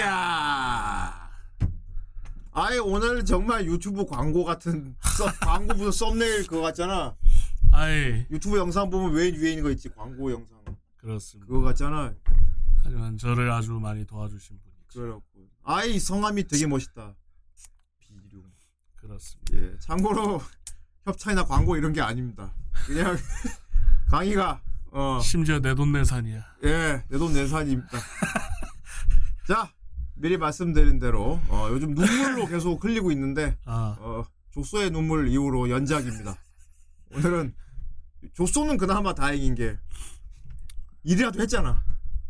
[0.00, 1.28] 야.
[2.52, 7.14] 아예 오늘 정말 유튜브 광고 같은 썸, 광고 무슨 썸네일 그거 같잖아.
[7.72, 9.88] 아이 유튜브 영상 보면 왜 위에 있는 거 있지?
[9.90, 10.58] 광고 영상
[10.96, 11.46] 그렇습니다.
[11.46, 12.12] 그거 같잖아.
[12.82, 15.00] 하지만 저를 아주 많이 도와주신 분이죠.
[15.00, 15.48] 그렇고.
[15.64, 17.14] 아이 성함이 되게 멋있다.
[18.00, 18.42] 비룡.
[18.96, 19.56] 그렇습니다.
[19.56, 19.78] 예.
[19.78, 20.42] 참고로
[21.04, 22.52] 협찬이나 광고 이런 게 아닙니다.
[22.86, 23.16] 그냥
[24.10, 26.44] 강의가 어 심지어 내 돈 내산이야.
[26.64, 27.98] 예, 내 돈 내산입니다.
[29.48, 29.72] 자,
[30.14, 36.36] 미리 말씀드린 대로 어, 요즘 눈물로 계속 흘리고 있는데 아 어, 조소의 눈물 이후로 연작입니다.
[37.14, 37.54] 오늘은
[38.34, 39.78] 조소는 그나마 다행인 게
[41.02, 41.82] 일이라도 했잖아.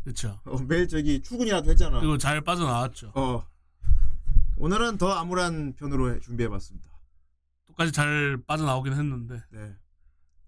[0.05, 0.39] 그렇죠.
[0.45, 1.99] 어, 매일 저기 출근이라도 했잖아.
[1.99, 3.11] 그리고 잘 빠져나왔죠.
[3.15, 3.45] 어,
[4.55, 6.89] 오늘은 더 암울한 편으로 해- 준비해봤습니다.
[7.65, 9.75] 똑같이 잘 빠져나오긴 했는데 네,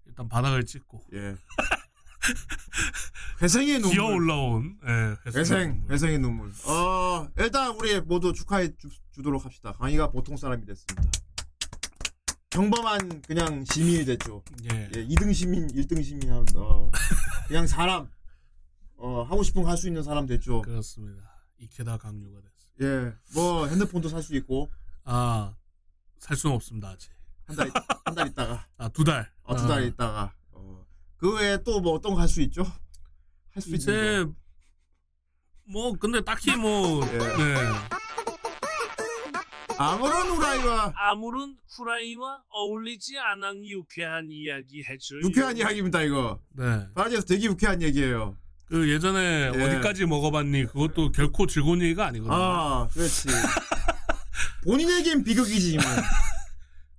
[0.06, 1.36] 일단 바닥을 찍고 예.
[3.42, 3.90] 회생의 눈물.
[3.92, 6.52] 기어 올라온 예, 회생, 회생의 눈물.
[6.66, 9.72] 어, 일단 우리 모두 축하해 주, 주도록 합시다.
[9.72, 11.02] 강희가 보통 사람이 됐습니다.
[12.50, 14.42] 평범한 그냥 시민이 됐죠.
[14.72, 14.90] 예.
[14.94, 16.90] 예, 2등 시민, 1등 시민, 한, 어,
[17.48, 18.08] 그냥 사람,
[18.96, 20.62] 어, 하고 싶은 거 할 수 있는 사람 됐죠.
[20.62, 21.22] 그렇습니다.
[21.58, 22.52] 이케다 강요가 됐어.
[22.82, 24.70] 예, 뭐 핸드폰도 살 수 있고
[25.04, 25.54] 아
[26.18, 27.10] 살 수는 없습니다 아직.
[27.46, 27.70] 한 달,
[28.04, 29.32] 한 달 있다가, 아 두 달.
[29.42, 30.30] 어, 두달 있다가, 어,
[31.22, 32.64] 그 외에 또 뭐 어떤 거 할 수 있죠?
[33.54, 34.26] 할수 있는 이제
[35.64, 37.18] 뭐 근데 딱히 뭐 예.
[37.18, 37.54] 네.
[37.54, 38.02] 거.
[39.78, 45.20] 아무런 후라이와 아무런 후라이와 어울리지 않은 유쾌한 이야기 해줘요.
[45.24, 46.40] 유쾌한 이야기입니다 이거.
[46.56, 46.86] 네.
[46.94, 48.36] 바라지에서 되게 유쾌한 얘기예요.
[48.66, 49.62] 그 예전에 예.
[49.62, 50.66] 어디까지 먹어봤니?
[50.66, 52.34] 그것도 결코 즐거운 얘기가 아니거든요.
[52.34, 53.28] 아, 그렇지.
[54.64, 55.84] 본인에겐 비극이지만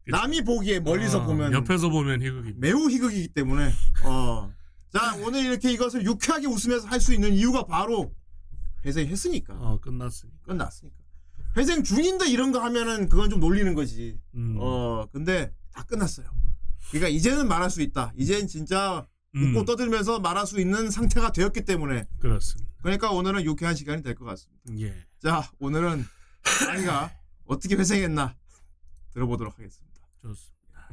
[0.08, 2.58] 남이 보기에 멀리서 아, 보면 옆에서 보면 희극입니다.
[2.60, 3.72] 매우 희극이기 때문에
[4.06, 4.52] 어.
[4.92, 8.14] 자, 오늘 이렇게 이것을 유쾌하게 웃으면서 할 수 있는 이유가 바로
[8.86, 9.54] 회생했으니까.
[9.56, 10.38] 어 끝났으니까.
[10.44, 10.98] 끝났으니까.
[11.58, 14.20] 회생 중인데 이런 거 하면은 그건 좀 놀리는 거지.
[14.36, 14.58] 음.
[14.60, 16.28] 어, 근데 다 끝났어요.
[16.90, 18.12] 그러니까 이제는 말할 수 있다.
[18.18, 22.72] 이젠 진짜 음, 웃고 떠들면서 말할 수 있는 상태가 되었기 때문에 그렇습니다.
[22.82, 24.62] 그러니까 오늘은 유쾌한 시간이 될 것 같습니다.
[24.80, 24.94] 예.
[25.22, 26.06] 자, 오늘은
[26.70, 27.12] 아이가
[27.46, 28.36] 어떻게 회생했나
[29.14, 29.93] 들어보도록 하겠습니다.
[30.24, 30.90] 좋습니다.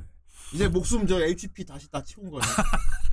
[0.53, 2.45] 이제 목숨 저 HP 다시 다 채운 거네.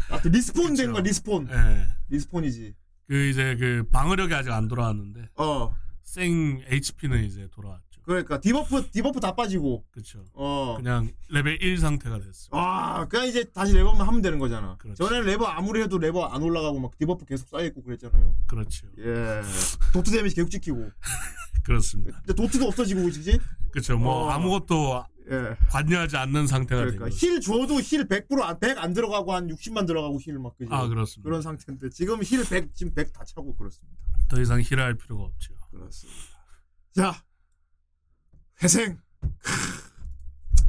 [0.09, 1.00] 아, 그 respawn 된 거.
[1.00, 1.47] respawn.
[1.51, 1.88] 예.
[2.09, 2.74] respawn이지.
[3.07, 8.01] 그 이제 그 방어력이 아직 안 돌아왔는데 어, 생 HP는 이제 돌아왔죠.
[8.03, 10.24] 그러니까 debuff, debuff 다 빠지고, 그렇죠.
[10.33, 10.75] 어.
[10.77, 12.47] 그냥 레벨 1 상태가 됐어.
[12.51, 14.77] 아, 그냥 이제 다시 렙업만 하면 되는 거잖아.
[14.77, 14.97] 그렇지.
[14.97, 18.33] 전에는 렙업 아무리 해도 레벨 안 올라가고 막 debuff 계속 쌓여 있고 그랬잖아요.
[18.47, 18.88] 그렇죠.
[18.97, 19.41] 예.
[19.91, 20.89] dot damage 계속 찍히고.
[21.63, 22.21] 그렇습니다.
[22.25, 23.39] 근데 dot도 없어지고, 그지?
[23.71, 23.97] 그렇죠.
[23.97, 24.29] 뭐 어.
[24.29, 25.55] 아무것도 예.
[25.69, 27.17] 관여하지 않는 상태가 된 그러니까 거죠.
[27.27, 30.69] heal 줘도 heal 100% 안, 100 안 들어가고 한 60만 들어가고 heal 막, 그지?
[30.72, 31.27] 아 그렇습니다.
[31.27, 33.98] 그런 상태인데 지금 heal 100, 지금 100 다 차고 그렇습니다.
[34.29, 35.53] 더 이상 heal할 필요가 없죠.
[35.72, 36.19] 그렇습니다.
[36.93, 37.24] 자,
[38.63, 38.98] 회생.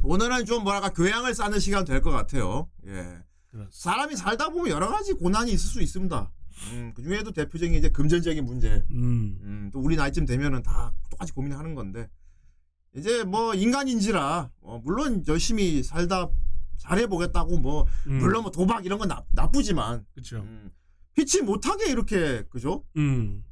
[0.03, 2.69] 오늘은 좀 뭐랄까 교양을 쌓는 시간 될 것 같아요.
[2.85, 2.91] 예.
[3.47, 3.69] 그렇습니다.
[3.71, 6.31] 사람이 살다 보면 여러 가지 고난이 있을 수 있습니다.
[6.71, 8.83] 음, 그 중에도 대표적인 이제 금전적인 문제.
[8.91, 12.09] 음, 음, 또 우리 나이쯤 되면은 다 똑같이 고민하는 건데
[12.95, 16.29] 이제 뭐 인간인지라 어, 물론 열심히 살다
[16.77, 18.19] 잘해보겠다고 뭐 음.
[18.19, 20.37] 물론 뭐 도박 이런 건 나, 나쁘지만 그렇죠.
[20.37, 20.71] 음,
[21.13, 22.83] 피치 못하게 이렇게 그죠?
[22.97, 23.43] 음.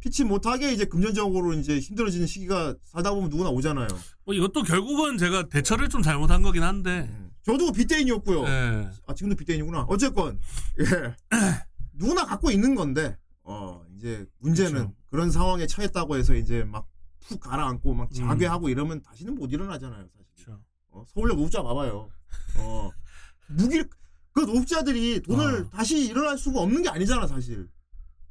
[0.00, 3.88] 피치 못하게 이제 금전적으로 이제 힘들어지는 시기가 살다 보면 누구나 오잖아요.
[4.26, 7.08] 뭐 이것도 결국은 제가 대처를 좀 잘못한 거긴 한데.
[7.10, 7.30] 음.
[7.42, 8.44] 저도 빚대인이었고요.
[8.44, 8.90] 예.
[9.06, 9.86] 아 지금도 빚대인이구나.
[9.88, 10.38] 어쨌건
[10.80, 11.14] 예.
[11.94, 14.94] 누구나 갖고 있는 건데 어 이제 문제는 그쵸.
[15.10, 16.86] 그런 상황에 처했다고 해서 이제 막
[17.26, 18.14] 푹 가라앉고 막 음.
[18.14, 20.06] 자괴하고 이러면 다시는 못 일어나잖아요.
[20.08, 20.44] 사실.
[20.44, 20.60] 그렇죠.
[20.90, 22.10] 어, 서울역 노숙자 봐봐요.
[22.58, 22.90] 어
[23.48, 23.82] 무기
[24.32, 25.70] 그 노숙자들이 돈을 어.
[25.70, 27.68] 다시 일어날 수가 없는 게 아니잖아 사실.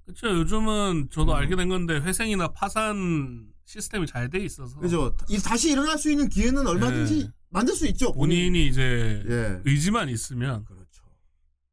[0.06, 0.28] 그렇죠.
[0.30, 1.38] 요즘은 저도 음.
[1.38, 5.16] 알게 된 건데 회생이나 파산 시스템이 잘 돼 있어서 그죠?
[5.30, 7.30] 이 다시 일어날 수 있는 기회는 얼마든지 네.
[7.50, 8.12] 만들 수 있죠.
[8.12, 9.62] 본인이 이제 예.
[9.66, 11.04] 의지만 있으면 그렇죠.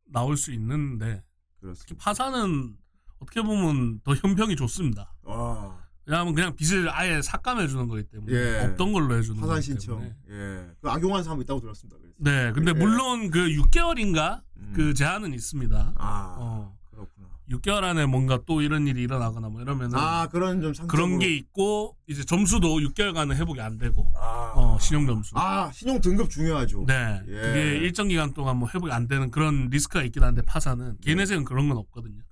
[0.07, 1.25] 나올 수 있는데
[1.61, 1.97] 특히 그렇습니다.
[2.05, 2.77] 파산은
[3.19, 5.13] 어떻게 보면 더 형평이 좋습니다.
[5.23, 5.80] 와.
[6.07, 8.65] 왜냐하면 그냥 빚을 아예 삭감해 주는 거기 때문에 예.
[8.65, 10.03] 없던 걸로 해주는 파산 신청.
[10.03, 10.67] 예.
[10.81, 11.97] 그 악용한 사람 있다고 들었습니다.
[12.01, 12.15] 그래서.
[12.19, 12.73] 네, 근데 예.
[12.75, 14.73] 물론 그 6개월인가 음.
[14.75, 15.95] 그 제한은 있습니다.
[15.97, 17.29] 아 어, 그렇구나.
[17.51, 20.89] 6개월 안에 뭔가 또 이런 일이 일어나거나 뭐 이러면은 아 그런 좀 상적으로.
[21.09, 25.33] 그런 게 있고 이제 점수도 6개월간은 회복이 안 되고 아, 어, 신용 점수.
[25.37, 26.85] 아 신용 등급 중요하죠.
[26.87, 27.33] 네, 예.
[27.33, 31.69] 그게 일정 기간 동안 뭐 회복이 안 되는 그런 리스크가 있긴 한데 파산은 개인회생은 그런
[31.69, 32.23] 건 없거든요.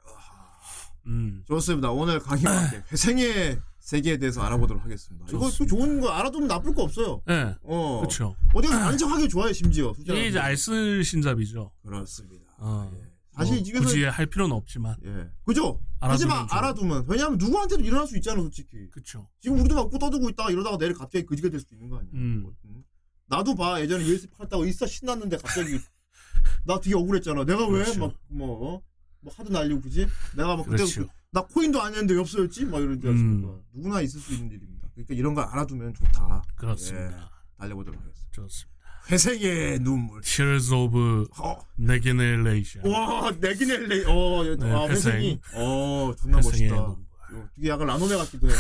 [1.09, 1.91] 음, 좋습니다.
[1.91, 5.27] 오늘 강의와 함께 회생의 세계에 대해서 알아보도록 하겠습니다.
[5.31, 5.67] 이거 또.
[5.67, 7.23] 좋은 거 알아두면 나쁠 거 없어요.
[7.27, 8.01] 네, 어.
[8.01, 8.37] 그렇죠.
[8.55, 9.95] 어디가 안정하게 좋아요 심지어.
[9.99, 11.73] 이게 이제 알쓸 신잡이죠.
[11.83, 12.45] 그렇습니다.
[12.59, 12.91] 어.
[12.95, 13.09] 예.
[13.31, 15.31] 사실 뭐이 집에서 굳이 할 필요는 없지만 예.
[15.45, 15.81] 그죠?
[16.01, 16.59] 하지만 좋은.
[16.59, 18.91] 알아두면 왜냐하면 누구한테도 일어날 수 있잖아 솔직히.
[18.91, 19.29] 그쵸.
[19.41, 22.11] 지금 우리도 막 웃고 떠들고 있다가 이러다가 내일 갑자기 그지가 될 수도 있는 거 아니야.
[22.15, 22.41] 음.
[22.43, 22.83] 뭐, 음.
[23.27, 25.79] 나도 봐 예전에 USB 팔다가 인스타 신났는데 갑자기
[26.67, 27.45] 나 되게 억울했잖아.
[27.45, 28.13] 내가 왜 그렇죠.
[28.29, 28.83] 막뭐 어?
[29.21, 30.07] 뭐 하도 날리고 그지?
[30.37, 31.07] 내가 막 그때 그렇죠.
[31.31, 32.65] 나 코인도 아니었는데 왜 없어졌지?
[32.67, 33.15] 막 이런 줄 음.
[33.15, 34.89] 알았으니까 누구나 있을 수 있는 일입니다.
[34.95, 36.43] 그러니까 이런 걸 알아두면 좋다.
[36.57, 37.31] 그렇습니다.
[37.59, 38.31] 달려보도록 하겠습니다.
[38.33, 38.79] 좋습니다.
[39.11, 40.21] 회색의 눈물.
[40.21, 42.93] Tears of 어, Negenelation.
[42.93, 44.05] 와 내기넬레.
[44.07, 45.41] 어, 네, 아, 회색이.
[45.55, 46.77] 어, 존나 회생의 멋있다.
[46.77, 47.09] 눈물.
[47.31, 48.57] 어, 되게 약간 라노메 같기도 해요.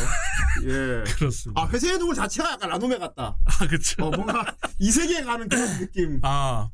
[0.65, 1.05] 예.
[1.17, 1.61] 그렇습니다.
[1.63, 3.37] 아 회색의 눈물 자체가 약간 라노메 같다.
[3.45, 4.05] 아, 그쵸.
[4.07, 6.21] 어 뭔가 이 세계에 가는 그런 느낌.
[6.23, 6.69] 아,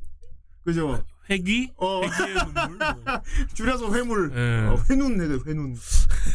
[0.64, 1.04] 그죠?
[1.30, 1.72] 회기?
[1.76, 2.76] 어 회기의 눈물?
[2.78, 3.22] 뭐.
[3.54, 4.32] 줄여서 회물.
[4.36, 4.66] 예.
[4.66, 5.76] 어, 회눈 해도 회눈.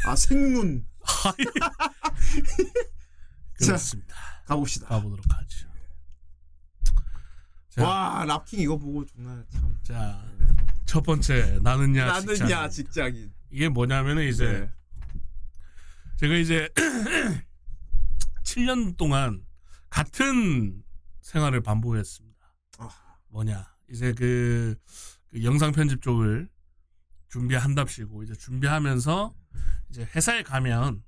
[0.06, 0.86] 아 생눈.
[3.58, 4.16] 그렇습니다.
[4.46, 4.88] 가봅시다.
[4.88, 5.70] 가보도록 하죠.
[7.70, 9.78] 자, 와 랍킹 이거 보고 존나 참.
[9.84, 10.24] 자,
[10.86, 12.52] 첫 번째 나는야 나는 직장.
[12.52, 13.32] 야 직장인.
[13.52, 14.72] 이게 뭐냐면은 이제 네.
[16.18, 16.70] 제가 이제
[18.44, 19.44] 7년 동안
[19.90, 20.84] 같은
[21.22, 22.38] 생활을 반복했습니다.
[22.80, 22.90] 아.
[23.30, 24.76] 뭐냐 이제 그,
[25.32, 26.50] 그 영상 편집 쪽을
[27.30, 29.34] 준비한답시고 이제 준비하면서
[29.90, 31.04] 이제 회사에 가면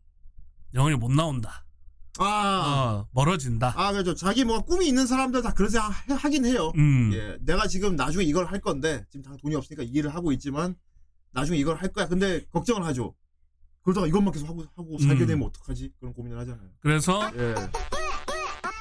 [0.74, 1.66] 영원히 못 나온다.
[2.20, 2.26] 아.
[2.26, 3.74] 어, 멀어진다.
[3.76, 4.14] 아 그죠.
[4.14, 6.72] 자기 뭐 꿈이 있는 사람들 다 그러지 하, 하긴 해요.
[6.76, 10.32] 음, 예, 내가 지금 나중에 이걸 할 건데 지금 당 돈이 없으니까 이 일을 하고
[10.34, 10.76] 있지만
[11.32, 12.08] 나중에 이걸 할 거야.
[12.08, 13.16] 근데 걱정을 하죠.
[13.84, 15.28] 그러다가 이것만 계속 하고 하고 살게 음.
[15.28, 15.94] 되면 어떡하지?
[16.00, 16.70] 그런 고민을 하잖아요.
[16.82, 17.56] 그래서 예.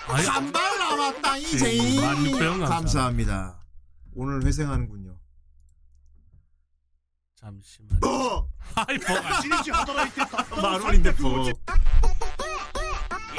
[0.06, 1.72] 한발 남았다 네, 이제.
[1.76, 3.59] 16,000원 감사합니다.
[4.13, 5.17] 오늘 회생하는군요.
[7.35, 7.99] 잠시만.
[8.03, 11.45] 어, 아이 뭐가 一日働いてたったの 마루인데 뭐.
[11.45, 11.55] 350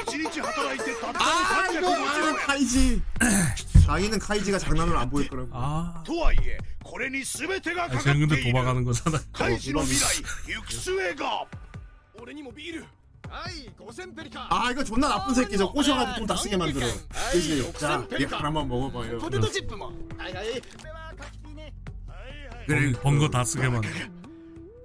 [0.07, 3.03] 一日働いてたったの 아 이거 아, 350円 카이지.
[3.87, 5.49] 자기는 카이지가 장난으로 안 보일 거라고.
[5.53, 9.19] 아, とはいえこれに全てが 아니, かかっ 쟤는 て 근데 いる 도박하는 거잖아.
[9.33, 11.45] 開示の未来行く末が
[12.21, 12.85] 俺にもビール
[13.31, 16.87] はい5000ペリカ 아 이거 존나 나쁜 새끼 저 꼬셔가지고 돈 다 쓰게 만들어.
[16.87, 16.93] 아이,
[17.33, 17.63] 그지?
[17.79, 19.19] 자, 옥상 얘 하나만 먹어봐요.
[19.19, 21.73] ポテトチップもはいはいこれは書きピね
[23.03, 23.83] 번거 다 쓰게 만.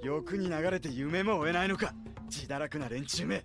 [0.03, 1.93] 欲に流れて夢も追えないのか
[2.29, 3.43] 自堕落な連中め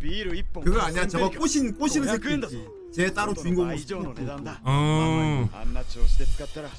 [0.00, 1.06] ビール一本 그거 아니야?
[1.06, 2.56] 저거 5000 꼬신 꼬시는 새끼 500円だ 있지.
[2.64, 6.70] ぞ 쟤 따로 外の 주인공 倍以上の値段だ 어, あんな調子で使ったら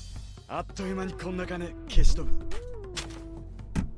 [0.50, 2.46] あっという間にこんな金消し飛ぶ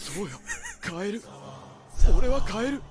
[0.00, 0.38] そうよ
[0.80, 1.22] 買える
[2.16, 2.82] 俺は買える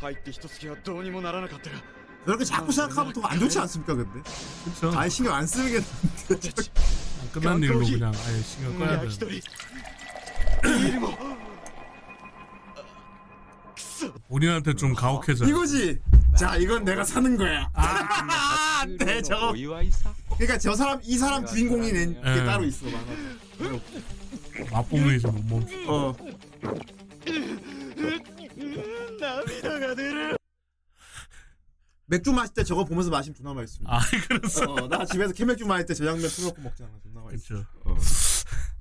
[0.00, 1.76] 入って一月はどうにもならなかったが
[2.24, 4.20] 저렇게 자꾸 생각하면 더 안 좋지 않습니까 근데?
[4.64, 4.92] 그쵸.
[4.96, 5.84] 아예 신경 안 쓰는 게
[6.30, 6.70] 俺たち
[7.32, 9.06] 끝난 일로 그냥 아예 신경 꺼야 돼.
[9.06, 9.32] 焼き鳥
[10.62, 11.08] ビールも
[13.74, 15.46] くそ 본인한테 좀 가혹해져.
[15.46, 15.98] 이거지.
[16.36, 17.68] 자 이건 내가 사는 거야.
[17.74, 19.52] 아, 네 저거.
[19.52, 22.44] 그러니까 저 사람 이 사람 주인공이 낸 게 예.
[22.44, 23.78] 따로 있어 만화.
[24.71, 25.89] 맛보기에서 못 먹.
[25.89, 26.15] 어.
[32.05, 33.93] 맥주 마실 때 저거 보면서 마시면 존나 맛있습니다.
[33.93, 33.99] 아
[34.29, 34.63] 그래서.
[34.73, 36.89] 어, 나 집에서 캔맥주 마실 때 저 장면 틀어놓고 먹잖아.
[37.03, 37.55] 존나 맛있어.
[37.83, 37.99] 그렇죠.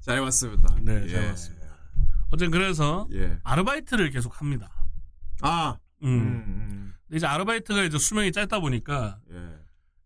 [0.00, 0.76] 잘 봤습니다.
[0.82, 1.08] 네, 예.
[1.08, 1.66] 잘 봤습니다.
[2.30, 3.38] 어쨌든 그래서 예.
[3.42, 4.70] 아르바이트를 계속 합니다.
[5.42, 6.08] 아, 음.
[6.08, 6.94] 음, 음.
[7.12, 9.56] 이제 아르바이트가 이제 수명이 짧다 보니까 예.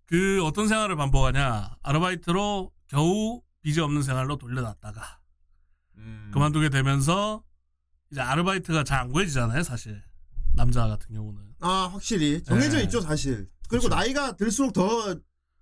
[0.06, 5.19] 그 어떤 생활을 반복하냐 아르바이트로 겨우 빚이 없는 생활로 돌려놨다가
[6.00, 6.30] 음.
[6.32, 7.42] 그만두게 되면서
[8.10, 10.02] 이제 아르바이트가 잘 안 구해지잖아요 사실
[10.54, 12.84] 남자 같은 경우는 아 확실히 정해져 네.
[12.84, 13.46] 있죠 사실.
[13.68, 13.94] 그리고 그쵸.
[13.94, 15.14] 나이가 들수록 더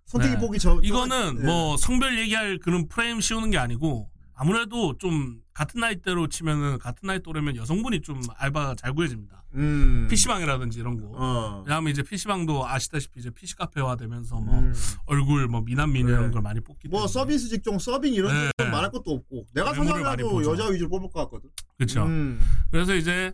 [0.06, 0.40] 선택의 네.
[0.40, 0.80] 폭이 저.
[0.82, 1.44] 이거는 예.
[1.44, 7.20] 뭐 성별 얘기할 그런 프레임 씌우는 게 아니고 아무래도 좀 같은 나이대로 치면은 같은 나이
[7.20, 10.06] 또래면 여성분이 좀 알바가 잘 구해집니다 음.
[10.08, 11.64] PC방이라든지 이런 거 어.
[11.66, 14.72] 왜냐하면 이제 PC방도 아시다시피 이제 PC 카페화 되면서 뭐 음.
[15.06, 16.12] 얼굴 뭐 미남 미녀 네.
[16.12, 18.50] 이런 걸 많이 뽑기 때문에 뭐 서비스 직종 서빙 이런 네.
[18.56, 20.52] 건 말할 것도 없고 내가 외모를 많이 사장이라도 보죠.
[20.52, 21.50] 여자 위주로 뽑을 것 같거든.
[21.76, 22.40] 그렇죠 음.
[22.70, 23.32] 그래서 이제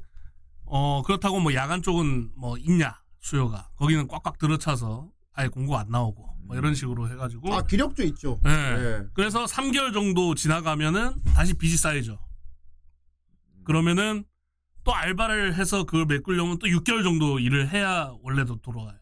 [0.64, 6.33] 어 그렇다고 뭐 야간 쪽은 뭐 있냐 수요가 거기는 꽉꽉 들어차서 아예 공고 안 나오고
[6.46, 8.38] 뭐 이런 식으로 해가지고 아 기력도 있죠.
[8.42, 8.50] 네.
[8.50, 9.02] 예.
[9.14, 12.18] 그래서 3개월 정도 지나가면은 다시 빚이 쌓이죠.
[13.64, 14.24] 그러면은
[14.84, 18.98] 또 알바를 해서 그걸 메꾸려면 또 6개월 정도 일을 해야 원래도 돌아가요.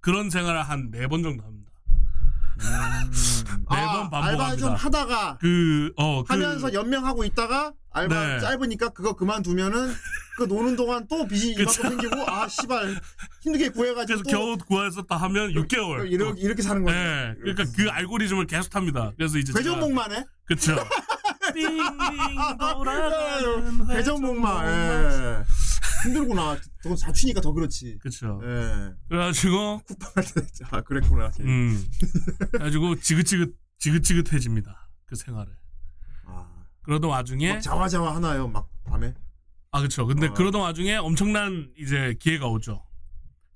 [0.00, 1.72] 그런 생활을 한 네 번 정도 합니다.
[1.88, 2.54] 음.
[3.66, 4.44] 아, 매번 반복합니다.
[4.44, 8.40] 알바 좀 하다가 그, 어, 그, 하면서 연명하고 있다가 알바 네.
[8.40, 9.92] 짧으니까 그거 그만두면은
[10.36, 13.00] 그 노는 동안 또 빚이 이만큼 생기고 아 씨발
[13.40, 16.10] 힘들게 구해가지고 그래서 또 겨우 구했었다 하면 6개월.
[16.10, 16.96] 이렇게 이렇게 사는 거죠.
[16.96, 19.12] 네, 그러니까 그 알고리즘을 계속 탑니다.
[19.16, 20.24] 그래서 이제 회전목만 해.
[20.44, 20.74] 그쵸.
[21.54, 21.78] 띵띵
[22.58, 24.66] 돌아가는 회전목만.
[24.66, 25.44] 예.
[26.04, 26.58] 힘들구나.
[26.82, 27.98] 저건 자취니까 더 그렇지.
[28.02, 28.40] 그쵸.
[28.44, 28.90] 예.
[29.08, 30.42] 그래가지고 쿠팡할 때.
[30.70, 31.30] 아 그랬구나.
[31.40, 31.86] 음,
[32.50, 34.90] 그래가지고 지긋지긋 지긋지긋해집니다.
[35.06, 35.52] 그 생활을.
[36.84, 38.46] 아, 그러던 와중에 막 자화자화 하나요.
[38.48, 39.14] 막 밤에.
[39.70, 40.06] 아 그쵸.
[40.06, 40.34] 근데 어.
[40.34, 42.84] 그러던 와중에 엄청난 이제 기회가 오죠.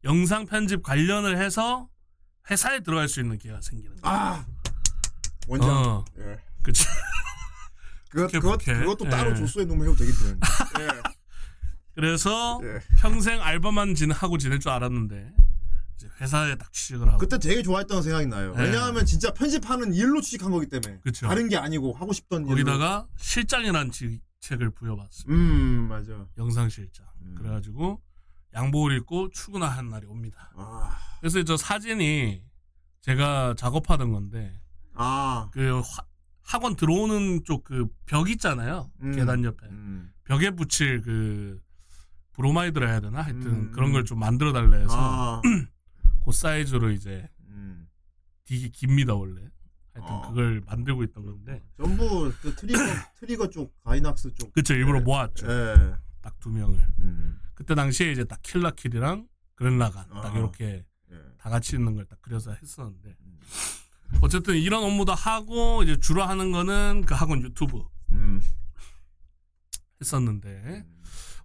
[0.05, 1.89] 영상 편집 관련을 해서
[2.51, 4.17] 회사에 들어갈 수 있는 기회가 생기는 거예요.
[4.17, 4.47] 아
[5.47, 5.69] 원장.
[5.71, 6.39] 어, 예.
[6.63, 6.85] 그쵸.
[8.11, 8.59] 그것 그것.
[8.65, 9.35] 그것도 따로 예.
[9.35, 10.39] 조수의 놈을 해도 되겠네.
[11.95, 12.77] 그래서 예.
[12.77, 12.81] 예.
[12.99, 15.35] 평생 알바만 진, 하고 지낼 줄 알았는데
[16.21, 18.55] 회사에 딱 취직을 하고 그때 되게 좋아했던 생각이 나요.
[18.55, 18.65] 네.
[18.65, 21.01] 왜냐하면 진짜 편집하는 일로 취직한 거기 때문에.
[21.01, 21.27] 그쵸.
[21.27, 22.51] 다른 게 아니고 하고 싶던 일로.
[22.51, 25.33] 거기다가 실장이라는 직책을 부여받습니다.
[25.35, 26.27] 음 맞아.
[26.37, 27.07] 영상 실장.
[27.23, 27.35] 음.
[27.37, 28.01] 그래가지고
[28.55, 30.51] 양복을 입고 출근하는 날이 옵니다.
[30.57, 32.43] 아, 그래서 저 사진이
[33.03, 34.59] 제가 작업하던 건데
[34.95, 36.07] 아, 그 화-
[36.43, 38.91] 학원 들어오는 쪽 그 벽 있잖아요.
[39.03, 39.13] 음.
[39.15, 40.13] 계단 옆에 음.
[40.25, 41.61] 벽에 붙일 그
[42.33, 43.21] 브로마이드라 해야 되나?
[43.21, 43.93] 하여튼 음, 그런 음.
[43.95, 45.43] 걸 좀 만들어 달래 해서 아,
[46.29, 47.89] 그 사이즈로 이제 음.
[48.45, 49.41] 되게 깁니다 원래.
[49.95, 50.29] 하여튼 어.
[50.29, 52.79] 그걸 만들고 있던 건데 전부 그 트리거
[53.19, 54.53] 트리거 쪽 가이낙스 쪽.
[54.53, 55.05] 그쵸 일부러 네.
[55.05, 55.47] 모았죠.
[55.51, 55.95] 예.
[56.21, 56.79] 딱 두 명을.
[56.99, 57.41] 음.
[57.55, 60.39] 그때 당시에 이제 딱 킬라킬이랑 그렌라간 딱 아.
[60.39, 61.17] 이렇게 예.
[61.39, 63.39] 다 같이 있는 걸 딱 그려서 했었는데 음.
[64.21, 68.41] 어쨌든 이런 업무도 하고 이제 주로 하는 거는 그 학원 유튜브 음.
[70.01, 70.87] 했었는데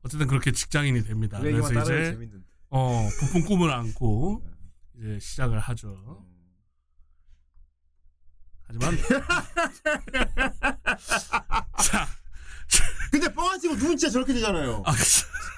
[0.03, 1.37] 어쨌든 그렇게 직장인이 됩니다.
[1.39, 2.45] 그 그래서 이제 재밌는데.
[2.69, 4.52] 어 부푼 꿈을 안고 네.
[5.03, 5.89] 이제 시작을 하죠.
[5.89, 6.23] 음.
[8.65, 8.97] 하지만
[11.83, 12.07] 자,
[13.11, 14.81] 근데 뻥안 치고 누군 진짜 저렇게 되잖아요.
[14.85, 14.93] 아,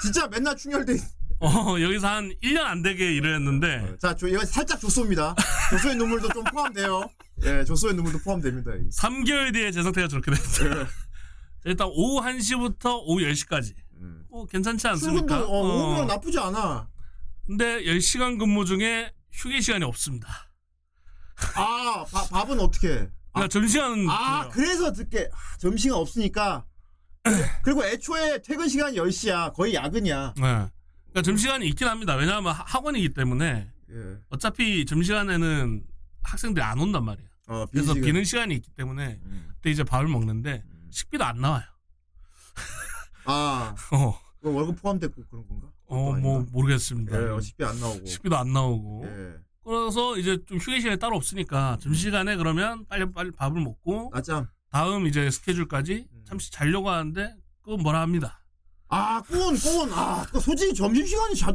[0.02, 0.98] 진짜 맨날 충혈돼.
[1.42, 5.36] 어, 여기서 한 1년 안 되게 일을 했는데 자, 조, 이거 살짝 조소입니다.
[5.70, 7.08] 조소의 눈물도 좀 포함돼요.
[7.44, 8.72] 예, 조소의 눈물도 포함됩니다.
[8.72, 10.88] 3개월 뒤에 제 상태가 저렇게 됐어요.
[11.66, 13.76] 일단 오후 1시부터 오후 10시까지.
[14.02, 14.26] 음.
[14.30, 15.38] 뭐 괜찮지 않습니까?
[15.38, 15.90] 출근도 어, 어.
[15.92, 16.90] 오후는 나쁘지 않아.
[17.46, 20.28] 근데 10시간 근무 중에 휴게 시간이 없습니다.
[21.56, 22.88] 아, 바- 밥은 어떻게?
[22.88, 23.10] 해?
[23.34, 24.52] 그러니까 점심시간은 아, 줘요.
[24.54, 26.66] 그래서 듣게 아, 점심시간 없으니까.
[27.64, 29.54] 그리고 애초에 퇴근 시간이 10시야.
[29.54, 30.34] 거의 야근이야.
[30.38, 30.42] 네.
[30.42, 32.16] 그러니까 점심시간이 있긴 합니다.
[32.16, 34.18] 왜냐하면 하- 학원이기 때문에 예.
[34.30, 35.84] 어차피 점심시간에는
[36.24, 37.30] 학생들이 안 온단 말이에요.
[37.48, 38.06] 어, 그래서 시간.
[38.06, 39.50] 비는 시간이 있기 때문에 음.
[39.56, 40.88] 그때 이제 밥을 먹는데 음.
[40.92, 41.64] 식비도 안 나와요.
[43.26, 45.68] 아, 어, 그 월급 포함됐고 그런 건가?
[45.88, 46.52] 어, 뭐 아닌가?
[46.52, 47.22] 모르겠습니다.
[47.22, 48.06] 예, 어, 식비 안 나오고.
[48.06, 49.06] 식비도 안 나오고.
[49.06, 49.34] 예.
[49.64, 54.48] 그래서 이제 좀 휴게 시간이 따로 없으니까 점심시간에 그러면 빨리 빨리 밥을 먹고 낮잠.
[54.70, 56.24] 다음 이제 스케줄까지 음.
[56.28, 58.44] 잠시 자려고 하는데 그건 뭐라 합니다.
[58.90, 59.92] 아, 꼰, 꼰.
[59.94, 61.48] 아, 그 솔직히 점심 시간이 자,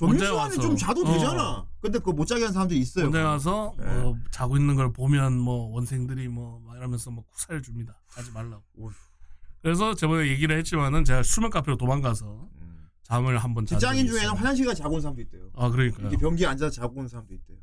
[0.00, 0.56] 언제 점심시간에.
[0.56, 1.12] 좀 자도 어.
[1.12, 1.66] 되잖아.
[1.80, 3.04] 근데 그거 못 자게 하는 사람도 있어요.
[3.04, 3.84] 군대 와서 네.
[4.00, 8.00] 뭐 자고 있는 걸 보면 뭐 원생들이 뭐막 이러면서 뭐 쿠사를 줍니다.
[8.08, 8.62] 하지 말라고.
[8.80, 8.90] 어휴.
[9.62, 12.55] 그래서 저번에 얘기를 했지만은 제가 수면 카페로 도망가서 음.
[13.06, 14.30] 잠을 한번 잔 직장인 중에는.
[14.30, 15.48] 화장실 가서 자고 온 사람도 있대요.
[15.54, 16.08] 아 그러니까요.
[16.08, 17.56] 이렇게 변기에 앉아서 자고 온 사람도 있대요.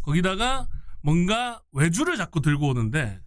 [0.00, 0.68] 거기다가
[1.02, 3.20] 뭔가 외주를 자꾸 들고 오는데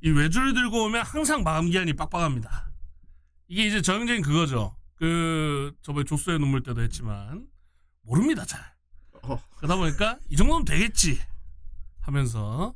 [0.00, 2.72] 이 외주를 들고 오면 항상 마감 기한이 빡빡합니다.
[3.46, 4.76] 이게 이제 전형적인 그거죠.
[4.96, 7.46] 그 저번에 조수의 눈물 때도 했지만
[8.02, 8.60] 모릅니다 잘.
[9.22, 9.40] 어.
[9.58, 11.20] 그러다 보니까 이 정도면 되겠지
[12.00, 12.74] 하면서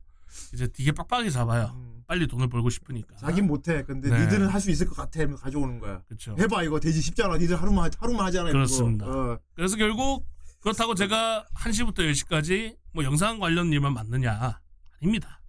[0.54, 1.72] 이제 되게 빡빡하게 잡아요.
[1.74, 1.99] 음.
[2.10, 3.14] 빨리 돈을 벌고 싶으니까.
[3.18, 3.84] 자긴 못해.
[3.84, 4.24] 근데 네.
[4.24, 5.20] 니들은 할 수 있을 것 같아.
[5.20, 6.02] 하면 가져오는 거야.
[6.08, 6.34] 그렇죠.
[6.36, 7.38] 해봐 이거 되지 쉽잖아.
[7.38, 8.50] 니들 하루만 하- 하루만 하잖아.
[8.50, 9.06] 그렇습니다.
[9.06, 9.38] 어.
[9.54, 10.26] 그래서 결국
[10.60, 14.58] 그렇다고 제가 1시부터 10시까지 뭐 영상 관련 일만 맡느냐
[15.00, 15.40] 아닙니다.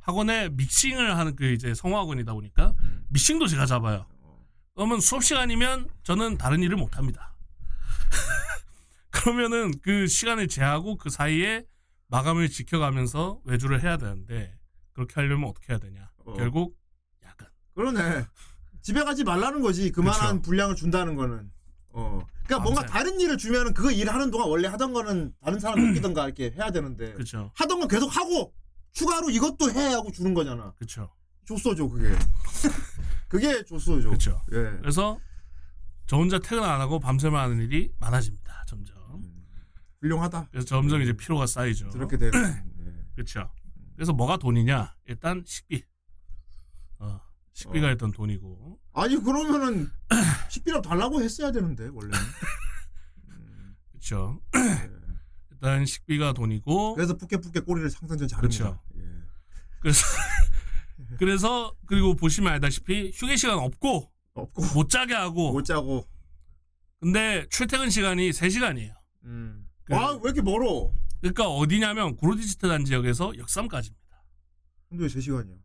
[0.00, 2.74] 학원에 믹싱을 하는 그 이제 성화학원이다 보니까
[3.10, 4.04] 믹싱도 제가 잡아요.
[4.74, 7.36] 그러면 수업 시간이면 저는 다른 일을 못 합니다.
[9.10, 11.64] 그러면은 그 시간을 제하고 그 사이에
[12.08, 14.56] 마감을 지켜가면서 외주를 해야 되는데
[14.94, 16.10] 그렇게 하려면 어떻게 해야 되냐?
[16.24, 16.32] 어.
[16.34, 16.76] 결국
[17.24, 17.46] 야근.
[17.74, 18.26] 그러네.
[18.80, 19.90] 집에 가지 말라는 거지.
[19.92, 20.42] 그만한 그쵸.
[20.42, 21.50] 분량을 준다는 거는.
[21.90, 22.20] 어.
[22.44, 22.92] 그러니까 뭔가 밤새.
[22.92, 27.12] 다른 일을 주면은 그거 일하는 동안 원래 하던 거는 다른 사람 맡기던가 이렇게 해야 되는데
[27.12, 27.50] 그렇죠.
[27.54, 28.54] 하던 건 계속 하고
[28.92, 30.72] 추가로 이것도 해 하고 주는 거잖아.
[30.76, 31.10] 그렇죠.
[31.46, 32.08] 줬어줘 그게.
[33.28, 34.08] 그게 줬어줘.
[34.08, 34.40] 그렇죠.
[34.52, 34.78] 예.
[34.80, 35.18] 그래서
[36.06, 38.64] 저 혼자 퇴근 안 하고 밤새만 하는 일이 많아집니다.
[38.68, 38.96] 점점.
[39.14, 39.44] 음.
[40.00, 40.48] 훌륭하다.
[40.50, 41.90] 그래서 점점 이제 피로가 쌓이죠.
[41.90, 42.32] 저렇게 되는.
[42.86, 42.92] 예.
[43.14, 43.50] 그렇죠.
[43.94, 44.94] 그래서 뭐가 돈이냐?
[45.06, 45.84] 일단 식비.
[46.98, 47.20] 어,
[47.52, 47.90] 식비가 어.
[47.90, 48.78] 일단 돈이고.
[48.92, 49.90] 아니 그러면은
[50.50, 52.18] 식비라도 달라고 했어야 되는데 원래는.
[53.28, 54.40] 음, 그렇죠.
[54.56, 54.90] 예.
[55.52, 58.64] 일단 식비가 돈이고 그래서 푸케푸케 꼬리를 상상전 잘합니다.
[58.64, 58.82] 그렇죠.
[58.96, 59.02] 예.
[59.80, 60.00] 그래서
[61.18, 66.06] 그래서 그리고 보시면 알다시피 휴게 시간 없고 없고 못 자게 하고 못 자고.
[67.00, 68.94] 근데 출퇴근 시간이 3 시간이에요.
[69.24, 69.68] 음.
[69.84, 70.90] 그- 와, 왜 이렇게 멀어?
[71.24, 74.04] 그러니까 어디냐면 구로디지트 단 지역에서 역삼까지입니다.
[74.90, 75.56] 근데 왜 3시간이야?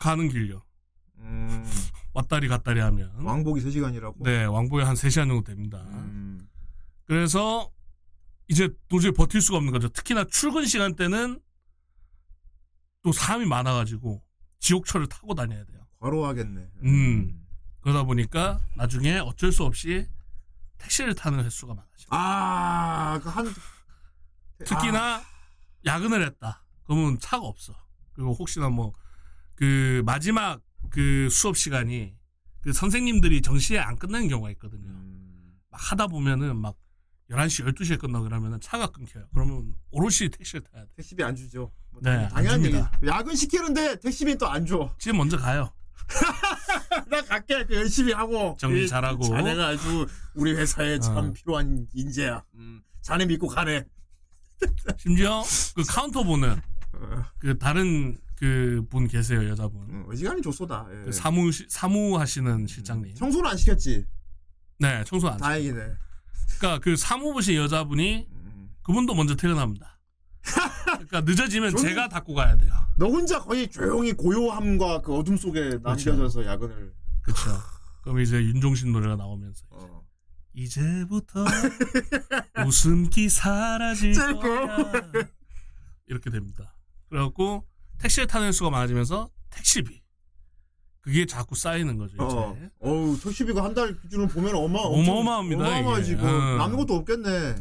[0.00, 0.60] 가는 길요.
[1.18, 1.64] 음.
[2.12, 4.24] 왔다리 갔다리 하면 왕복이 3시간이라고?
[4.24, 5.78] 네 왕복에 한 3시간 정도 됩니다.
[5.92, 6.48] 음.
[7.04, 7.70] 그래서
[8.48, 9.88] 이제 도저히 버틸 수가 없는 거죠.
[9.88, 11.40] 특히나 출근 시간대는
[13.02, 14.24] 또 사람이 많아 가지고
[14.58, 15.86] 지옥철을 타고 다녀야 돼요.
[16.00, 16.68] 과로하겠네.
[16.82, 17.46] 음.
[17.80, 20.08] 그러다 보니까 나중에 어쩔 수 없이
[20.78, 22.06] 택시를 타는 횟수가 많아져.
[22.10, 23.46] 아, 그 한.
[24.64, 25.22] 특히나
[25.84, 26.64] 야근을 했다.
[26.84, 27.74] 그러면 차가 없어.
[28.14, 28.92] 그리고 혹시나 뭐
[29.54, 32.14] 그 마지막 그 수업 시간이
[32.62, 34.88] 그 선생님들이 정시에 안 끝나는 경우가 있거든요.
[34.90, 35.52] 음.
[35.70, 36.76] 막 하다 보면은 막
[37.30, 39.26] 11시, 12시에 끝나고 그러면은 차가 끊겨요.
[39.32, 40.90] 그러면 오롯이 택시를 타야 돼.
[40.96, 41.70] 택시비 안 주죠.
[41.90, 42.76] 뭐 네, 안 당연한 얘기.
[43.06, 44.92] 야근 시키는데 택시비 또 안 줘.
[44.98, 45.72] 지금 먼저 가요.
[47.08, 47.64] 나 갈게.
[47.64, 48.56] 그 열심히 하고.
[48.58, 49.22] 정리 이 잘하고.
[49.24, 51.32] 자네가 아주 우리 회사에 참 어.
[51.32, 52.42] 필요한 인재야.
[52.54, 52.82] 음.
[53.00, 53.84] 자네 믿고 가네.
[54.98, 55.42] 심지어
[55.74, 56.60] 그 카운터 보는
[56.94, 57.24] 어.
[57.38, 59.80] 그 다른 그 분 계세요, 여자분.
[59.88, 60.86] 음, 어지간히 줬소다.
[60.90, 61.04] 예.
[61.04, 63.14] 그 사무 사무 하시는 실장님.
[63.14, 64.04] 청소는 안 시켰지.
[64.80, 65.34] 네, 청소 안.
[65.34, 65.92] 시 다행이네.
[66.58, 68.70] 그러니까 그 사무부신 여자분이 음.
[68.82, 70.00] 그분도 먼저 퇴근합니다.
[70.84, 72.72] 그러니까 늦어지면 제가 닦고 가야 돼요.
[72.96, 76.92] 너 혼자 거의 조용히 고요함과 그 어둠 속에 남겨져서 야근을.
[77.22, 77.42] 그렇죠.
[78.02, 80.01] 그럼 이제 윤종신 노래가 나오면서 어.
[80.54, 81.44] 이제부터
[82.66, 84.76] 웃음기 사라질 찔 거야.
[86.06, 86.76] 이렇게 됩니다.
[87.08, 87.66] 그래갖고
[87.98, 90.02] 택시를 타는 수가 많아지면서 택시비
[91.00, 92.14] 그게 자꾸 쌓이는 거죠.
[92.14, 92.24] 이제.
[92.24, 92.56] 어.
[92.80, 96.16] 어우, 택시비가 한 달 기준으로 보면 어마, 어마어마합니다, 어마어마하지.
[96.16, 96.56] 그 어.
[96.58, 97.56] 남는 것도 없겠네.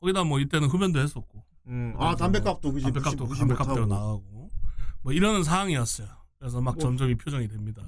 [0.00, 1.94] 거기다 뭐 이때는 흡연도 했었고 음.
[1.98, 2.84] 아, 담배값도 그지.
[2.84, 3.86] 담배값도 무시, 담배값대로.
[3.86, 4.50] 나가고
[5.02, 6.08] 뭐 이러는 상황이었어요.
[6.38, 6.82] 그래서 막 뭐.
[6.82, 7.82] 점점 이 표정이 됩니다.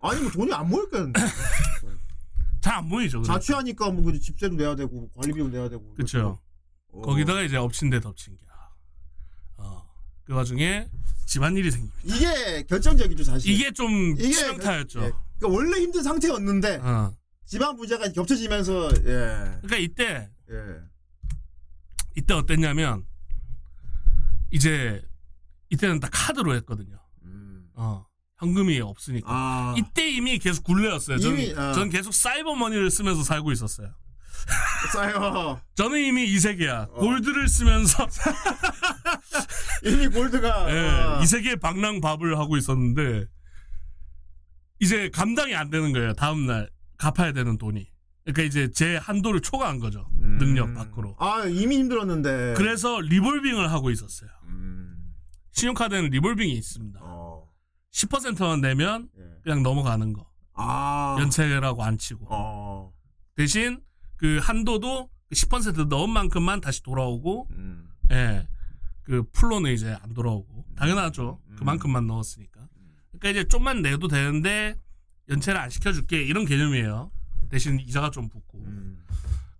[0.00, 1.20] 아니, 뭐 돈이 안 모였겠는데.
[2.60, 3.20] 잘 안 보이죠.
[3.20, 3.32] 그래서.
[3.34, 5.94] 자취하니까 뭐 그지 집세도 내야 되고 관리비도 내야 되고.
[5.94, 6.40] 그쵸.
[6.88, 7.00] 어.
[7.02, 8.44] 거기다가 이제 엎친 데 덮친 게.
[9.56, 9.82] 어.
[10.24, 10.88] 그 와중에
[11.26, 11.98] 집안일이 생깁니다.
[12.04, 13.50] 이게 결정적이죠, 사실.
[13.50, 15.00] 이게 좀 이게 치명타였죠.
[15.04, 15.12] 예.
[15.38, 17.14] 그러니까 원래 힘든 상태였는데 어.
[17.44, 19.58] 집안 문제가 겹쳐지면서 예.
[19.62, 20.54] 그러니까 이때 예.
[22.16, 23.04] 이때 어땠냐면
[24.50, 25.02] 이제
[25.70, 26.98] 이때는 다 카드로 했거든요.
[27.22, 27.68] 음.
[27.74, 28.06] 어.
[28.38, 29.26] 현금이 없으니까.
[29.28, 29.74] 아.
[29.76, 31.18] 이때 이미 계속 굴레였어요.
[31.18, 31.72] 저는, 이미, 어.
[31.72, 33.88] 저는 계속 사이버 머니를 쓰면서 살고 있었어요.
[34.92, 35.60] 싸요.
[35.74, 36.82] 저는 이미 이 세계야.
[36.90, 36.94] 어.
[36.94, 38.06] 골드를 쓰면서
[39.84, 41.20] 이미 골드가 예, 어.
[41.22, 43.26] 이 세계의 방랑밥을 하고 있었는데
[44.80, 46.14] 이제 감당이 안 되는 거예요.
[46.14, 47.88] 다음 날 갚아야 되는 돈이.
[48.24, 50.08] 그러니까 이제 제 한도를 초과한 거죠.
[50.20, 50.38] 음.
[50.38, 51.16] 능력 밖으로.
[51.18, 52.54] 아, 이미 힘들었는데.
[52.56, 54.30] 그래서 리볼빙을 하고 있었어요.
[54.48, 55.14] 음.
[55.52, 57.00] 신용카드에는 리볼빙이 있습니다.
[57.02, 57.27] 어.
[57.92, 59.22] 10%만 내면 예.
[59.42, 60.28] 그냥 넘어가는 거.
[60.54, 61.16] 아.
[61.20, 62.26] 연체라고 안 치고.
[62.30, 62.92] 어.
[63.34, 63.80] 대신
[64.16, 67.88] 그 한도도 10% 넣은 만큼만 다시 돌아오고, 음.
[68.10, 68.46] 예.
[69.02, 70.66] 그 풀로는 이제 안 돌아오고.
[70.76, 71.40] 당연하죠.
[71.46, 71.56] 음.
[71.56, 72.68] 그만큼만 넣었으니까.
[73.10, 74.76] 그러니까 이제 좀만 내도 되는데
[75.28, 76.22] 연체를 안 시켜줄게.
[76.22, 77.10] 이런 개념이에요.
[77.48, 78.58] 대신 이자가 좀 붙고.
[78.58, 79.04] 음.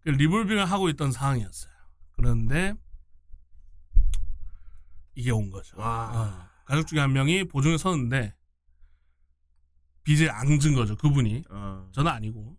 [0.01, 1.73] 그 리볼빙을 하고 있던 상황이었어요.
[2.13, 2.75] 그런데
[5.15, 5.79] 이게 온 거죠.
[5.79, 6.11] 와.
[6.15, 6.48] 어.
[6.69, 8.35] 가족 중에 한 명이 보증에 섰는데
[10.05, 10.97] 빚을 앙진 거죠.
[10.97, 11.45] 그분이.
[11.49, 11.89] 어.
[11.93, 12.59] 저는 아니고.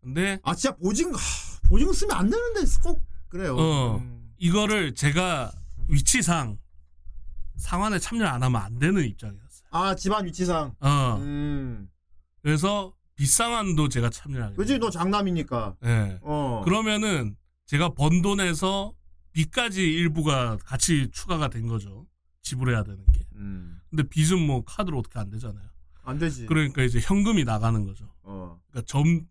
[0.00, 1.18] 근데 아, 진짜 보증 하,
[1.68, 3.54] 보증 쓰면 안 되는데 꼭 그래요.
[3.56, 3.96] 어.
[3.98, 4.32] 음.
[4.38, 5.52] 이거를 제가
[5.88, 6.58] 위치상
[7.56, 9.68] 상환에 참여를 안 하면 안 되는 입장이었어요.
[9.70, 10.74] 아, 집안 위치상.
[10.80, 11.18] 어.
[11.20, 11.90] 음.
[12.40, 14.78] 그래서 빚상환도 제가 참여를 하게 그지.
[14.78, 15.76] 너 장남이니까.
[15.84, 16.18] 예.
[16.22, 16.62] 어.
[16.64, 17.36] 그러면은
[17.66, 18.94] 제가 번 돈에서
[19.32, 22.06] 빚까지 일부가 같이 추가가 된 거죠.
[22.42, 23.20] 지불해야 되는 게.
[23.36, 23.80] 음.
[23.88, 25.64] 근데 빚은 뭐 카드로 어떻게 안 되잖아요.
[26.02, 26.46] 안 되지.
[26.46, 28.12] 그러니까 이제 현금이 나가는 거죠.
[28.22, 28.60] 어.
[28.68, 29.26] 그러니까 점,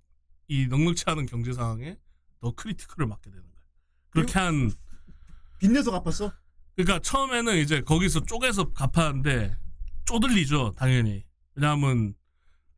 [0.48, 1.98] 이 넉넉치 않은 경제 상황에
[2.40, 3.62] 더 critical을 맞게 되는 거예요.
[4.10, 4.72] 그렇게 한,
[5.60, 6.32] 빚내서 갚았어?
[6.76, 9.56] 그러니까 처음에는 이제 거기서 쪼개서 갚았는데
[10.06, 11.24] 쪼들리죠, 당연히.
[11.56, 12.16] 왜냐하면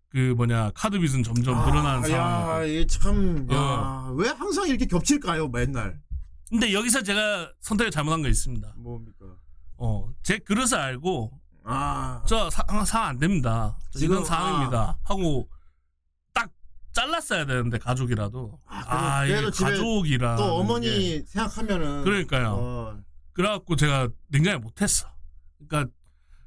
[0.10, 2.52] 그 뭐냐, 카드 빚은 점점 늘어나는 아, 상황이고.
[2.52, 4.14] 야, 이게 참, 야, 어.
[4.18, 6.00] 왜 항상 이렇게 겹칠까요, 맨날?
[6.50, 8.74] 근데 여기서 제가 선택을 잘못한 거 있습니다.
[8.78, 9.38] 뭡니까?
[9.86, 11.30] 어, 제 그릇을 알고
[11.66, 13.78] 아, 저 사- 상황 안 됩니다.
[13.92, 14.98] 저 지금, 이런 상황입니다.
[15.04, 15.50] 하고
[16.34, 16.50] 딱
[16.94, 22.04] 잘랐어야 되는데 가족이라도 아, 아, 그래도 이게 가족이라 또 어머니 생각하면은.
[22.06, 22.56] 그러니까요.
[22.58, 22.98] 어,
[23.34, 25.10] 그래갖고 제가 냉장을 못했어.
[25.68, 25.92] 그러니까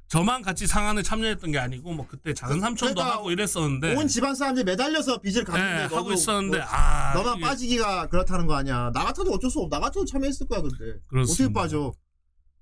[0.07, 4.33] 저만 같이 상한을 참여했던 게 아니고 뭐 그때 작은 삼촌도 그러니까 하고 이랬었는데 온 집안
[4.33, 8.55] 사람들이 매달려서 빚을 네, 갚는데 너도 하고 있었는데 너, 아 너만 이게 빠지기가 그렇다는 거
[8.55, 8.89] 아니야.
[8.95, 9.69] 나 같아도 어쩔 수 없.
[9.69, 10.75] 나 같아도 참여했을 거야 근데.
[10.75, 11.61] 어떻게 그렇습니다.
[11.61, 11.93] 빠져?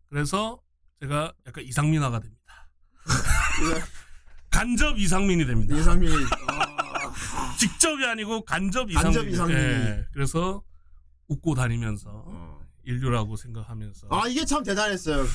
[0.09, 0.59] 그래서
[1.01, 2.67] 제가 약간 이상민화가 됩니다.
[4.49, 5.75] 간접 이상민이 됩니다.
[5.75, 6.13] 이상민이.
[6.47, 9.03] 아, 직접이 아니고 간접 이상민.
[9.13, 10.03] 간접 이상민이.
[10.13, 10.63] 그래서
[11.27, 12.61] 웃고 다니면서 어.
[12.83, 14.07] 인류라고 생각하면서.
[14.09, 15.25] 아 이게 참 대단했어요.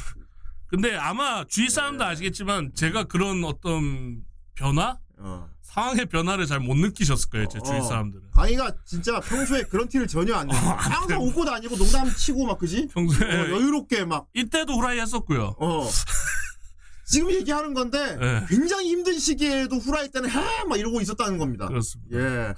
[0.67, 1.75] 근데 아마 주위 네.
[1.75, 4.23] 사람도 아시겠지만 제가 그런 어떤
[4.55, 5.51] 변화, 어.
[5.73, 7.83] 상황의 변화를 잘 못 느끼셨을 거예요, 제 주위 어.
[7.83, 8.31] 사람들은.
[8.33, 10.55] 강희가 진짜 평소에 그런 티를 전혀 안 내.
[10.55, 12.89] 항상 웃고 다니고 농담 치고 막 그지?
[12.89, 15.55] 평소에 어, 여유롭게 막 이때도 후라이 했었고요.
[15.59, 15.89] 어.
[17.07, 18.47] 지금 얘기하는 건데 네.
[18.49, 21.67] 굉장히 힘든 시기에도 후라이 때는 해막 이러고 있었다는 겁니다.
[21.67, 22.17] 그렇습니다.
[22.19, 22.55] 예.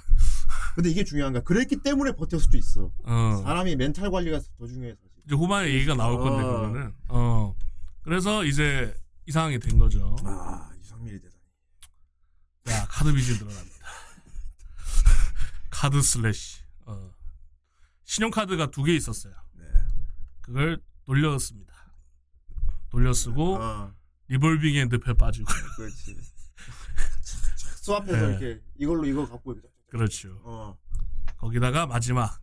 [0.75, 1.41] 근데 이게 중요한 거야.
[1.43, 2.91] 그랬기 때문에 버텼을 수도 있어.
[3.03, 3.41] 어.
[3.43, 5.09] 사람이 멘탈 관리가 더 중요해 사실.
[5.25, 6.51] 이제 후반에 얘기가 나올 건데 어.
[6.51, 6.93] 그거는.
[7.09, 7.55] 어.
[8.03, 8.93] 그래서 이제
[9.27, 10.15] 이 상황이 된 거죠.
[10.23, 11.31] 아 이상민이 대단
[12.65, 12.71] 히.
[12.71, 13.73] 자, 카드 빚 들어갑니다.
[15.69, 16.61] 카드 slash.
[16.85, 17.11] 어.
[18.05, 19.33] 신용카드가 두 개 있었어요.
[19.53, 19.65] 네.
[20.41, 21.73] 그걸 돌려 씁니다.
[22.89, 23.93] 돌려 쓰고 어,
[24.27, 25.45] 리볼빙 핸드패 빠지고.
[25.77, 26.17] 그렇지.
[27.81, 28.27] 수앞에서 네.
[28.37, 29.55] 이렇게 이걸로 이거 갖고.
[29.89, 30.39] 그렇죠.
[30.43, 30.77] 어.
[31.37, 32.39] 거기다가 마지막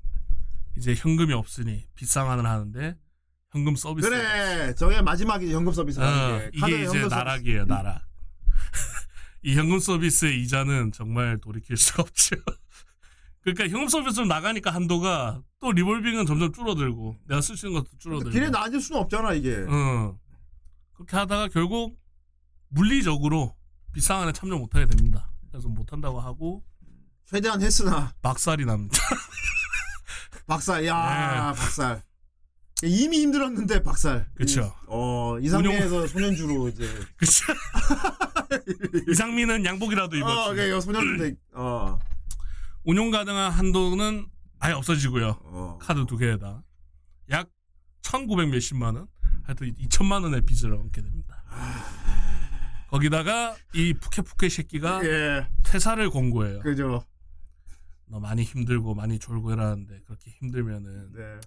[0.77, 2.99] 이제 현금이 없으니 빗상환을 하는데
[3.53, 4.09] 현금 서비스.
[4.09, 4.75] 그래.
[4.75, 8.03] 저게 마지막이 현금 서비스 어, 이게 이제 현금 나락이에요, 나락.
[9.43, 12.37] 이 현금 서비스의 이자는 정말 돌이킬 수가 없죠.
[13.41, 18.31] 그러니까 현금 서비스로 나가니까 한도가 또 리볼빙은 점점 줄어들고 내가 쓸 수 있는 것도 줄어들고.
[18.31, 19.65] 길에 나앉을 수는 없잖아 이게.
[19.69, 20.19] 어.
[20.93, 21.99] 그렇게 하다가 결국
[22.69, 23.57] 물리적으로
[23.93, 25.31] 빗상환에 참여 못하게 됩니다.
[25.51, 26.63] 그래서 못한다고 하고
[27.25, 28.99] 최대한 했으나 막살이 납니다.
[30.47, 30.85] 박살.
[30.87, 31.61] 야 네.
[31.61, 32.03] 박살.
[32.83, 34.29] 이미 힘들었는데 박살.
[34.35, 34.75] 그쵸.
[34.87, 36.87] 어 이상민에서 소년주로 이제.
[37.17, 37.45] 그쵸?
[39.09, 40.51] 이상민은 양복이라도 어, 입었지.
[40.51, 41.37] 그게 소년주인데.
[41.55, 41.99] 어.
[42.85, 44.27] 운용 가능한 한도는
[44.59, 45.39] 아예 없어지고요.
[45.43, 45.79] 어.
[45.81, 46.63] 카드 두 개에다
[47.31, 47.49] 약
[48.03, 49.07] 1,900 몇십만 원,
[49.45, 51.43] 하여튼 2천만 원의 빚을 얻게 됩니다.
[52.89, 55.47] 거기다가 이 푸케푸케 새끼가 예.
[55.65, 56.61] 퇴사를 권고해요.
[56.61, 57.05] 그죠.
[58.07, 61.41] 너 많이 힘들고 많이 졸고 이러는데 그렇게 힘들면은 네.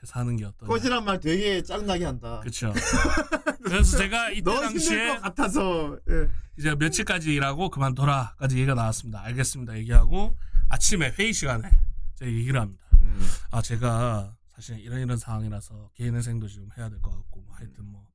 [0.00, 0.68] 퇴사하는 게 어떠냐.
[0.68, 2.40] 꺼지란 말 되게 짜증나게 한다.
[2.40, 2.72] 그렇죠.
[3.62, 5.98] 그래서 제가 이때 너 당시에 것 같아서.
[6.08, 6.28] 예.
[6.56, 9.22] 이제 며칠까지 일하고 그만둬라까지 얘기가 나왔습니다.
[9.22, 9.76] 알겠습니다.
[9.78, 10.36] 얘기하고
[10.68, 11.68] 아침에 회의 시간에
[12.16, 12.84] 제가 얘기를 합니다.
[13.02, 13.20] 음.
[13.50, 18.06] 아 제가 사실 이런 이런 상황이라서 개인회생도 지금 해야 될 것 같고 뭐 하여튼 뭐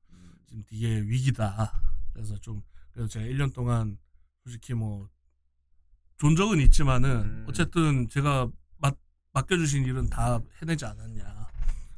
[0.47, 1.81] 지금 이게 위기다.
[2.13, 2.61] 그래서 좀
[2.91, 3.97] 그래서 제가 1년 동안
[4.43, 5.09] 솔직히 뭐
[6.17, 7.45] 존 적은 있지만은 음.
[7.49, 8.95] 어쨌든 제가 맡,
[9.33, 11.42] 맡겨주신 일은 다 해내지 않았냐.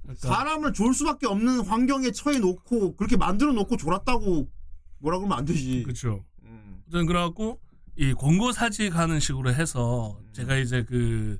[0.05, 4.49] 그러니까 사람을 졸 수밖에 없는 환경에 처해 놓고 그렇게 만들어 놓고 졸았다고
[4.99, 5.83] 뭐라 그러면 안 되지.
[5.83, 6.23] 그렇죠.
[6.43, 6.81] 음.
[6.81, 7.59] 어쨌든 그래갖고
[7.97, 11.39] 이 권고 사직하는 식으로 해서 제가 이제 그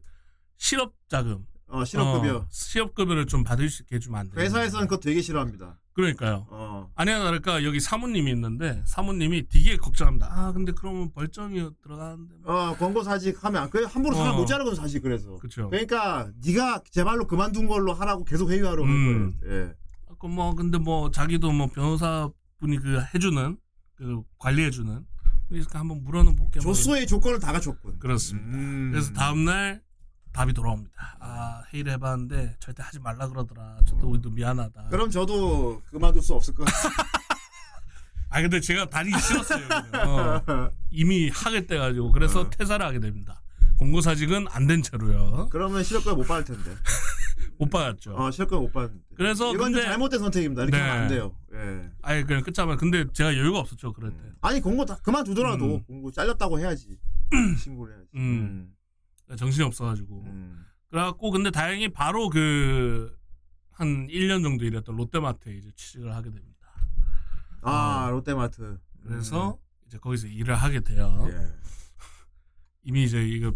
[0.57, 2.37] 실업 자금 어, 실업급여.
[2.37, 4.41] 어, 실업급여를 좀 받을 수 있게 해주면 안 돼요.
[4.43, 5.79] 회사에서는 그거 되게 싫어합니다.
[5.95, 6.45] 그러니까요.
[6.49, 6.91] 어.
[6.95, 10.27] 아니야 다를까 여기 사모님이 있는데 사모님이 되게 걱정합니다.
[10.29, 12.53] 아 근데 그러면 벌점이 들어가는데 뭐.
[12.53, 14.37] 어, 권고 사직 하면 그 함부로 사람 어.
[14.39, 15.37] 못 자르거든 사실 그래서.
[15.37, 15.69] 그렇죠.
[15.69, 19.37] 그러니까 네가 제발로 그만둔 걸로 하라고 계속 회유하러 올 음.
[19.39, 19.67] 거예요.
[19.67, 19.73] 예.
[20.19, 22.29] 그뭐 근데 뭐 자기도 뭐 변호사
[22.59, 23.57] 분이 그 해주는
[23.95, 25.05] 그 관리해주는
[25.47, 26.61] 그러니까 한번 물어는 볼게요.
[26.63, 27.99] 뭐 조소의 조건을 다 갖췄군.
[27.99, 28.47] 그렇습니다.
[28.49, 28.89] 음.
[28.91, 29.81] 그래서 다음날
[30.35, 30.91] 답이 돌아옵니다.
[31.21, 33.77] 아 회의를 해봤는데 절대 하지 말라 그러더라.
[33.87, 34.89] 저도 우리도 미안하다.
[34.89, 36.89] 그럼 저도 그만둘 수 없을 것 같아.
[38.29, 39.65] 아 근데 제가 다니기 싫었어요.
[40.05, 40.69] 어.
[40.91, 42.49] 이미 하게 돼가지고 그래서 어.
[42.49, 43.41] 퇴사를 하게 됩니다.
[43.79, 45.47] 공고사직은 안 된 채로요.
[45.51, 46.75] 그러면 실업급여 못 받을 텐데.
[47.57, 48.13] 못 받았죠.
[48.17, 49.05] 어, 실업급여 못 받는데.
[49.15, 50.63] 그래서 이건 근데 좀 잘못된 선택입니다.
[50.63, 50.83] 이렇게 네.
[50.83, 51.33] 하면 안 돼요.
[51.53, 51.89] 예.
[52.01, 54.17] 아예 그냥 끝자면 근데 제가 여유가 없었죠 그럴 때.
[54.41, 55.83] 아니 공고 다 그만두더라도 음.
[55.83, 56.97] 공고 잘렸다고 해야지.
[57.59, 58.09] 신고를 해야지.
[58.15, 58.74] 음.
[59.37, 60.23] 정신이 없어가지고.
[60.27, 60.65] 음.
[60.89, 63.15] 그래갖고 근데 다행히 바로 그
[63.75, 66.55] 한 1년 정도 일했던 롯데마트에 이제 취직을 하게 됩니다.
[67.61, 68.11] 아 어.
[68.11, 68.79] 롯데마트.
[69.03, 71.27] 그래서 이제 거기서 일을 하게 돼요.
[71.29, 71.31] 음.
[71.31, 71.53] 예.
[72.83, 73.53] 이미 이제 이거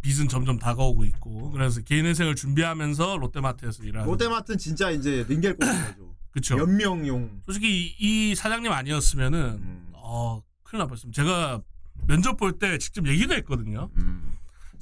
[0.00, 5.56] 빚은 점점 다가오고 있고 그래서 개인 회생을 준비하면서 롯데마트에서 일을 하고 롯데마트는 진짜 이제 링겔
[5.58, 6.16] 거죠.
[6.32, 7.42] 그쵸 연명용.
[7.44, 9.90] 솔직히 이, 이 사장님 아니었으면은 음.
[9.92, 11.62] 어 큰일 날 뻔했습니다 제가
[12.08, 14.32] 면접 볼 때 직접 얘기도 했거든요 음.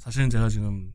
[0.01, 0.93] 사실은 제가 지금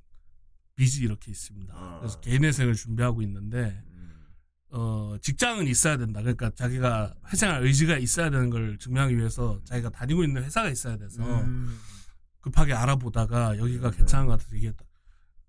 [0.74, 1.98] 빚이 이렇게 있습니다 아.
[2.00, 4.26] 그래서 개인 회생을 준비하고 있는데 음.
[4.70, 10.24] 어 직장은 있어야 된다 그러니까 자기가 회생할 의지가 있어야 되는 걸 증명하기 위해서 자기가 다니고
[10.24, 11.78] 있는 회사가 있어야 돼서 음.
[12.40, 14.84] 급하게 알아보다가 여기가 괜찮은 것 같아서 얘기했다.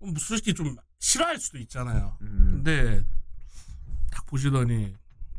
[0.00, 2.16] 뭐 솔직히 좀 싫어할 수도 있잖아요.
[2.22, 2.48] 음.
[2.50, 3.04] 근데
[4.10, 4.94] 딱 보시더니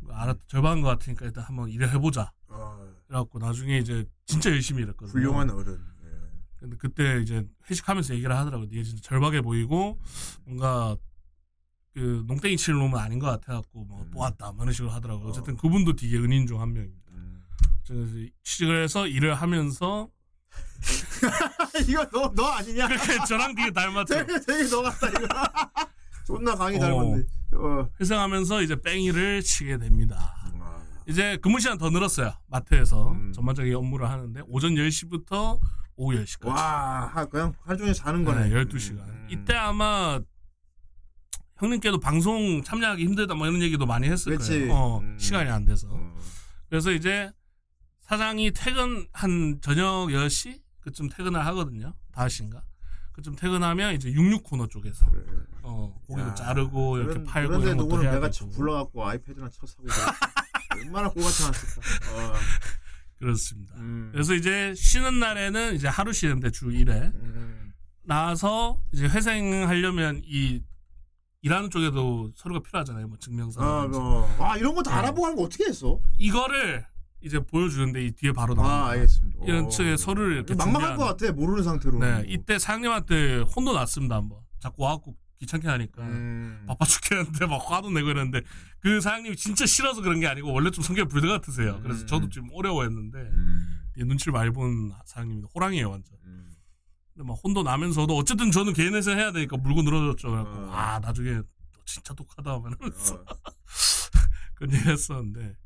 [0.08, 2.32] 알아 절반인 것 같으니까 일단 한번 일을 해보자.
[2.48, 2.94] 어.
[3.06, 5.12] 그래갖고 나중에 이제 진짜 열심히 일했거든요.
[5.12, 5.78] 훌륭한 어른.
[6.60, 6.66] 예.
[6.66, 8.64] 근데 그때 이제 회식하면서 얘기를 하더라고.
[8.66, 9.98] 니가 진짜 절박해 보이고
[10.44, 10.96] 뭔가
[11.94, 14.10] 그 농땡이 치는 놈은 아닌 것 같아갖고 뭐 음.
[14.12, 15.24] 모았다 뭐 이런 식으로 하더라고.
[15.24, 15.28] 어.
[15.28, 17.10] 어쨌든 그분도 되게 은인 중 한 명입니다.
[17.12, 17.42] 음.
[17.86, 18.12] 그래서
[18.44, 20.08] 취직을 해서 일을 하면서
[21.88, 22.88] 이거 너 너 아니냐?
[23.26, 24.14] 저랑 되게 닮았죠.
[24.26, 25.28] 되게 되게 너 같다 이거.
[26.26, 26.80] 존나 강의 어.
[26.80, 27.24] 닮았네.
[27.54, 27.88] 어.
[28.00, 30.36] 회생하면서 이제 뺑이를 치게 됩니다.
[30.60, 30.80] 아.
[31.06, 32.32] 이제 근무 시간 더 늘었어요.
[32.46, 33.32] 마트에서 음.
[33.32, 35.58] 전반적인 업무를 하는데 오전 10시부터
[36.00, 36.46] 오후 10시까지.
[36.48, 38.48] 와, 하- 그냥 하루 종일 사는 거네.
[38.48, 39.00] 네, 12시간.
[39.06, 39.26] 음.
[39.30, 40.18] 이때 아마
[41.58, 44.60] 형님께도 방송 참여하기 힘들다 뭐 이런 얘기도 많이 했을 그렇지.
[44.60, 44.72] 거예요.
[44.72, 45.18] 어, 음.
[45.18, 45.88] 시간이 안 돼서.
[45.90, 46.14] 어.
[46.70, 47.30] 그래서 이제
[48.00, 51.92] 사장이 퇴근 한 저녁 10시 그쯤 퇴근을 하거든요.
[52.14, 52.62] 5시인가.
[53.12, 55.22] 그쯤 퇴근하면 이제 66 코너 쪽에서 그래.
[55.62, 58.30] 어, 고기도 야, 자르고 이렇게 그런- 팔고 그런데 해야 내가.
[58.56, 59.84] 불러갖고 아이패드나 쳐 사고.
[60.82, 61.80] 얼마나 꼴 같지 않았을까.
[62.14, 62.34] 어.
[63.20, 63.74] 그렇습니다.
[63.76, 64.08] 음.
[64.12, 67.72] 그래서 이제 쉬는 날에는 이제 하루 쉬는데 주 1회 음.
[68.02, 70.62] 나와서 이제 회생하려면 이
[71.42, 73.06] 일하는 쪽에도 서류가 필요하잖아요.
[73.08, 73.60] 뭐 증명서.
[73.62, 74.28] 아, 뭐.
[74.38, 74.94] 와 이런 거다 어.
[74.98, 76.00] 알아보고 하는 거 어떻게 했어?
[76.18, 76.84] 이거를
[77.22, 78.76] 이제 보여주는데 이 뒤에 바로 나옵니다.
[78.86, 79.44] 아 알겠습니다.
[79.46, 79.68] 이런 어.
[79.68, 81.98] 측의 서류를 이렇게 막막할 준비하는- 것 같아 모르는 상태로.
[81.98, 84.16] 네, 이때 사장님한테 혼도 났습니다.
[84.16, 86.64] 한번 자꾸 와갖고 귀찮게 하니까 음.
[86.66, 88.42] 바빠 죽겠는데 막 화도 내고 이랬는데
[88.80, 91.80] 그 사장님이 진짜 싫어서 그런 게 아니고 원래 좀 성격 불드 같으세요.
[91.82, 92.06] 그래서 음.
[92.06, 93.80] 저도 좀 어려워했는데 음.
[93.96, 96.14] 이 눈치를 많이 본 사장님인데 호랑이에요 완전.
[96.24, 96.52] 음.
[97.14, 100.30] 근데 막 혼도 나면서도 어쨌든 저는 개인에서 해야 되니까 물고 늘어졌죠.
[100.30, 100.70] 그래갖고 어.
[100.72, 101.44] 아 나중에 너
[101.86, 103.24] 진짜 독하다 하면서 어.
[104.54, 105.56] 그런 얘기 했었는데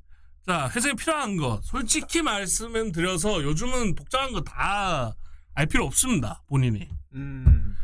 [0.47, 5.15] 자 회생이 필요한 거 솔직히 말씀은 드려서 요즘은 복잡한 거 다
[5.57, 7.77] 알 필요 없습니다 본인이 음.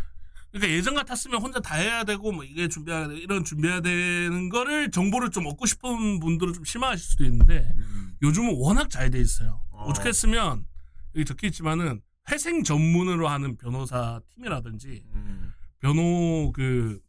[0.53, 4.91] 그러니까 예전 같았으면 혼자 다 해야 되고 뭐 이게 준비해야 되고 이런 준비해야 되는 거를
[4.91, 8.17] 정보를 좀 얻고 싶은 분들은 좀 실망하실 수도 있는데 음.
[8.23, 9.89] 요즘은 워낙 잘 돼 있어요 어.
[9.89, 10.67] 오죽했으면
[11.15, 15.53] 여기 적혀 있지만은 회생 전문으로 하는 변호사 팀이라든지 음.
[15.81, 17.01] 변호 그,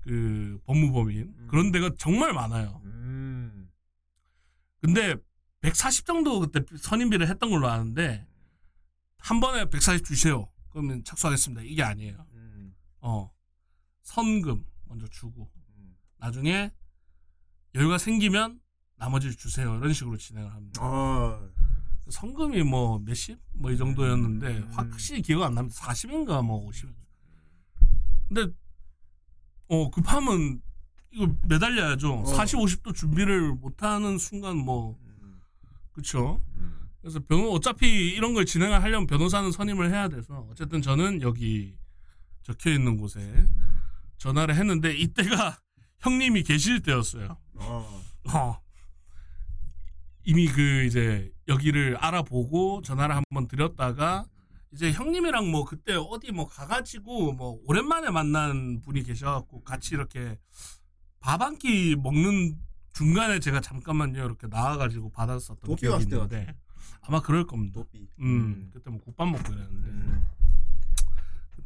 [0.00, 1.46] 그 법무법인 음.
[1.48, 2.80] 그런 데가 정말 많아요.
[2.84, 3.68] 음.
[4.80, 5.16] 근데
[5.60, 8.26] 140 정도 그때 선임비를 했던 걸로 아는데
[9.18, 10.48] 한 번에 140 주세요.
[10.70, 11.62] 그러면 착수하겠습니다.
[11.62, 12.25] 이게 아니에요.
[13.06, 13.08] 음.
[13.08, 13.30] 어
[14.02, 15.96] 선금 먼저 주고 음.
[16.18, 16.70] 나중에
[17.74, 18.60] 여유가 생기면
[18.96, 19.76] 나머지를 주세요.
[19.76, 20.80] 이런 식으로 진행을 합니다.
[20.82, 21.48] 아.
[22.08, 24.68] 성금이 뭐 몇십 뭐 이 정도였는데 음.
[24.72, 25.76] 확실히 기억 안 납니다.
[25.82, 26.88] 40인가 뭐 50.
[28.28, 28.52] 근데
[29.68, 30.62] 어 급하면
[31.10, 32.20] 이거 매달려야죠.
[32.20, 32.24] 어.
[32.24, 35.40] 40, 50도 준비를 못 하는 순간 뭐 음.
[35.92, 36.40] 그쵸?
[36.58, 36.88] 음.
[37.00, 41.76] 그래서 변호 어차피 이런 걸 진행을 하려면 변호사는 선임을 해야 돼서 어쨌든 저는 여기
[42.46, 43.20] 적혀 있는 곳에
[44.18, 45.58] 전화를 했는데 이때가
[45.98, 47.36] 형님이 계실 때였어요.
[47.54, 48.02] 어.
[48.32, 48.60] 어.
[50.24, 54.26] 이미 그 이제 여기를 알아보고 전화를 한번 드렸다가
[54.72, 60.38] 이제 형님이랑 뭐 그때 어디 뭐 가가지고 뭐 오랜만에 만난 분이 계셔갖고 같이 이렇게
[61.20, 62.56] 밥 한 끼 먹는
[62.92, 66.54] 중간에 제가 잠깐만요 이렇게 나와가지고 받았었던 기억이 있는데
[67.02, 67.80] 아마 그럴 겁니다.
[67.80, 68.08] 도삐.
[68.20, 70.24] 음, 그때 뭐 국밥 먹고 이랬는데 음.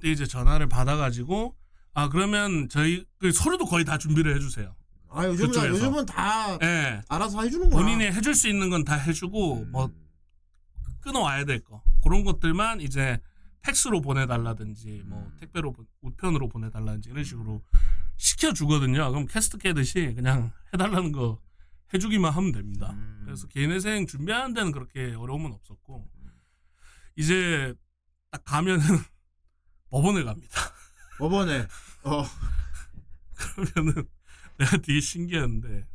[0.01, 1.55] 그때 이제 전화를 받아가지고
[1.93, 4.75] 아 그러면 저희 그 서류도 거의 다 준비를 해주세요.
[5.11, 5.69] 아 요즘은.
[5.71, 7.03] 요즘은 다 예.
[7.09, 7.83] 알아서 해주는 거야.
[7.83, 9.71] 본인이 해줄 수 있는 건 다 해주고 음.
[9.73, 9.91] 뭐
[11.01, 13.21] 끊어와야 될 거 그런 것들만 이제
[13.63, 15.37] 팩스로 보내달라든지 뭐 음.
[15.39, 17.63] 택배로 보- 우편으로 보내달라든지 이런 식으로
[18.17, 19.11] 시켜주거든요.
[19.11, 21.41] 그럼 캐스트 깨듯이 그냥 해달라는 거
[21.93, 22.93] 해주기만 하면 됩니다.
[22.95, 23.23] 음.
[23.27, 26.09] 그래서 개인회생 준비하는 데는 그렇게 어려움은 없었고
[27.17, 27.75] 이제
[28.31, 28.81] 딱 가면은
[29.91, 30.73] 법원에 갑니다.
[31.19, 31.67] 법원에
[32.05, 32.25] 어.
[33.35, 34.09] 그러면은
[34.59, 35.87] 내가 되게 신기한데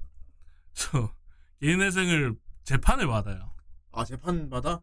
[0.73, 1.13] 저
[1.61, 3.53] 개인회생을 재판을 받아요.
[3.91, 4.81] 아 재판 받아?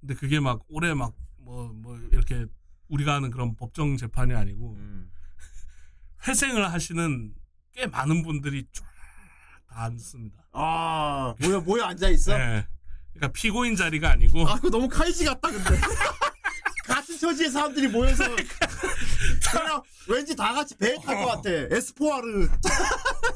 [0.00, 2.46] 근데 그게 막 올해 막 뭐뭐 이렇게
[2.88, 5.10] 우리가 하는 그런 법정 재판이 아니고 음.
[6.26, 7.34] 회생을 하시는
[7.72, 8.90] 꽤 많은 분들이 쫙다
[9.68, 10.48] 앉습니다.
[10.52, 12.36] 아 뭐야 뭐야 앉아 있어?
[12.36, 12.66] 네.
[13.12, 15.80] 그러니까 피고인 자리가 아니고 아 그거 너무 카이지 같다 근데.
[17.10, 21.50] 같은 처지의 사람들이 모여서 그냥 왠지 다 같이 배에 탈것 같아.
[21.74, 22.48] 에스포아르.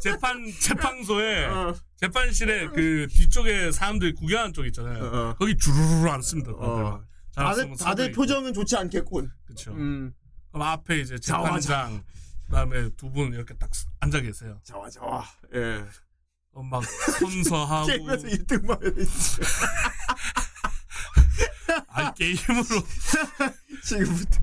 [0.01, 5.05] 재판 재판소에 어, 재판실에 그 뒤쪽에 사람들 구경하는 쪽 있잖아요.
[5.05, 5.35] 어, 어.
[5.39, 6.53] 거기 주르르 앉습니다.
[6.53, 7.05] 다들 어.
[7.35, 9.31] 다들 다들 표정은 좋지 않겠군.
[9.47, 9.73] 그쵸.
[9.73, 10.15] 음.
[10.53, 12.05] 그럼 앞에 이제 재판장
[12.47, 13.71] 그다음에 두 분 이렇게 딱
[14.01, 14.61] 앉아 계세요.
[14.65, 15.25] 좋아 좋아.
[15.55, 15.85] 예.
[16.53, 16.85] 어, 막
[17.19, 19.03] 선서하고 게임에서 1등만 해야 돼.
[21.89, 22.65] 아 게임으로
[23.85, 24.41] 지금부터.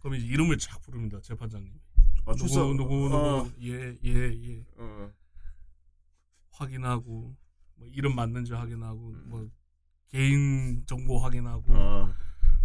[0.00, 1.72] 그럼 이제 이름을 쫙 부릅니다 재판장님.
[2.26, 3.50] 아, 누구 누구 누구 어.
[3.60, 4.12] 예예 예,
[4.50, 4.64] 예.
[4.76, 5.10] 어.
[6.52, 7.34] 확인하고
[7.76, 9.48] 뭐 이름 맞는지 확인하고 뭐
[10.10, 12.12] 개인 정보 확인하고 어.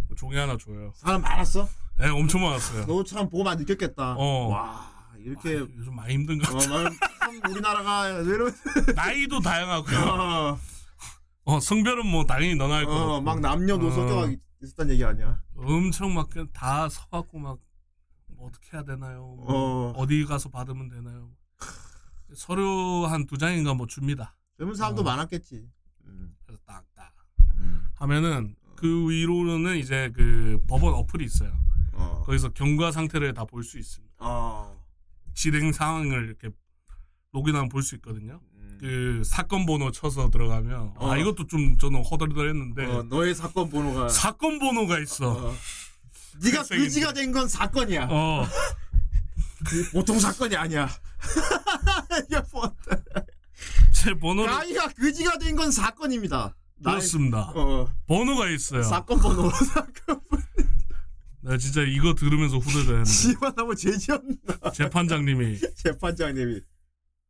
[0.08, 0.92] 뭐 종이 하나 줘요.
[0.96, 1.68] 사람 많았어?
[2.00, 2.86] 네, 엄청 많았어요.
[2.86, 4.16] 너 참 보고 많이 느꼈겠다.
[4.18, 4.48] 어.
[4.50, 6.50] 와 이렇게 아, 요즘 많이 힘든가?
[6.52, 8.54] 어, 막, 참 우리나라가 왜 이런
[8.96, 10.60] 나이도 다양하고요.
[11.46, 13.16] 어, 어, 성별은 뭐 당연히 너나 할 거.
[13.18, 14.06] 어, 막 남녀노소 어.
[14.06, 15.42] 가 있었단 얘기 아니야.
[15.56, 17.60] 엄청 막 다 서갖고 막
[18.36, 19.36] 뭐 어떻게 해야 되나요?
[19.38, 19.94] 뭐 어.
[19.96, 21.30] 어디 가서 받으면 되나요?
[22.36, 24.36] 서류 한 두 장인가 뭐 줍니다.
[24.58, 25.04] 젊은 사람도 어.
[25.04, 25.70] 많았겠지.
[26.06, 26.36] 음.
[26.46, 27.14] 그래서 딱딱
[27.58, 27.84] 음.
[27.96, 31.54] 하면은 그 위로는 이제 그 법원 어플이 있어요.
[31.94, 32.24] 어.
[32.26, 34.16] 거기서 경과 상태를 다 볼 수 있습니다.
[34.20, 34.84] 어.
[35.36, 36.50] 진행 상황을 이렇게
[37.34, 38.42] 로그인하면 볼 수 있거든요.
[38.84, 39.20] 음.
[39.20, 41.18] 그 사건 번호 쳐서 들어가면 아 어.
[41.18, 45.32] 이것도 좀 저는 허덜덜했는데 어, 너의 사건 번호가 사건 번호가 있어.
[45.32, 45.56] 어.
[46.44, 46.84] 네가 색색인데.
[46.84, 48.08] 그지가 된 건 사건이야.
[48.10, 48.46] 어.
[49.66, 50.90] 그 보통 사건이 아니야.
[52.52, 52.76] 뭐,
[53.94, 56.54] 제 번호를 나이가 그지가 된 건 사건입니다.
[56.84, 57.52] 그렇습니다.
[57.56, 58.84] 어, 번호가 있어요.
[58.84, 59.50] 사건 번호.
[59.74, 60.44] 사건 번호.
[61.42, 64.72] 나 진짜 이거 들으면서 후들대는데 씨발 너무 죄지었나.
[64.74, 66.62] 재판장님이 재판장님이.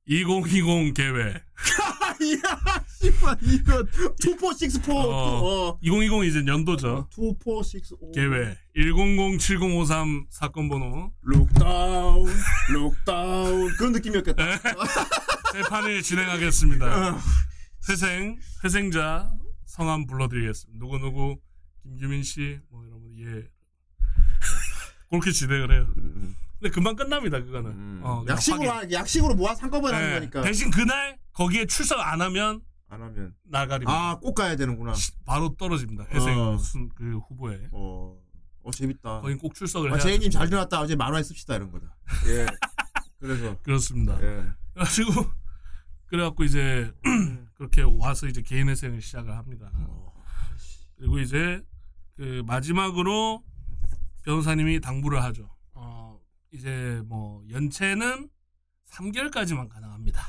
[0.06, 1.41] 2020 계획
[2.22, 3.84] 이야, 씨발 이거
[4.22, 4.93] 투포식스포.
[4.93, 5.70] 어.
[5.72, 5.80] 어.
[5.82, 7.08] 2020 이제 연도죠.
[7.12, 8.12] 투포식스오.
[8.12, 12.30] 계획 1007053 사건 번호 look down,
[12.72, 14.45] look down 그런 느낌이었겠다.
[14.45, 14.58] 네.
[15.54, 17.18] 재판을 진행하겠습니다.
[17.89, 19.30] 회생 회생자
[19.66, 20.80] 성함 불러드리겠습니다.
[20.80, 21.38] 누구 누구
[21.82, 23.47] 김규민 씨 뭐 이러면 예
[25.10, 25.88] 그렇게 진행을 해요.
[26.64, 27.99] 근데 금방 끝납니다 그거는.
[28.03, 28.72] 어, 그냥 약식으로.
[28.72, 30.14] 하- 약식으로 모아 한꺼번에 하는 네.
[30.20, 30.41] 거니까.
[30.43, 33.91] 대신 그날 거기에 출석 안 하면 안 하면 나가립니다.
[33.91, 34.93] 아 꼭 가야 되는구나.
[35.26, 36.05] 바로 떨어집니다.
[36.11, 36.57] 회생 어.
[36.57, 37.68] 순, 그 후보에.
[37.74, 38.16] 어,
[38.64, 39.20] 어 재밌다.
[39.20, 40.80] 거긴 꼭 출석을 아, 해야 제이님 잘 들어왔다.
[40.80, 41.93] 어제 만화에 씁시다 이런 거다.
[42.28, 42.45] 예.
[43.20, 44.16] 그래서 그렇습니다.
[44.22, 44.45] 예.
[44.74, 45.11] 그래가지고
[46.07, 46.93] 그래갖고 이제
[47.55, 49.70] 그렇게 와서 이제 개인 회생을 시작을 합니다.
[50.97, 51.61] 그리고 이제
[52.16, 53.43] 그 마지막으로
[54.24, 55.49] 변호사님이 당부를 하죠.
[55.74, 56.12] 어
[56.54, 58.30] 이제 뭐 연체는
[58.89, 60.22] 3개월까지만 가능합니다.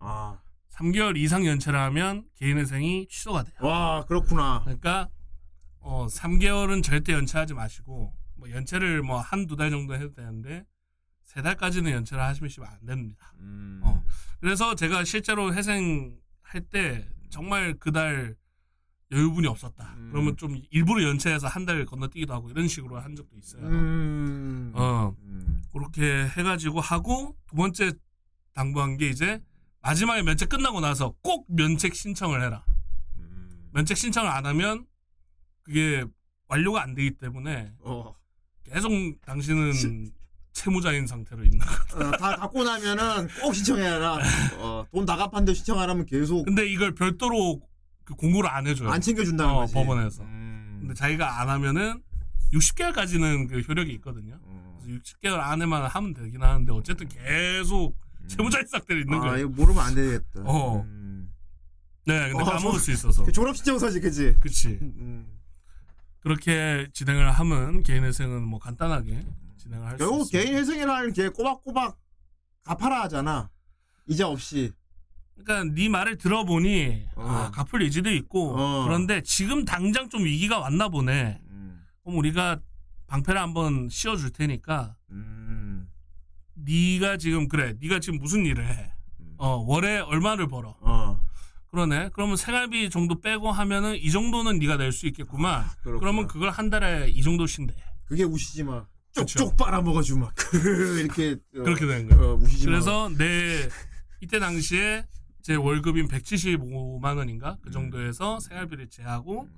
[0.00, 0.38] 아,
[0.70, 3.54] 3개월 이상 연체를 하면 개인 회생이 취소가 돼요.
[3.60, 4.60] 와 그렇구나.
[4.64, 5.08] 그러니까
[5.78, 10.66] 어 3개월은 절대 연체하지 마시고 뭐 연체를 뭐 한 두 달 정도 해도 되는데
[11.24, 13.32] 세 달까지는 연체를 하시면 안 됩니다.
[13.40, 13.80] 음.
[13.82, 14.04] 어.
[14.40, 18.36] 그래서 제가 실제로 회생할 때 정말 그달
[19.10, 19.94] 여유분이 없었다.
[19.96, 20.08] 음.
[20.10, 23.62] 그러면 좀 일부러 연체해서 한 달 건너뛰기도 하고 이런 식으로 한 적도 있어요.
[23.66, 24.72] 음.
[24.74, 25.61] 어 음.
[25.72, 27.92] 그렇게 해가지고 하고 두 번째
[28.54, 29.40] 당부한 게 이제
[29.80, 32.64] 마지막에 면책 끝나고 나서 꼭 면책 신청을 해라.
[33.16, 33.70] 음.
[33.72, 34.86] 면책 신청을 안 하면
[35.62, 36.04] 그게
[36.48, 38.14] 완료가 안 되기 때문에 어.
[38.64, 38.90] 계속
[39.24, 39.72] 당신은
[40.52, 41.60] 채무자인 상태로 있는.
[41.94, 44.18] 어, 다 갖고 나면은 꼭 신청해라.
[44.58, 47.60] 어, 돈 나가판도 신청 안 하면 계속 근데 이걸 별도로
[48.04, 48.90] 그 공고를 안 해줘요.
[48.90, 49.74] 안 챙겨준다는 어, 거지.
[49.74, 50.22] 법원에서.
[50.22, 50.76] 음.
[50.80, 52.02] 근데 자기가 안 하면은
[52.52, 54.38] 60개월까지는 그 효력이 있거든요.
[54.82, 54.84] 어.
[54.84, 59.38] 그래서 60개월 안에만 하면 되긴 하는데 어쨌든 계속 채무자인 상태로 있는 아, 거예요.
[59.46, 60.42] 이거 모르면 안 되겠다.
[60.44, 60.82] 어.
[60.82, 61.32] 음.
[62.04, 63.24] 네, 근데 어, 까먹을 수 있어서.
[63.24, 64.36] 그 졸업 신청서지, 그지?
[64.40, 64.78] 그치.
[64.82, 65.26] 음.
[66.20, 69.24] 그렇게 진행을 하면 개인 회생은 뭐 간단하게
[69.58, 70.38] 진행을 할수 결국 있습니다.
[70.38, 71.98] 개인 회생이라는 게 꼬박꼬박
[72.64, 73.50] 갚아라 하잖아.
[74.06, 74.72] 이자 없이.
[75.34, 77.22] 그러니까 네 말을 들어보니 어.
[77.26, 78.84] 아, 갚을 의지도 있고 어.
[78.84, 81.40] 그런데 지금 당장 좀 위기가 왔나 보네.
[81.48, 81.84] 음.
[82.04, 82.60] 그럼 우리가
[83.12, 85.86] 방패를 한번 씌워줄 테니까 음.
[86.54, 88.90] 네가 지금 그래 네가 지금 무슨 일을 해?
[89.20, 89.34] 음.
[89.36, 90.76] 어 월에 얼마를 벌어?
[90.80, 91.20] 어.
[91.70, 92.10] 그러네.
[92.12, 95.64] 그러면 생활비 정도 빼고 하면은 이 정도는 네가 낼 수 있겠구만.
[95.82, 96.00] 그렇구나.
[96.00, 97.74] 그러면 그걸 한 달에 이 정도씩 내.
[98.04, 98.86] 그게 우시지 마.
[99.12, 100.34] 쪽쪽 빨아먹어주고 막.
[101.00, 101.32] 이렇게.
[101.32, 102.32] 어, 그렇게 되는 거예요.
[102.32, 102.72] 어, 우시지 마.
[102.72, 103.68] 그래서 내
[104.20, 105.06] 이때 당시에
[105.42, 109.48] 제 월급인 175만 원인가 그 정도에서 생활비를 제하고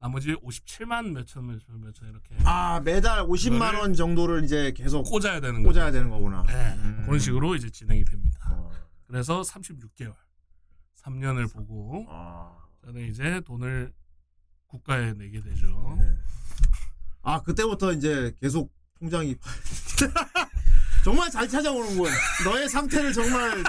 [0.00, 5.62] 나머지 57만 몇천 몇천 몇천 이렇게 아, 매달 50만 원 정도를 이제 계속 꽂아야 되는.
[5.62, 6.42] 꽂아야 되는 거구나.
[6.46, 7.02] 네, 음.
[7.04, 8.48] 그런 식으로 이제 진행이 됩니다.
[8.50, 8.70] 어.
[9.06, 10.14] 그래서 36개월,
[11.02, 12.50] 3년을 보고 아.
[12.82, 13.92] 저는 이제 돈을
[14.68, 15.96] 국가에 내게 되죠.
[16.00, 16.16] 네.
[17.22, 19.36] 아, 그때부터 이제 계속 통장이.
[21.04, 22.10] 정말 잘 찾아오는군.
[22.44, 23.62] 너의 상태를 정말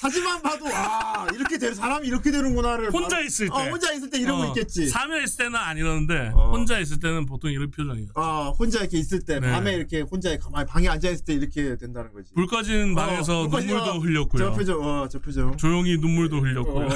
[0.00, 2.90] 사진만 봐도, 아, 이렇게 되 사람이 이렇게 되는구나를.
[2.90, 3.54] 혼자 바로- 있을 때.
[3.54, 4.88] 어, 혼자 있을 때 이러고 어, 있겠지.
[4.88, 6.52] 사며 있을 때는 안 이러는데 어.
[6.52, 8.08] 혼자 있을 때는 보통 이런 표정이에요.
[8.14, 9.50] 어, 혼자 이렇게 있을 때, 네.
[9.50, 12.32] 밤에 이렇게 혼자 가만히 방에 앉아 있을 때 이렇게 된다는 거지.
[12.32, 14.42] 불 꺼진 방에서 어, 불 꺼진- 눈물도 어, 흘렸고요.
[14.42, 15.56] 저 표정, 어, 저 표정.
[15.58, 16.86] 조용히 눈물도 흘렸고요.
[16.86, 16.90] 어.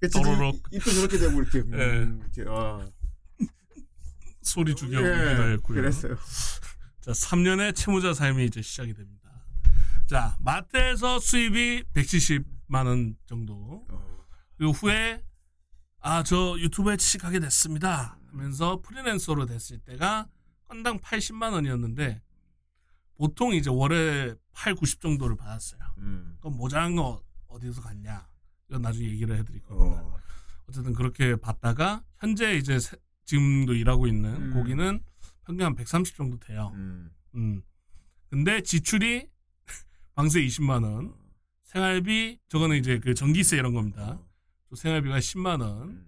[0.00, 0.18] 그치.
[0.18, 1.58] 입- 입도 저렇게 되고 이렇게.
[1.58, 1.70] 음,
[2.32, 2.40] 네.
[2.40, 2.86] 이렇게, 어.
[4.40, 5.76] 소리 죽여 예, 울기도 했고요.
[5.82, 6.16] 그랬어요.
[7.02, 9.18] 자, 3년의 채무자 삶이 이제 시작이 됩니다.
[10.08, 13.84] 자, 마트에서 수입이 170만 원 정도.
[13.90, 14.26] 어.
[14.56, 15.22] 그리고 후에
[16.00, 20.28] 아 저 유튜브에 취직하게 됐습니다 하면서 프리랜서로 됐을 때가
[20.64, 22.22] 건당 80만 원이었는데
[23.16, 25.80] 보통 이제 월에 8, 90 정도를 받았어요.
[25.98, 26.36] 음.
[26.40, 28.28] 그럼 모자란 거 어디서 갔냐?
[28.68, 30.02] 이건 나중에 얘기를 해드릴 겁니다.
[30.02, 30.16] 어.
[30.68, 34.52] 어쨌든 그렇게 받다가 현재 이제 세- 지금도 일하고 있는 음.
[34.54, 35.02] 고기는
[35.44, 36.70] 평균 한 130 정도 돼요.
[36.74, 37.10] 음.
[37.34, 37.62] 음.
[38.30, 39.26] 근데 지출이
[40.18, 41.14] 방세 20만 원,
[41.62, 44.18] 생활비 저거는 이제 그 전기세 이런 겁니다.
[44.68, 46.06] 또 생활비가 10만 원, 음.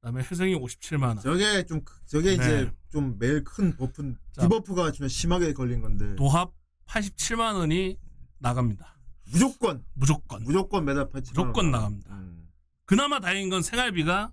[0.00, 2.34] 그다음에 회생이 57만 원, 저게 좀 크- 저게 네.
[2.34, 4.42] 이제 좀 매일 큰 buff 자.
[4.42, 6.50] debuff가 좀 심하게 걸린 건데 도합
[6.88, 7.96] 87만 원이
[8.38, 8.98] 나갑니다.
[9.30, 10.42] 무조건 무조건.
[10.42, 12.16] 무조건 매달 80만 무조건 나갑니다.
[12.16, 12.48] 음.
[12.84, 14.32] 그나마 다행인 건 생활비가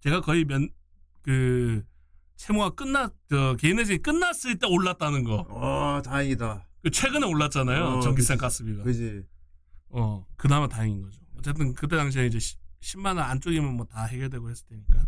[0.00, 1.84] 제가 거의 면그
[2.36, 5.44] 채무가 끝났 저 개인 회생이 끝났을 때 올랐다는 거.
[5.50, 6.66] 어 다행이다.
[6.82, 7.84] 그 최근에 올랐잖아요.
[7.84, 8.36] 어, 전기세.
[8.36, 8.82] 가스비가.
[8.82, 9.24] 그지.
[9.90, 11.20] 어, 그나마 다행인 거죠.
[11.38, 12.38] 어쨌든 그때 당시에 이제
[12.80, 15.06] 10만 원 안쪽이면 뭐 다 해결되고 했을 테니까.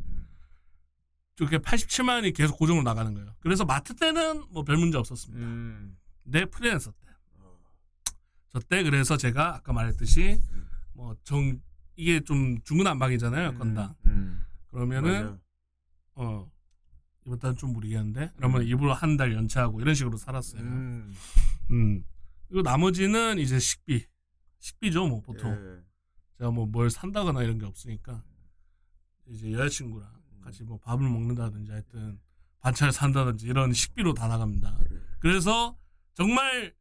[1.37, 3.35] 저게 87만 원이 계속 고정으로 나가는 거예요.
[3.41, 5.43] 그래서 마트 때는 뭐 별 문제 없었습니다.
[5.45, 5.97] 음.
[6.25, 6.99] 내 프리랜서 때.
[8.51, 10.39] 저때 그래서 제가 아까 말했듯이
[10.93, 11.59] 뭐 정
[11.97, 13.95] 이게 좀 중구난방이잖아요, 건당.
[14.07, 14.43] 음.
[14.69, 15.39] 그러면은 맞아.
[16.15, 16.51] 어
[17.27, 20.63] 이번 달은 좀 무리겠는데 그러면 일부러 한 달 연차하고 이런 식으로 살았어요.
[21.73, 21.77] 음.
[21.77, 22.05] 음.
[22.49, 24.07] 그리고 나머지는 이제 식비
[24.59, 25.83] 식비죠 뭐 보통 예.
[26.39, 28.23] 제가 뭐 뭘 산다거나 이런 게 없으니까
[29.29, 30.09] 이제 여자친구랑
[30.45, 32.21] 같이 뭐 밥을 먹는다든지 하여튼
[32.61, 34.79] 반찬을 산다든지 이런 식비로 다 나갑니다.
[35.21, 35.77] 그래서
[36.15, 36.75] 정말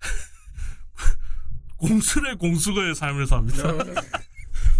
[1.76, 3.62] 공수의 공수거의 삶을 삽니다.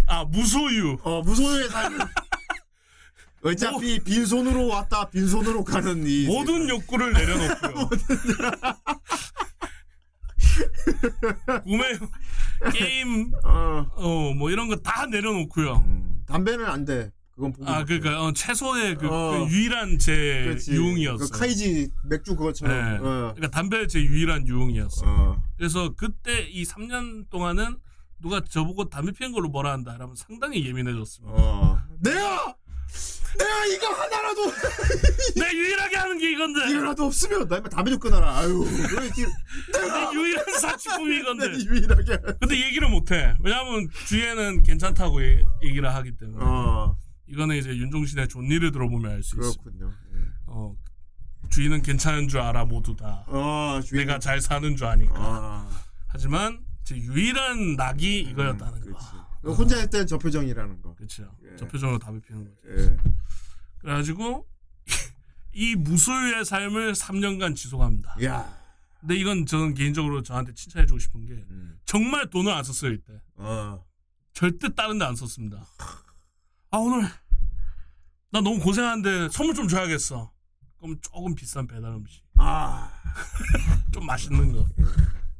[0.07, 1.97] 아 무소유 어 무소유의 삶.
[3.43, 7.89] 어차피 빈손으로 왔다 빈손으로 가는 이 모든 욕구를 내려놓고요.
[11.63, 11.83] 구매
[12.73, 13.85] 게임 어.
[13.95, 15.83] 어 뭐 이런 거 다 내려놓고요.
[15.85, 16.23] 음.
[16.27, 17.11] 담배는 안 돼.
[17.35, 17.69] 그건 포기.
[17.69, 19.45] 아 그러니까 어, 최소의 그, 어.
[19.45, 20.71] 그 유일한 제 그렇지.
[20.73, 21.29] 유흥이었어요.
[21.29, 22.75] 그 카이지 맥주 그것처럼.
[22.75, 22.97] 네.
[22.97, 23.33] 어.
[23.35, 25.09] 그러니까 담배 제 유일한 유흥이었어요.
[25.09, 25.43] 어.
[25.57, 27.77] 그래서 그때 이 3년 동안은
[28.19, 31.33] 누가 저보고 담배 피는 걸로 뭐라 한다 라면 상당히 예민해졌습니다.
[31.37, 31.79] 어.
[32.01, 32.55] 내가
[33.37, 34.51] 내가 이거 하나라도
[35.35, 38.37] 내 유일하게 하는 게 이건데 이거라도 없으면 나 담배 좀 끊어라.
[38.37, 38.65] 아유.
[38.89, 39.31] 그래, 지금
[39.73, 42.17] 내 유일한 사치품이 내 이건데 유일하게.
[42.39, 46.97] 근데 얘기를 못해 왜냐하면 주위에는 괜찮다고 얘- 얘기를 하기 때문에 어.
[47.27, 49.91] 이거는 이제 윤종신의 존니를 들어보면 알 수 있어 그렇군요.
[50.15, 50.19] 예.
[50.47, 50.73] 어,
[51.51, 54.05] 주인은 괜찮은 줄 알아 모두 다 어, 주인.
[54.05, 55.69] 내가 잘 사는 줄 아니까 아.
[56.07, 59.05] 하지만 제 유일한 낙이 이거였다는 그렇지.
[59.05, 60.93] 거그 혼자 할 때는 저 표정이라는 거.
[60.95, 61.55] 그렇죠 예.
[61.55, 62.97] 저 표정으로 담배 피는 거죠 예.
[63.79, 64.47] 그래가지고
[65.53, 68.15] 이 무소유의 삶을 3년간 지속합니다.
[68.23, 68.57] 야.
[68.99, 71.79] 근데 이건 저는 개인적으로 저한테 칭찬해주고 싶은 게 음.
[71.85, 73.21] 정말 돈을 안 썼어요 이때.
[73.35, 73.83] 어.
[74.33, 75.65] 절대 다른 데 안 썼습니다.
[76.71, 77.03] 아 오늘
[78.31, 80.31] 나 너무 고생하는데 선물 좀 줘야겠어.
[80.77, 82.91] 그럼 조금 비싼 배달 음식, 아.
[83.91, 84.67] 좀 맛있는 거,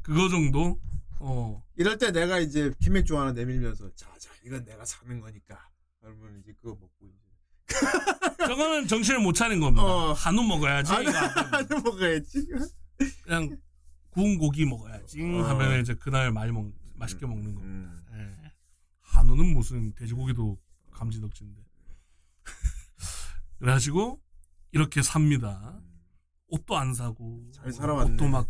[0.01, 0.79] 그거 정도.
[1.20, 6.53] 어 이럴 때 내가 이제 캔맥주 하나 내밀면서 자자 이건 내가 사는 거니까 그러면 이제
[6.53, 7.28] 그거 먹고 이제
[8.47, 9.84] 저거는 정신을 못 차린 겁니다.
[9.84, 10.13] 어.
[10.13, 10.93] 한우 먹어야지.
[10.93, 11.28] 됩니다.
[11.28, 12.47] 하나 먹어야지.
[13.24, 13.57] 그냥
[14.09, 15.22] 구운 고기 먹어야지.
[15.22, 15.43] 어.
[15.49, 17.61] 하면 이제 그날 많이 먹 맛있게 먹는 거.
[17.61, 18.03] 음.
[18.13, 18.51] 예.
[19.01, 20.57] 한우는 무슨 돼지고기도
[20.91, 21.61] 감지덕진데.
[23.59, 24.22] 그래가지고
[24.72, 25.80] 이렇게 삽니다.
[26.47, 28.13] 옷도 안 사고 잘 살아왔네.
[28.13, 28.49] 옷도 막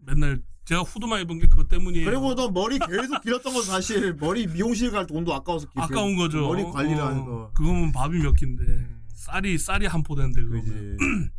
[0.00, 2.06] 맨날 제가 후드만 입은 게 그것 때문이에요.
[2.06, 6.40] 그리고 너 머리 계속 길었던 건 사실 머리 미용실 갈 돈도 아까워서 길- 아까운 거죠.
[6.46, 7.50] 머리 관리를 어, 하는 거.
[7.54, 9.04] 그거면 밥이 몇 낀데 음.
[9.14, 10.96] 쌀이 쌀이 한 포 되는데 그거 그지.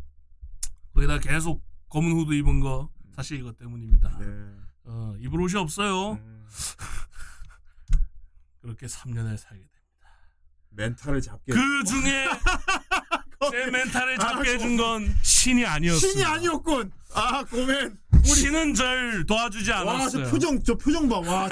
[0.94, 4.16] 거기다 계속 검은 후드 입은 거 사실 이것 때문입니다.
[4.20, 4.26] 네.
[4.84, 6.12] 어, 입을 옷이 없어요.
[6.12, 6.46] 음.
[8.62, 10.10] 그렇게 3년을 살게 됩니다.
[10.70, 11.52] 멘탈을 잡게.
[11.52, 12.28] 그 중에
[13.50, 16.10] 제 멘탈을 잡게 해준 건 신이 아니었어요.
[16.12, 16.90] 신이 아니었군.
[17.14, 17.56] 아 고
[18.16, 18.34] 맨.
[18.34, 20.30] 신은 절 도와주지 와 저 않았어요.
[20.30, 21.18] 표정 저 표정 봐.
[21.20, 21.48] 와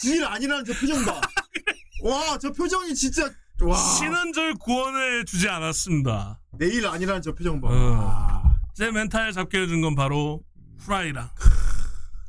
[0.00, 1.20] 질 아니라는 저 표정 봐.
[2.02, 3.76] 와 저 표정이 진짜 와.
[3.76, 6.40] 신은 절 구원해 주지 않았습니다.
[6.58, 7.68] 내일 아니라는 저 표정 봐.
[7.68, 7.72] 어.
[7.74, 8.60] 와.
[8.74, 10.42] 제 멘탈을 잡게 해준 건 바로
[10.78, 11.28] 후라이랑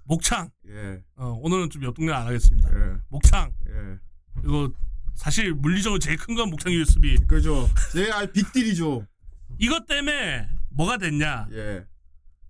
[0.06, 0.50] 목창.
[0.68, 1.00] 예.
[1.16, 2.68] 어, 오늘은 좀 옆 동네 안 하겠습니다.
[2.74, 2.96] 예.
[3.10, 3.52] 목창.
[3.68, 3.98] 예.
[4.44, 4.72] 이거
[5.16, 7.18] 사실 물리적으로 제일 큰 건 목창 USB.
[7.28, 7.70] 그죠.
[7.94, 9.06] 제가 빅딜이죠.
[9.60, 11.48] 이것 때문에 뭐가 됐냐?
[11.52, 11.86] 예.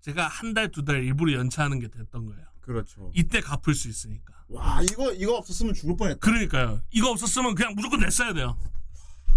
[0.09, 2.41] 제가 한 달 두 달 일부러 연차하는 게 됐던 거예요.
[2.61, 3.11] 그렇죠.
[3.15, 4.33] 이때 갚을 수 있으니까.
[4.47, 6.19] 와 이거 이거 없었으면 죽을 뻔했다.
[6.19, 6.81] 그러니까요.
[6.91, 8.57] 이거 없었으면 그냥 무조건 냈어야 돼요.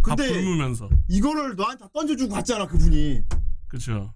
[0.03, 0.89] 근데 갚으면서.
[1.09, 3.23] 이거를 너한테 다 던져주고 갔잖아 그분이.
[3.69, 4.15] 그렇죠.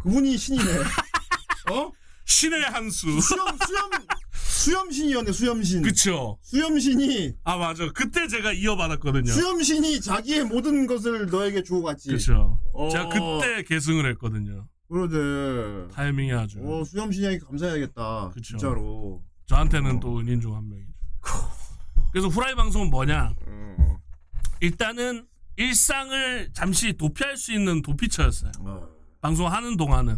[0.00, 0.64] 그분이 신이네.
[1.72, 1.90] 어?
[2.24, 3.20] 신의 한 수.
[3.20, 3.90] 수염 수염
[4.34, 5.82] 수염신이었네 수염신.
[5.82, 6.38] 그쵸.
[6.42, 7.88] 수염신이 아 맞아.
[7.92, 9.32] 그때 제가 이어받았거든요.
[9.32, 12.10] 수염신이 자기의 모든 것을 너에게 주고 갔지.
[12.10, 12.58] 그쵸.
[12.72, 12.88] 어.
[12.90, 14.66] 제가 그때 계승을 했거든요.
[14.88, 15.88] 그러네.
[15.92, 16.58] 타이밍이 아주.
[16.62, 18.30] 어 수염신이에게 감사해야겠다.
[18.30, 18.40] 그쵸.
[18.42, 19.22] 진짜로.
[19.46, 20.92] 저한테는 또 은인 중 한 명이죠.
[22.12, 23.34] 그래서 후라이 방송은 뭐냐?
[23.46, 23.98] 어.
[24.60, 25.26] 일단은
[25.56, 28.52] 일상을 잠시 도피할 수 있는 도피처였어요.
[28.60, 28.88] 어.
[29.20, 30.16] 방송하는 동안은.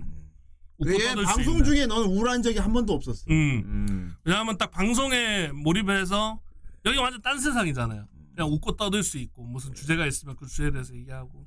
[0.83, 1.62] 수 방송.
[1.64, 3.25] 중에 너는 우울한 적이 한 번도 없었어.
[3.29, 3.62] 음.
[3.66, 4.14] 음.
[4.25, 6.41] 왜냐하면 딱 방송에 몰입해서
[6.87, 8.07] 여기 완전 딴 세상이잖아요.
[8.35, 11.47] 그냥 웃고 떠들 수 있고 무슨 주제가 있으면 그 주제에 대해서 얘기하고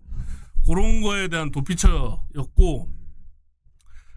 [0.67, 3.02] 그런 거에 대한 도피처였고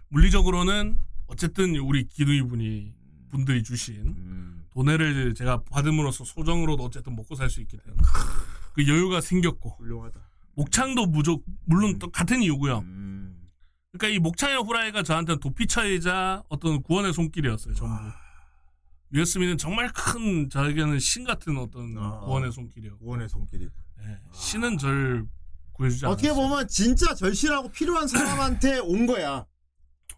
[0.09, 0.97] 물리적으로는
[1.27, 2.93] 어쨌든 우리 기둥이 분이
[3.29, 4.65] 분들이 주신 음.
[4.71, 7.97] 돈을 제가 받음으로써 소정으로도 어쨌든 먹고 살 수 있게 되는
[8.73, 10.19] 그 여유가 생겼고 훌륭하다.
[10.55, 12.79] 목창도 무조 물론 또 같은 이유고요.
[12.79, 13.47] 음.
[13.91, 17.73] 그러니까 이 목창의 후라이가 저한테는 도피처이자 어떤 구원의 손길이었어요.
[17.73, 17.95] 전부.
[19.13, 22.19] 유에스미는 정말 큰 저에게는 신 같은 어떤 아.
[22.19, 23.65] 구원의 손길이었고 구원의 손길이.
[23.65, 25.25] 예, 신은 절
[25.73, 26.13] 구해주지 않았어요.
[26.13, 29.45] 어떻게 보면 진짜 절실하고 필요한 사람한테 온 거야.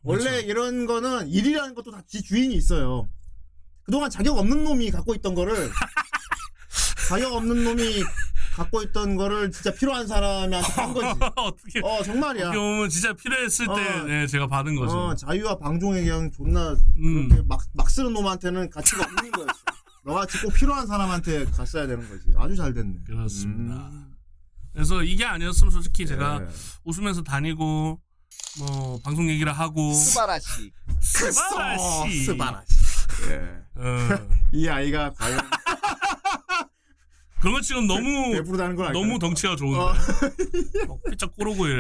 [0.04, 0.48] 원래 그렇죠.
[0.48, 3.08] 이런 거는 일이라는 것도 다 지 주인이 있어요.
[3.84, 5.70] 그동안 자격 없는 놈이 갖고 있던 거를
[7.10, 8.04] 자격 없는 놈이
[8.54, 11.08] 갖고 있던 거를 진짜 필요한 사람한테 한 거지.
[11.38, 12.48] 어떻게 어 정말이야.
[12.50, 14.04] 어떻게 보면 진짜 필요했을 때 어.
[14.06, 14.98] 네, 제가 받은 거죠.
[14.98, 17.28] 어, 자유와 방종에 그냥 존나 음.
[17.30, 19.54] 그렇게 막, 막 쓰는 놈한테는 가치가 없는 거였어.
[20.06, 22.24] 너같이 꼭 필요한 사람한테 갔어야 되는 거지.
[22.38, 23.00] 아주 잘 됐네.
[23.06, 23.90] 그렇습니다.
[23.92, 24.16] 음.
[24.74, 26.48] 그래서 이게 아니었으면 솔직히 제가 예.
[26.84, 28.00] 웃으면서 다니고
[28.60, 32.26] 뭐 방송 얘기를 하고 스바라시 스바라시.
[32.26, 32.76] 스바라시.
[33.30, 33.60] 예.
[33.76, 35.40] 어, 이 아이가 과연
[37.40, 39.00] 그런 거 지금 너무 배부르다는 걸 알까?
[39.00, 39.94] 너무 덩치가 좋은데 어.
[40.88, 41.76] 막 삐쩍 꼬르고 예.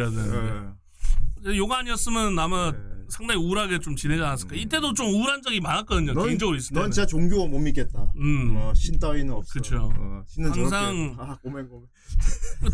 [1.46, 2.90] 요거 아니었으면 아마 예.
[3.10, 4.56] 상당히 우울하게 좀 지내지 않았을까.
[4.56, 6.14] 이때도 좀 우울한 적이 많았거든요.
[6.14, 6.84] 개인적으로 있을 때는.
[6.84, 8.12] 넌 진짜 종교 못 믿겠다.
[8.18, 8.56] 음.
[8.56, 9.52] 어, 신 따위는 없어.
[9.54, 9.92] 그쵸.
[9.92, 11.32] 어, 신은 항상- 저렇게.
[11.32, 11.88] 아, 고멘 고멘.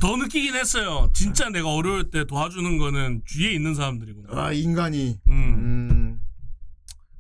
[0.02, 1.10] 더 느끼긴 했어요.
[1.14, 4.28] 진짜 내가 어려울 때 도와주는 거는 주위에 있는 사람들이구나.
[4.38, 5.18] 아 인간이.
[5.30, 5.32] 음.
[5.32, 6.22] 음.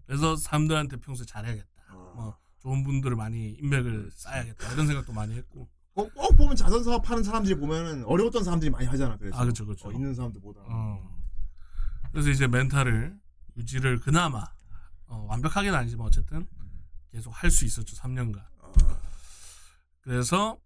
[0.06, 1.68] 그래서 사람들한테 평소에 잘해야겠다.
[1.94, 2.14] 어.
[2.16, 4.74] 뭐 좋은 분들을 많이 인맥을 쌓아야겠다.
[4.74, 5.70] 이런 생각도 많이 했고.
[5.94, 9.16] 꼭, 꼭 보면 자선 사업 하는 사람들이 보면은 어려웠던 사람들이 많이 하잖아.
[9.18, 9.38] 그래서.
[9.38, 9.88] 아, 그쵸, 그쵸.
[9.88, 10.60] 어, 있는 사람들보다.
[10.68, 11.15] 어.
[12.16, 13.14] 그래서 이제 멘탈을
[13.58, 14.46] 유지를 그나마
[15.08, 16.48] 어, 완벽하게는 아니지만 어쨌든
[17.12, 17.94] 계속 할 수 있었죠.
[17.98, 18.42] 3년간.
[20.00, 20.58] 그래서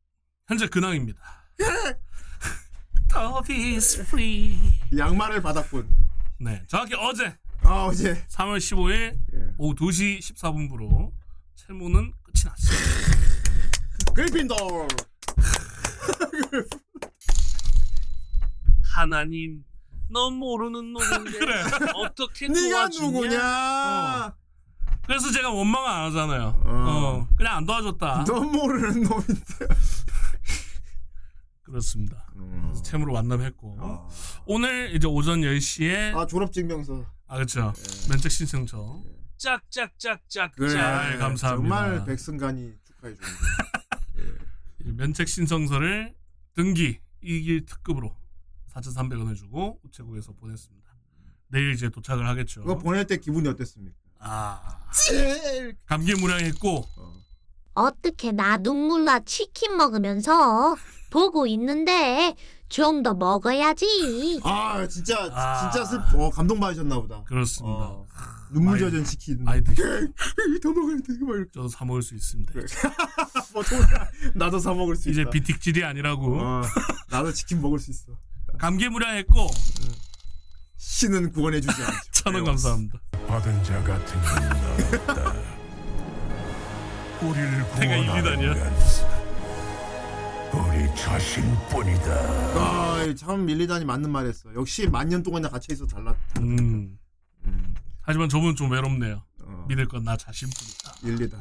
[0.48, 1.20] 현재 근황입니다.
[3.16, 4.60] Love is free.
[4.96, 5.92] 양말을 받았군.
[6.40, 8.24] 네, 정확히 어제 아 어제.
[8.28, 9.54] 3월 15일 예.
[9.58, 11.12] 오후 2시 14분부로
[11.56, 14.14] 채무는 끝이 났습니다.
[14.14, 14.88] 그리핀도르.
[18.94, 19.64] 하나님
[20.10, 21.64] 넌 모르는 놈인데 그래.
[21.96, 24.36] 어떻게 네가 도와주냐 누구냐?
[25.06, 26.62] 그래서 제가 원망을 안 하잖아요.
[26.66, 26.70] 어.
[26.72, 28.26] 어, 그냥 안 도와줬다.
[28.26, 29.68] 넌 모르는 놈인데.
[31.64, 32.26] 그렇습니다.
[32.36, 32.62] 음.
[32.66, 34.08] 그래서 채무로 만남했고 아,
[34.46, 37.06] 오늘 이제 오전 10시에 아 졸업 증명서.
[37.28, 37.74] 아 그렇죠.
[38.10, 39.04] 면책 신청서.
[39.38, 40.80] 짝짝짝짝 그래.
[40.80, 41.76] 아, 감사합니다.
[41.78, 43.30] 정말 백승간이 축하해 주는
[44.86, 46.14] 이 면책 신청서를
[46.56, 48.16] 등기 이길 특급으로
[48.74, 50.90] 4,300원을 주고 우체국에서 보냈습니다.
[51.50, 52.62] 내일 이제 도착을 하겠죠.
[52.62, 53.96] 그거 보낼 때 기분이 어땠습니까?
[54.20, 56.86] 아 제일 감개무량했고
[57.74, 60.76] 어떻게 나 눈물 나 치킨 먹으면서
[61.10, 62.36] 보고 있는데
[62.68, 64.42] 좀 더 먹어야지.
[64.44, 65.72] 아 진짜 아.
[65.72, 67.24] 진짜 슬 어, 감동 받으셨나 보다.
[67.24, 67.78] 그렇습니다.
[67.80, 68.06] 어,
[68.52, 69.44] 눈물 젖은 치킨.
[69.44, 69.82] 많이 드시.
[70.62, 71.14] 더 먹어야 돼.
[71.22, 71.50] 막 이렇게.
[71.52, 72.52] 저도 사 먹을 수 있습니다.
[72.54, 72.66] 그래.
[73.54, 73.80] 뭐 돈,
[74.36, 75.32] 나도 사 먹을 수 이제 있다.
[75.32, 76.62] 비틱질이 아니라고 어,
[77.10, 78.12] 나도 치킨 먹을 수 있어.
[78.60, 79.48] 감개무량했고
[80.78, 81.98] 신은 구원해 주지 않죠.
[82.12, 83.00] 천원 감사합니다.
[83.28, 85.34] 받은 자 같은 이는 없다.
[87.22, 88.60] 우리를 내가 구원하는?
[90.52, 92.12] 건 우리 자신뿐이다.
[92.12, 94.54] 아, 참 밀리단이 맞는 말했어.
[94.56, 96.16] 역시 만년 동안 갇혀 있어 달라.
[96.40, 96.98] 음.
[97.46, 99.24] 음, 하지만 저분은 좀 외롭네요.
[99.44, 100.94] 어, 믿을 건 나 자신뿐이다.
[101.04, 101.40] 밀리단.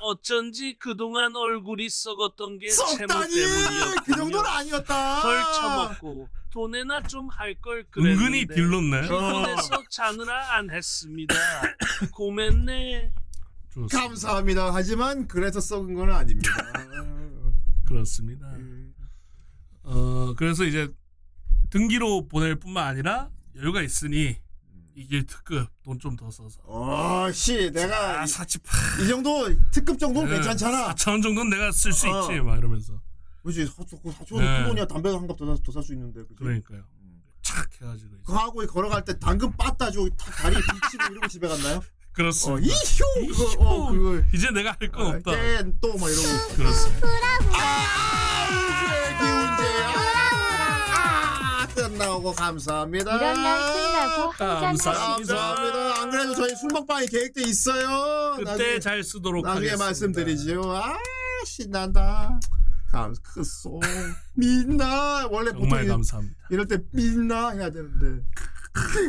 [0.00, 5.20] 어쩐지 그동안 얼굴이 썩었던 게 채무 썩다니 때문이었군요 그 정도는 아니었다.
[5.22, 9.02] 덜 처먹고 돈에나 좀 할 걸 그랬는데 은근히 딜렀네.
[9.02, 11.34] 피곤해서 자느라 안 했습니다
[12.12, 13.12] 고맙네
[13.72, 14.00] 좋습니다.
[14.00, 14.74] 감사합니다.
[14.74, 16.50] 하지만 그래서 썩은 건 아닙니다.
[17.86, 18.46] 그렇습니다.
[19.84, 20.88] 어 그래서 이제
[21.70, 24.36] 등기로 보낼 뿐만 아니라 여유가 있으니
[24.94, 28.58] 이길 특급 돈 좀 더 써서 어, 씨, 내가 아 이, 사치
[29.02, 30.94] 이 정도 특급 정도는 괜찮잖아.
[30.94, 32.20] 4천 원 정도는 내가 쓸 수 어.
[32.22, 33.00] 있지 막 이러면서
[33.42, 34.44] 그렇지, 사촌 사촌 네.
[34.58, 36.20] 큰 돈이야 담배 한 갑 더 살 수 있는데.
[36.22, 36.34] 그치?
[36.36, 36.84] 그러니까요.
[37.42, 41.48] 착 해가지고 이제 그거 하고 걸어갈 때 당근 빠따 주고 탁 다리 빗치고 이러고 집에
[41.48, 41.76] 갔나요?
[41.78, 41.82] 어,
[42.12, 42.66] 그렇습니다.
[42.66, 45.30] 이효 그거 어 그거 이제 내가 할 건 없다.
[45.32, 47.08] 깬또막 이러고 그렇습니다.
[47.52, 48.46] 아
[49.08, 49.09] 기운제
[52.00, 53.16] 아 끝나고 감사합니다.
[53.16, 55.34] 이런 날 끝나고 한잔 감사합니다.
[55.34, 56.00] 감사합니다.
[56.02, 58.36] 안 그래도 저희 술 먹방이 계획돼 있어요.
[58.36, 59.84] 그때 나중에, 잘 쓰도록 나중에 하겠습니다.
[59.84, 60.62] 말씀드리죠.
[60.76, 60.96] 아
[61.44, 62.40] 신난다.
[62.90, 63.78] 감 크소
[64.34, 66.36] 민나 원래 보통 정말 이- 감사합니다.
[66.50, 68.24] 이럴 때 민나 해야 되는데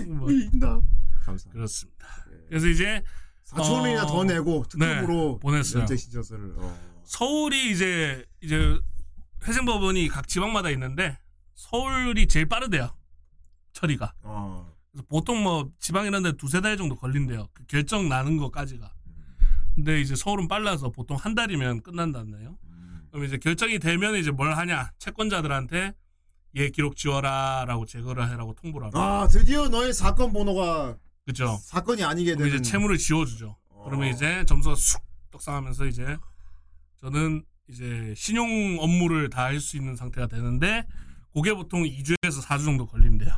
[0.08, 0.80] 뭐, 민나
[1.26, 1.52] 감사합니다.
[1.54, 2.08] 그렇습니다.
[2.50, 3.02] 그래서 이제
[3.48, 5.80] 4천 원이나 어, 더 내고 특급으로 네, 보냈어요.
[5.80, 6.78] 연재 신청서를 어.
[7.06, 8.78] 서울이 이제 이제
[9.48, 11.18] 회생법원이 각 지방마다 있는데
[11.62, 12.90] 서울이 제일 빠르대요.
[13.74, 14.14] 처리가.
[14.24, 14.68] 어.
[14.92, 17.48] 그래서 보통 뭐 지방 이런 데 두세 달 정도 걸린대요.
[17.54, 18.92] 그 결정 나는 것까지가.
[19.76, 22.58] 근데 이제 서울은 빨라서 보통 한 달이면 끝난다네요.
[23.12, 24.92] 그럼 이제 결정이 되면 이제 뭘 하냐?
[24.98, 25.94] 채권자들한테
[26.58, 29.00] 얘 기록 지워라라고 제거를 해라고 통보를 합니다.
[29.22, 31.58] 아 드디어 너의 사건 번호가 그죠?
[31.62, 33.56] 사건이 아니게 되는 이제 채무를 지워주죠.
[33.70, 33.84] 어.
[33.86, 35.02] 그러면 이제 점수가 쑥
[35.32, 36.18] 떡상하면서 이제
[37.02, 40.86] 저는 이제 신용 업무를 다 할 수 있는 상태가 되는데
[41.34, 43.32] 그게 보통 2주에서 4주 정도 걸린대요.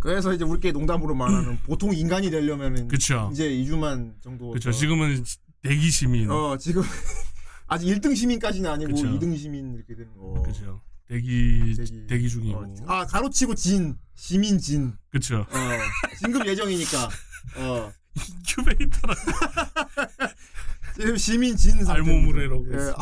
[0.00, 3.30] 그래서 이제 우리끼리 농담으로 말하는 보통 인간이 되려면은 그쵸.
[3.32, 4.70] 이제 2주만 정도 그렇죠.
[4.70, 5.24] 더- 지금은
[5.62, 6.30] 대기 시민.
[6.30, 6.82] 어 지금
[7.68, 9.06] 아직 1등 시민까지는 아니고 그쵸.
[9.06, 10.42] 2등 시민 이렇게 되는 거.
[10.42, 10.82] 그죠.
[11.08, 12.06] 대기 대기.
[12.06, 12.58] 대기, 중이고.
[12.58, 14.92] 어, 아 가로치고 진 시민 진.
[15.10, 15.38] 그렇죠.
[15.40, 15.46] 어
[16.18, 17.08] 진급 예정이니까.
[17.58, 17.92] 어
[18.46, 19.14] 인큐베이터라
[20.96, 21.92] 지금 시민 진 상태.
[21.92, 22.92] 알몸으로 이러고 예.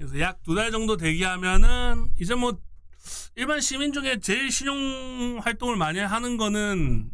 [0.00, 2.58] 그래서 약 두 달 정도 대기하면은 이제 뭐
[3.36, 7.10] 일반 시민 중에 제일 신용 활동을 많이 하는 거는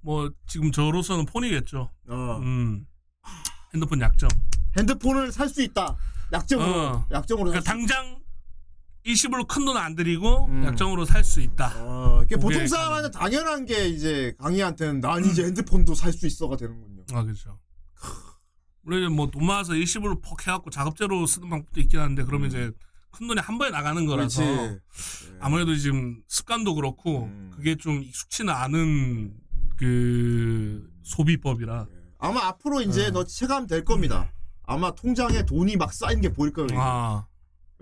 [0.00, 1.90] 뭐 지금 저로서는 폰이겠죠.
[2.08, 2.38] 어.
[2.42, 2.86] 음.
[3.74, 4.30] 핸드폰 약정.
[4.78, 5.94] 핸드폰을 살 수 있다.
[6.32, 6.70] 약정으로.
[6.74, 7.06] 어.
[7.10, 7.50] 약정으로.
[7.50, 8.18] 그러니까 당장
[9.02, 10.64] 일시불로 큰 돈 안 들이고 음.
[10.64, 11.74] 약정으로 살 수 있다.
[11.84, 16.56] 어, 이게 그게 보통 사람한테 당연한 게 이제 강희한테는 난 이제 핸드폰도 살 수 있어가
[16.56, 17.04] 되는군요.
[17.12, 17.58] 아 그렇죠.
[18.84, 22.70] 물론 뭐돈 모아서 일시불로 퍽 해갖고 작업제로 쓰는 방법도 있긴 한데 그러면 이제
[23.10, 24.78] 큰 돈이 한 번에 나가는 거라서 음.
[24.88, 25.36] 그렇지.
[25.40, 27.50] 아무래도 지금 습관도 그렇고 음.
[27.54, 29.34] 그게 좀 익숙치는 않은
[29.76, 31.86] 그 소비법이라
[32.18, 33.10] 아마 앞으로 이제 어.
[33.10, 34.32] 너 체감 될 겁니다.
[34.66, 36.68] 아마 통장에 돈이 막 쌓인 게 보일 거예요.
[36.80, 37.26] 아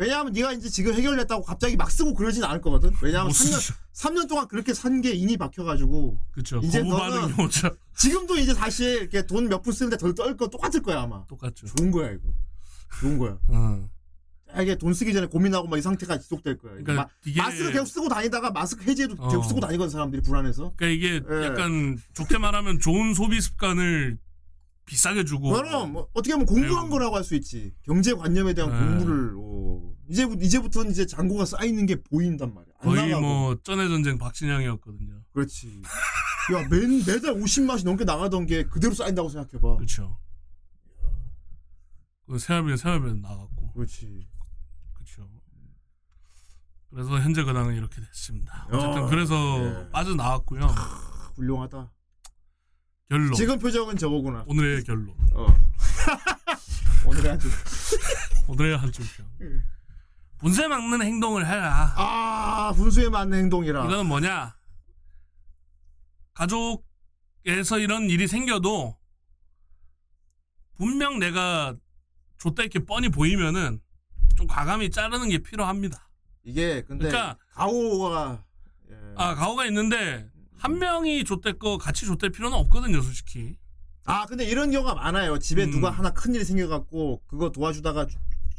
[0.03, 2.91] 왜냐하면 네가 이제 지금 해결됐다고 갑자기 막 쓰고 그러진 않을 거거든.
[3.01, 3.75] 왜냐하면 못 3년, 쓰죠.
[3.95, 6.61] 3년 동안 그렇게 산 게 인이 박혀가지고 그렇죠.
[6.65, 7.71] 이제 너는- 오죠.
[7.97, 11.25] 지금도 이제 다시 이렇게 돈 몇 푼 쓰는데 덜 떨 거 똑같을 거야 아마.
[11.27, 11.67] 똑같죠.
[11.77, 12.23] 좋은 거야 이거.
[13.01, 13.39] 좋은 거야.
[13.49, 13.89] 어.
[14.61, 16.73] 이게 돈 쓰기 전에 고민하고 막 이 상태가 지속될 거야.
[16.73, 19.29] 그러니까 마, 이게 마스크 계속 쓰고 다니다가 마스크 해제도 어.
[19.29, 20.75] 계속 쓰고 다니거든 사람들이 불안해서.
[20.77, 21.45] 그러니까 이게 예.
[21.47, 24.19] 약간 좋게 말하면 좋은 소비 습관을
[24.85, 26.91] 비싸게 주고 그럼 뭐 어떻게 보면 공부한 아이고.
[26.91, 27.73] 거라고 할 수 있지.
[27.85, 28.79] 경제 관념에 대한 네.
[28.79, 29.92] 공부를 어.
[30.13, 32.75] 이제 이제부터는 이제 잔고가 쌓이는 게 보인단 말이야.
[32.81, 33.27] 안 거의 나가고.
[33.27, 35.23] 뭐 전의 전쟁 박신양이었거든요.
[35.33, 35.81] 그렇지.
[36.55, 39.77] 야, 매, 매달 50만씩 넘게 나가던 게 그대로 쌓인다고 생각해봐.
[39.77, 40.19] 그렇죠.
[42.29, 44.29] 그 생활비는 생활비는 나갔고 그렇지.
[44.93, 45.31] 그렇죠.
[46.91, 48.67] 그래서 현재 근황은 이렇게 됐습니다.
[48.71, 49.35] 어쨌든 어, 그래서
[49.65, 49.91] 예.
[49.93, 50.67] 빠져 나왔고요.
[51.37, 51.91] 훌륭하다.
[53.09, 53.33] 결론.
[53.33, 54.45] 지금 표정은 저거구나.
[54.47, 55.15] 오늘의 결론.
[55.33, 55.47] 어.
[57.09, 57.49] 오늘의 아주.
[58.49, 59.27] 오늘의 한줄 평.
[60.43, 60.45] 예.
[60.45, 61.95] 분쇄 막는 행동을 해라.
[61.97, 63.85] 아, 분수에 맞는 행동이라.
[63.85, 64.57] 이거는 뭐냐?
[66.35, 68.97] 가족에서 이런 일이 생겨도
[70.77, 71.77] 분명 내가
[72.39, 73.81] 줬다 이렇게 뻔히 보이면은
[74.37, 76.09] 좀 과감히 자르는 게 필요합니다.
[76.45, 78.43] 이게 근데 그러니까- 가오가
[78.91, 78.97] 예.
[79.17, 80.29] 아 가오가 있는데
[80.59, 83.57] 한 명이 줬대 거 같이 줬대 필요는 없거든요, 솔직히.
[84.05, 85.39] 아, 근데 이런 경우가 많아요.
[85.39, 85.71] 집에 음.
[85.71, 88.07] 누가 하나 큰 일이 생겨갖고 그거 도와주다가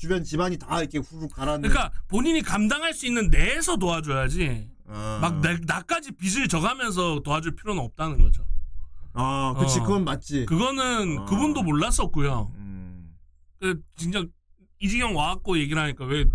[0.04, 1.70] 주, 주변 집안이 다 이렇게 후룩 가라앉는.
[1.70, 4.70] 그러니까 본인이 감당할 수 있는 내에서 도와줘야지.
[4.86, 5.20] 어.
[5.22, 8.46] 막 나, 나까지 빚을 져가면서 도와줄 필요는 없다는 거죠.
[9.14, 9.84] 아, 그치, 어.
[9.84, 10.46] 그건 맞지.
[10.46, 11.26] 그거는 어.
[11.26, 12.52] 그분도 몰랐었고요.
[12.56, 13.16] 음.
[13.62, 14.24] 그 진짜
[14.80, 16.26] 이지경 와갖고 얘기를 하니까 왜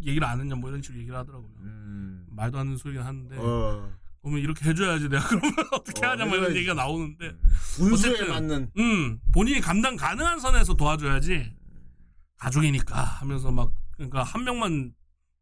[0.00, 1.50] 얘기를 안 했냐 뭐 이런 식으로 얘기를 하더라고요.
[1.62, 2.26] 음.
[2.30, 3.90] 말도 안 되는 소리긴 하는데 어.
[4.22, 6.54] 그러면 이렇게 해줘야지 내가 그러면 어떻게 어, 하냐 뭐 이런.
[6.54, 7.32] 얘기가 나오는데
[7.76, 8.28] 분수에 어쨌든.
[8.32, 8.70] 맞는.
[8.78, 11.55] 음 본인이 감당 가능한 선에서 도와줘야지
[12.38, 14.94] 가족이니까 하면서 막 그러니까 한 명만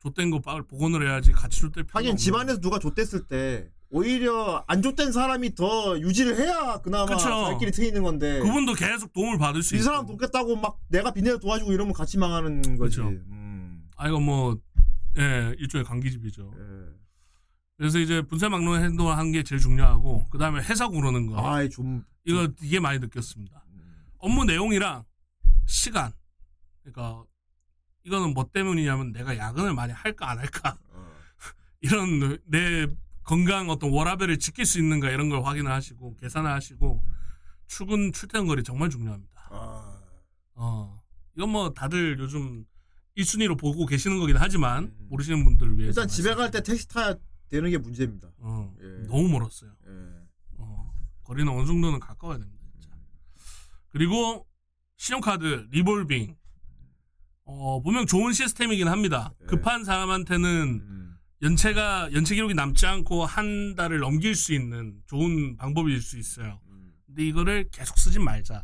[0.02, 5.12] 좆된 거 복원을 해야지 같이 줄때 필요가 하긴 집안에서 누가 좆됐을 때 오히려 안 좆된
[5.12, 7.28] 사람이 더 유지를 해야 그나마 그쵸.
[7.28, 11.12] 갈 길이 트이는 건데 그분도 계속 도움을 받을 수 이 있고 사람 돕겠다고 막 내가
[11.12, 12.96] 빚내서 도와주고 이러면 같이 망하는 거지.
[12.98, 13.08] 그쵸.
[13.08, 13.88] 음.
[13.96, 14.58] 아 이거 뭐
[15.16, 16.52] 예, 일종의 관기집이죠.
[16.56, 16.94] 예.
[17.76, 21.70] 그래서 이제 분쇄 막는 행동을 하는 게 제일 중요하고 그 다음에 회사 고르는 거 아이
[21.70, 23.64] 좀 이거 이게 많이 느꼈습니다.
[24.18, 25.04] 업무 내용이랑
[25.66, 26.12] 시간
[26.84, 27.24] 그러니까
[28.04, 31.10] 이거는 뭐 때문이냐면 내가 야근을 많이 할까 안 할까 어.
[31.80, 32.86] 이런 내
[33.22, 37.02] 건강 어떤 워라밸을 지킬 수 있는가 이런 걸 확인을 하시고 계산을 하시고
[37.66, 39.48] 출근 출퇴근 거리 정말 중요합니다.
[39.50, 40.02] 아,
[40.54, 41.02] 어.
[41.34, 42.66] 이건 뭐 다들 요즘
[43.16, 45.06] 1순위로 보고 계시는 거긴 하지만 음.
[45.08, 47.14] 모르시는 분들을 위해서 일단 집에 갈 때 택시 타야
[47.48, 48.28] 되는 게 문제입니다.
[48.38, 49.06] 어, 예.
[49.06, 49.70] 너무 멀었어요.
[49.86, 49.90] 예.
[50.58, 52.62] 어, 거리는 어느 정도는 가까워야 됩니다.
[52.72, 52.90] 진짜.
[53.88, 54.46] 그리고
[54.98, 56.36] 신용카드 리볼빙
[57.46, 59.32] 어, 보면 좋은 시스템이긴 합니다.
[59.42, 59.46] 예.
[59.46, 61.16] 급한 사람한테는 음.
[61.42, 66.60] 연체가 연체 기록이 남지 않고 한 달을 넘길 수 있는 좋은 방법일 수 있어요.
[66.68, 66.92] 음.
[67.06, 68.62] 근데 이거를 계속 쓰진 말자.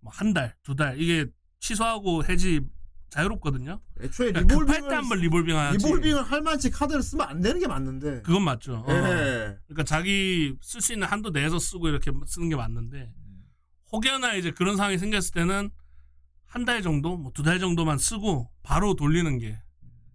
[0.00, 1.26] 뭐 한 달, 두 달 이게
[1.60, 2.60] 취소하고 해지
[3.10, 3.80] 자유롭거든요.
[4.02, 5.78] 애초에 그러니까 revolving을 한번 리볼빙 하지.
[5.78, 8.22] revolving을 할 만치 카드를 쓰면 안 되는 게 맞는데.
[8.22, 8.84] 그건 맞죠.
[8.86, 8.90] 어.
[8.90, 9.56] 예.
[9.66, 13.10] 그러니까 자기 쓸 수 있는 한도 내에서 쓰고 이렇게 쓰는 게 맞는데
[13.92, 15.70] 혹여나 이제 그런 상황이 생겼을 때는
[16.54, 19.60] 한 달 정도, 뭐 두 달 정도만 쓰고 바로 돌리는 게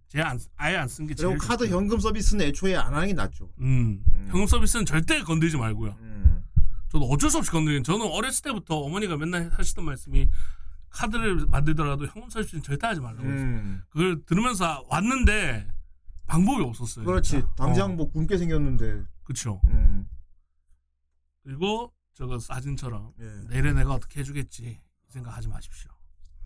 [0.07, 1.75] 제가 안, 아예 안 쓴 게 제일 그리고 카드 좋죠.
[1.77, 3.49] 현금 서비스는 애초에 안 하는 게 낫죠.
[3.59, 4.25] 음, 음.
[4.29, 5.97] 현금 서비스는 절대 건드리지 말고요.
[5.99, 6.43] 음.
[6.89, 7.83] 저도 어쩔 수 없이 건드리는.
[7.83, 10.29] 저는 어렸을 때부터 어머니가 맨날 하시던 말씀이
[10.89, 13.21] 카드를 만들더라도 현금 서비스는 절대 하지 말라고.
[13.23, 13.83] 음.
[13.89, 15.67] 그걸 들으면서 왔는데
[16.25, 17.05] 방법이 없었어요.
[17.05, 17.29] 그렇지.
[17.31, 17.53] 진짜.
[17.55, 19.03] 당장 어, 뭐 굶게 생겼는데.
[19.23, 19.61] 그쵸.
[19.67, 20.07] 음.
[21.43, 23.25] 그리고 저거 사진처럼 예.
[23.49, 25.91] 내일에 내가 어떻게 해주겠지 이 생각하지 마십시오.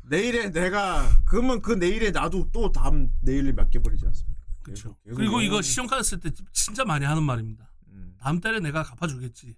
[0.06, 4.41] 내일에 내가 그러면 그 내일에 나도 또 다음 내일을 맡겨 버리지 않습니까?
[4.62, 4.95] 그렇죠.
[5.16, 7.70] 그리고 이거 쓸때 진짜 많이 하는 말입니다.
[7.89, 8.16] 음.
[8.20, 9.56] 다음 달에 내가 갚아주겠지.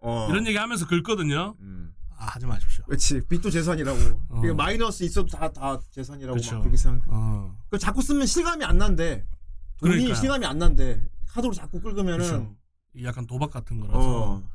[0.00, 0.28] 어.
[0.30, 1.56] 이런 얘기 하면서 긁거든요.
[1.60, 1.94] 음.
[2.16, 2.84] 아, 하지 마십시오.
[2.84, 3.22] 그렇지.
[3.28, 3.98] 빚도 재산이라고.
[4.28, 4.42] 어.
[4.44, 6.54] 이게 마이너스 있어도 다 다 재산이라고 그쵸.
[6.56, 7.04] 막 그렇게 생각.
[7.08, 7.56] 어.
[7.70, 9.24] 그 자꾸 쓰면 실감이 안 난대.
[9.78, 10.14] 돈이 그러니까요.
[10.14, 11.04] 실감이 안 난대.
[11.28, 12.56] 카드로 자꾸 긁으면은 그렇죠.
[12.94, 13.98] 이 약간 도박 같은 거라서
[14.34, 14.50] 어.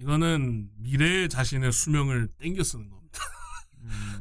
[0.00, 3.18] 이거는 미래의 자신의 수명을 땡겨 쓰는 겁니다.
[3.82, 4.20] 음.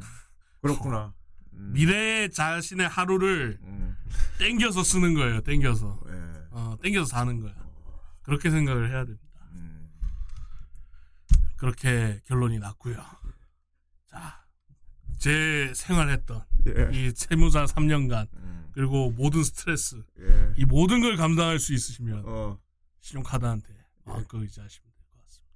[0.62, 1.14] 그렇구나.
[1.54, 1.72] 음.
[1.74, 3.98] 미래의 자신의 하루를 음.
[4.40, 5.42] 땡겨서 쓰는 거예요.
[5.42, 6.00] 땡겨서.
[6.08, 6.12] 예.
[6.52, 7.54] 어, 땡겨서 사는 거야.
[8.24, 9.24] 그렇게 생각을 해야 됩니다.
[9.54, 9.90] 음.
[11.58, 13.04] 그렇게 결론이 났고요.
[14.10, 14.46] 자,
[15.18, 16.90] 제 생활했던 예.
[16.94, 18.70] 이 채무사 3년간 음.
[18.74, 20.54] 그리고 모든 스트레스 예.
[20.58, 22.60] 이 모든 걸 감당할 수 있으시면 어.
[23.02, 23.74] 신용카드한테
[24.06, 25.54] 마음껏 의지하시면 될 것 같습니다.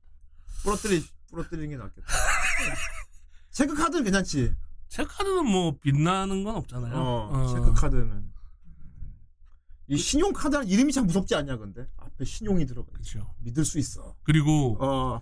[0.64, 2.08] 부러뜨리 부러뜨리는 게 낫겠다.
[3.52, 4.56] 체크 카드는 괜찮지.
[4.92, 6.94] 체크카드는 뭐 빛나는 건 없잖아요.
[6.94, 7.48] 어, 어.
[7.48, 8.30] 체크 카드는
[9.88, 12.92] 이 신용 카드는 이름이 참 무섭지 않냐 근데 앞에 신용이 들어가.
[12.92, 13.34] 그렇죠.
[13.40, 14.16] 믿을 수 있어.
[14.24, 15.22] 그리고 어.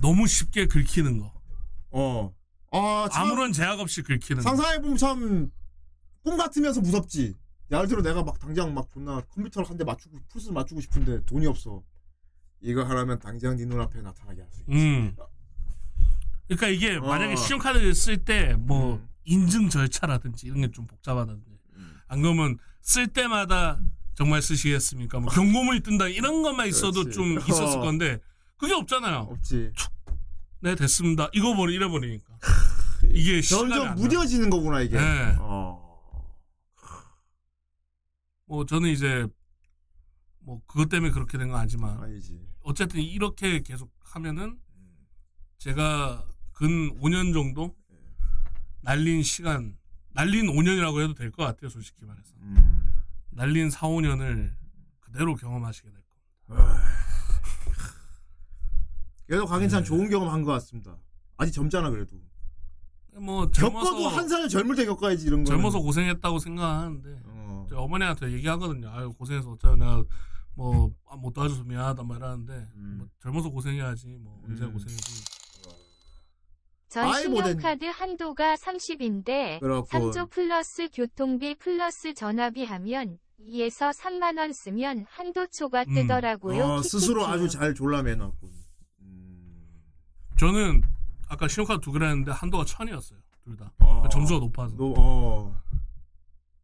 [0.00, 1.32] 너무 쉽게 긁히는 거.
[1.92, 2.34] 어.
[2.72, 4.48] 아, 참 아무런 제약 없이 긁히는 거.
[4.48, 5.50] 상상해 보면 참
[6.22, 7.34] 꿈 같으면서 무섭지.
[7.72, 11.46] 예를 들어 내가 막 당장 막 존나 컴퓨터를 한 대 맞추고 풀스를 맞추고 싶은데 돈이
[11.46, 11.82] 없어.
[12.60, 14.72] 이거 하라면 당장 네 눈앞에 나타나게 할 수 있지.
[14.72, 15.16] 음.
[16.56, 17.00] 그러니까 이게 어.
[17.00, 19.08] 만약에 신용카드를 쓸때 뭐 음.
[19.24, 22.00] 인증 절차라든지 이런 게 좀 복잡하다든지 음.
[22.08, 23.78] 안 그러면 쓸 때마다
[24.14, 25.20] 정말 쓰시겠습니까?
[25.20, 27.16] 뭐 경고문이 뜬다 이런 것만 있어도 그렇지.
[27.16, 27.80] 좀 있었을 어.
[27.80, 28.18] 건데
[28.56, 29.28] 그게 없잖아요.
[29.30, 29.72] 없지.
[30.60, 31.30] 네 됐습니다.
[31.32, 32.36] 이거 버리 이래 버리니까
[33.14, 33.94] 이게 점점.
[33.94, 34.98] 무뎌지는 거구나 이게.
[34.98, 35.36] 네.
[35.38, 35.80] 어.
[38.46, 39.26] 뭐 저는 이제
[40.40, 42.40] 뭐 그것 때문에 그렇게 된 건 아니지만 아니지.
[42.62, 44.58] 어쨌든 이렇게 계속 하면은
[45.58, 46.26] 제가
[46.60, 47.74] 근 5년 정도
[48.82, 49.78] 날린 시간
[50.12, 52.92] 날린 5년이라고 해도 될 것 같아요 솔직히 말해서 음.
[53.30, 54.52] 날린 4, 5년을
[55.00, 56.00] 그대로 경험하시게 될
[56.46, 56.80] 겁니다
[59.26, 59.86] 그래도 강인찬 네.
[59.88, 60.96] 좋은 경험 한 것 같습니다.
[61.36, 62.16] 아직 젊잖아 그래도.
[63.20, 65.48] 뭐 겪어도 한살 젊을 때 겪어야지 이런 거.
[65.50, 67.66] 젊어서 고생했다고 생각하는데 어.
[67.70, 70.04] 저희 어머니한테 얘기하거든요 아유 고생해서 어쩌 내가
[70.54, 72.96] 뭐 못 도와줘서 미안하다 말 하는데 음.
[72.98, 74.72] 뭐 젊어서 고생해야지 뭐 언제 음.
[74.72, 75.24] 고생이지
[76.90, 80.10] 전 아이, 뭐 된- 신용카드 한도가 30인데 그렇군.
[80.10, 83.18] 3조 플러스 교통비 플러스 전화비 하면
[83.48, 85.94] 2에서 3만 원 쓰면 한도 초과 음.
[85.94, 86.64] 뜨더라고요.
[86.64, 87.24] 어, 스스로.
[87.26, 88.50] 아주 잘 졸라매놨군.
[89.02, 89.72] 음.
[90.38, 90.82] 저는
[91.28, 94.08] 아까 신용카드 두 개를 했는데 한도가 천이었어요 둘다 어.
[94.10, 95.62] 점수가 높아서 너, 어.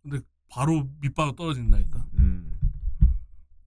[0.03, 0.19] 근데
[0.49, 2.59] 바로 밑바로 떨어진다니까 음.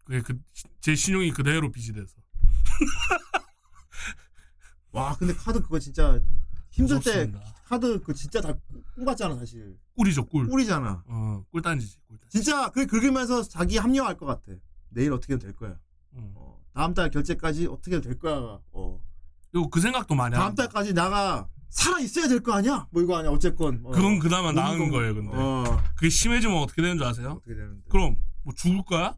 [0.03, 0.37] 그게 그
[0.81, 2.15] 제 신용이 그대로 빚이 돼서
[4.91, 6.19] 와, 근데 카드 그거 진짜
[6.79, 7.53] 힘들 때 무섭습니다.
[7.65, 9.77] 카드 그 진짜 다꿀 같잖아 사실.
[9.95, 11.03] 꿀이죠 꿀 꿀이잖아.
[11.07, 14.51] 어, 꿀단지지 꿀단지 진짜 그 긁으면서 자기 합리화할 것 같아.
[14.89, 15.75] 내일 어떻게 해도 될 거야.
[16.13, 16.31] 음.
[16.35, 16.59] 어.
[16.73, 18.59] 다음 달 결제까지 어떻게 해도 될 거야.
[18.71, 18.99] 어.
[19.51, 20.63] 그리고 그 생각도 많이 다음 합니다.
[20.63, 22.87] 달까지 나가 살아 있어야 될 거 아니야?
[22.91, 23.31] 뭐 이거 아니야?
[23.31, 23.81] 어쨌건.
[23.83, 23.91] 어.
[23.91, 25.81] 그건 그나마 나은 몸- 거예요 근데 어.
[25.95, 27.33] 그게 심해지면 어떻게 되는 줄 아세요?
[27.37, 27.81] 어떻게 되는데?
[27.89, 29.15] 그럼 뭐 죽을 거야?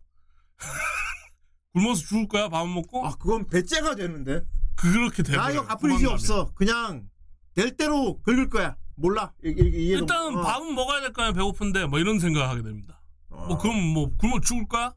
[1.74, 2.49] 굶어서 죽을 거야?
[2.49, 3.05] 밥 먹고?
[3.05, 4.43] 아, 그건 배째가 되는데.
[4.76, 6.05] 그렇게 돼버려요 나 이거 갚을 일이.
[6.07, 6.51] 없어.
[6.53, 7.07] 그냥
[7.56, 8.76] 될 대로 긁을 거야.
[8.95, 9.32] 몰라.
[9.43, 10.41] 이게 이해가 일단은 어.
[10.41, 13.45] 밥은 먹어야 될 거야 배고픈데 뭐 이런 생각을 하게 됩니다 어.
[13.47, 14.93] 뭐 그럼 뭐 굶어 죽을 거야?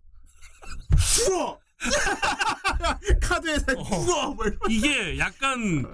[1.25, 1.59] 죽어.
[3.21, 4.45] 카드 회사에 죽어 뭐.
[4.69, 5.85] 이게 약간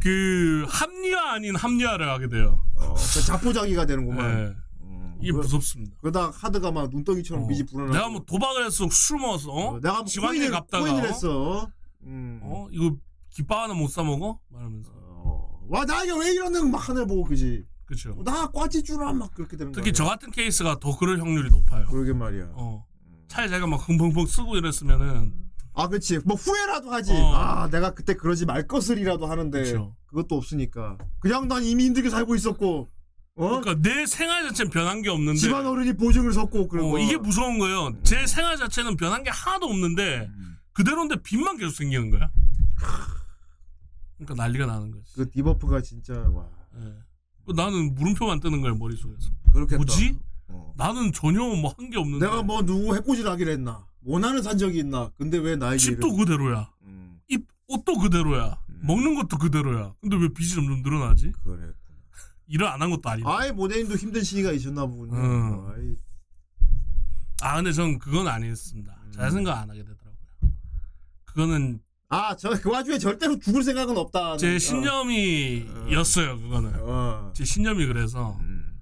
[0.00, 2.60] 그 합리화 아닌 합리화를 하게 돼요.
[2.76, 4.36] 어, 그 자포자기가 되는구만.
[4.46, 4.54] 네.
[5.20, 5.96] 이게 그- 무섭습니다.
[6.00, 7.46] 그러다 카드가 막 눈덩이처럼 어.
[7.48, 7.92] 밑이 불어나.
[7.92, 9.68] 내가 뭐 도박을 했어, 술 먹었어, 어?
[9.74, 11.06] 어, 내가 뭐 지방에 갔다가 코인을 어?
[11.06, 11.68] 했어.
[12.04, 12.40] 음.
[12.42, 12.68] 어?
[12.70, 12.96] 이거
[13.30, 14.38] 깃밥 하나 못 사 먹어?
[14.50, 14.90] 말하면서.
[15.68, 15.78] 어.
[15.78, 17.64] 와, 나 이게 왜 이러는 막 하늘 보고 그지.
[17.84, 18.22] 그렇죠.
[18.24, 19.72] 나 꽈지 주라 막 그렇게 되는.
[19.72, 21.86] 특히 저 같은 케이스가 더 그럴 확률이 높아요.
[21.86, 22.48] 그러게 말이야.
[22.52, 22.84] 어.
[23.28, 25.32] 차라리 제가 막 흥펑펑 쓰고 이랬으면은
[25.74, 26.18] 아, 그렇지.
[26.24, 27.12] 뭐 후회라도 하지.
[27.12, 27.34] 어.
[27.34, 29.94] 아, 내가 그때 그러지 말 것을이라도 하는데 그쵸.
[30.06, 30.98] 그것도 없으니까.
[31.20, 32.88] 그냥 난 이미 힘들게 살고 있었고.
[33.36, 33.60] 어?
[33.60, 36.98] 그러니까 내 생활 자체는 변한 게 없는데 집안 어른이 보증을 섰고 그런 어, 거.
[36.98, 37.92] 이게 무서운 거예요.
[38.02, 40.28] 제 생활 자체는 변한 게 하나도 없는데
[40.72, 42.30] 그대로인데 빚만 계속 생기는 거야.
[44.18, 45.14] 그러니까 난리가 나는 거지.
[45.14, 46.48] 그 debuff가 진짜 와.
[46.80, 46.94] 예.
[47.46, 49.30] 그 나는 물음표만 뜨는 거야 머릿속에서.
[49.52, 49.76] 그렇겠다.
[49.76, 50.18] 뭐지?
[50.48, 50.74] 어.
[50.76, 53.86] 나는 전혀 뭐 한 게 없는데 내가 뭐 누구 해코지를 하기로 했나?
[54.02, 55.10] 원한을 산 적이 있나?
[55.16, 56.70] 근데 왜 나에게 집도 이런- 그대로야.
[56.82, 58.58] 음, 입 옷도 그대로야.
[58.80, 59.94] 먹는 것도 그대로야.
[60.00, 61.32] 근데 왜 빚이 점점 늘어나지?
[61.44, 61.72] 그래.
[62.46, 63.28] 일을 안 한 것도 아닌데.
[63.30, 65.14] 아이 모네님도 힘든 시기가 있었나 보군요.
[65.16, 65.96] 음.
[67.42, 68.92] 아 근데 전 그건 아니었습니다.
[69.06, 69.12] 음.
[69.12, 70.52] 잘 생각 안 하게 되더라고요.
[71.24, 71.80] 그거는
[72.10, 74.36] 아, 저 그 와중에 절대로 죽을 생각은 없다.
[74.38, 76.38] 제 신념이었어요.
[76.40, 77.32] 그거는 어.
[77.34, 78.78] 제 신념이 그래서 음.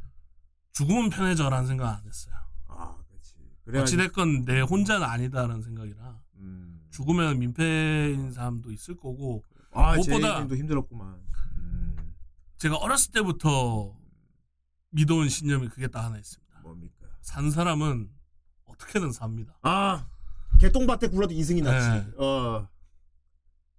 [0.72, 2.35] 죽으면 편해져라는 생각 안 했어요.
[2.68, 3.35] 아, 그렇지.
[3.64, 3.95] 그래야지.
[3.97, 6.81] 어찌됐건 내 혼자는 아니다라는 생각이라 음.
[6.91, 11.17] 죽으면 민폐인 사람도 있을 거고 아, 무엇보다 힘들었구만.
[11.57, 12.14] 음.
[12.59, 13.92] 제가 어렸을 때부터
[14.91, 16.61] 믿어온 신념이 그게 딱 하나 있습니다.
[16.63, 16.95] 뭡니까?
[17.22, 18.09] 산 사람은
[18.67, 19.59] 어떻게든 삽니다.
[19.63, 20.07] 아,
[20.61, 21.88] 개똥밭에 굴러도 이승이 났지.
[21.88, 22.25] 네.
[22.25, 22.68] 어.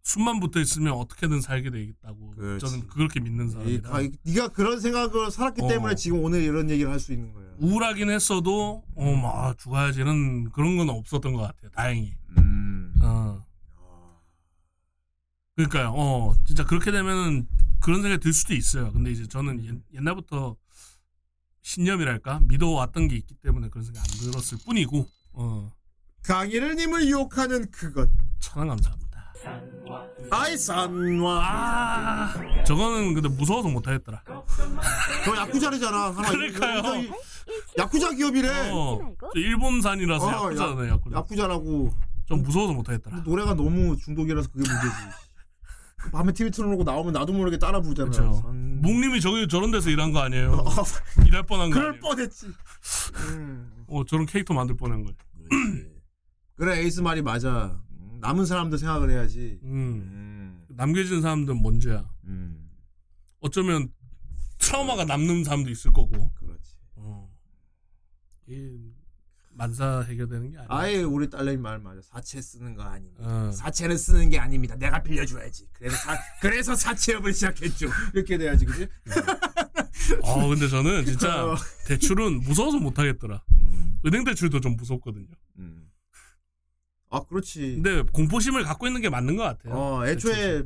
[0.07, 2.65] 숨만 붙어 있으면 어떻게든 살게 되겠다고 그렇지.
[2.65, 5.67] 저는 그렇게 믿는 이, 사람이라 아, 네가 그런 생각을 살았기 어.
[5.67, 7.45] 때문에 지금 오늘 이런 얘기를 할 수 있는 거야.
[7.57, 11.69] 우울하긴 했어도 어막 죽어야지 는 그런 건 없었던 것 같아요.
[11.71, 12.13] 다행히.
[12.37, 12.93] 음.
[13.01, 13.45] 어.
[15.57, 15.91] 그러니까요.
[15.93, 17.45] 어 진짜 그렇게 되면은
[17.81, 18.93] 그런 생각이 들 수도 있어요.
[18.93, 20.55] 근데 이제 저는 옛, 옛날부터
[21.63, 25.69] 신념이랄까 믿어왔던 게 있기 때문에 그런 생각 안 들었을 뿐이고 어
[26.23, 28.09] 강일님을 유혹하는 그것.
[28.39, 29.06] 천원 감사합니다.
[30.29, 31.41] 아이 산와.
[31.43, 34.21] 아 저거는 근데 무서워서 못하겠더라.
[35.25, 36.11] 저 야쿠자르잖아.
[36.15, 36.83] 하나 그러니까요.
[37.77, 38.71] 야쿠자 기업이래.
[38.71, 40.87] 어, 저 일본산이라서 어, 야쿠자잖아요.
[40.87, 41.17] 야- 야쿠자.
[41.17, 41.89] 야쿠자라고
[42.25, 43.21] 좀 무서워서 못하겠더라.
[43.25, 44.95] 노래가 너무 중독이라서 그게 문제지.
[46.11, 48.09] 밤에 TV 틀어놓고 나오면 나도 모르게 따라 부르잖아.
[48.11, 48.33] 그렇죠.
[48.41, 50.63] 산- 묵님이 저기 저런 데서 일한 거 아니에요?
[51.25, 52.01] 일할 뻔한 거 그럴 아니에요?
[52.01, 52.47] 뻔했지.
[53.31, 53.71] 음.
[53.87, 55.15] 어 저런 캐릭터 만들 뻔한 거예요.
[56.57, 57.79] 그래 에이스 말이 맞아.
[58.17, 59.59] 음, 남은 사람들 생각을 해야지.
[59.63, 59.69] 음.
[59.69, 60.65] 음.
[60.69, 62.09] 남겨진 사람들은 먼저야.
[62.25, 62.69] 음.
[63.39, 63.89] 어쩌면
[64.57, 66.31] 트라우마가 남는 사람도 있을 거고.
[66.33, 66.75] 그렇지.
[66.95, 67.29] 어.
[68.47, 68.91] 이
[69.51, 70.67] 만사 해결되는 게 아니야.
[70.69, 72.01] 아예 우리 딸내미 말 맞아.
[72.01, 73.23] 사채 쓰는 거 아닙니다.
[73.23, 73.51] 어.
[73.51, 74.75] 사채는 쓰는 게 아닙니다.
[74.75, 75.67] 내가 빌려줘야지.
[75.73, 77.87] 그래서 사, 그래서 사채업을 시작했죠.
[78.13, 78.87] 이렇게 돼야지, 그지?
[80.21, 81.55] 어 근데 저는 진짜 어.
[81.87, 83.43] 대출은 무서워서 못 하겠더라.
[83.59, 83.99] 음.
[84.05, 85.27] 은행 대출도 좀 무섭거든요.
[85.57, 85.89] 음.
[87.09, 87.79] 아, 그렇지.
[87.81, 89.73] 근데 공포심을 갖고 있는 게 맞는 것 같아요.
[89.73, 90.63] 어, 애초에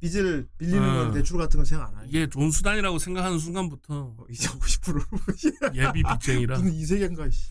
[0.00, 1.04] 빚을 빌리는 어.
[1.04, 2.08] 건 대출 같은 건 생각 안 하지.
[2.08, 5.00] 이게 좋은 수단이라고 생각하는 순간부터 어, 이제 50%로.
[5.74, 7.50] 예비 빚쟁이라 무슨 이 세계인가, 씨.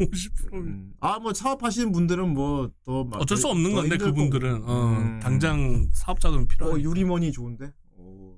[0.00, 0.52] 50%.
[0.54, 0.92] 음.
[1.00, 5.20] 아, 뭐 사업하시는 분들은 뭐 더 어쩔 수 없는 건데 그분들은 어, 음.
[5.20, 6.82] 당장 사업자금 어, 필요해.
[6.82, 7.72] 유리머니 좋은데?
[7.96, 8.36] 오.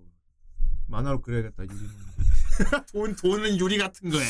[0.87, 1.91] 만화로 그려야겠다, 유리머니.
[2.93, 4.23] 돈, 돈은 유리 같은 거야.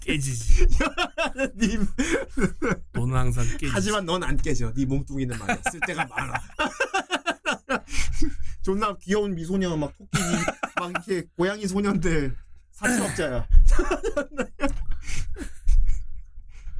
[0.00, 0.66] 깨지지.
[1.56, 1.86] 님.
[2.92, 3.70] 돈은 항상 깨지지.
[3.72, 4.72] 하지만 넌 안 깨져.
[4.74, 5.62] 네 몸뚱이는 말이야.
[5.70, 6.32] 쓸 데가 많아.
[8.62, 10.18] 존나 귀여운 미소년, 막 토끼,
[10.76, 12.36] 막 이렇게 고양이 소년들
[12.72, 13.46] 사채업자야.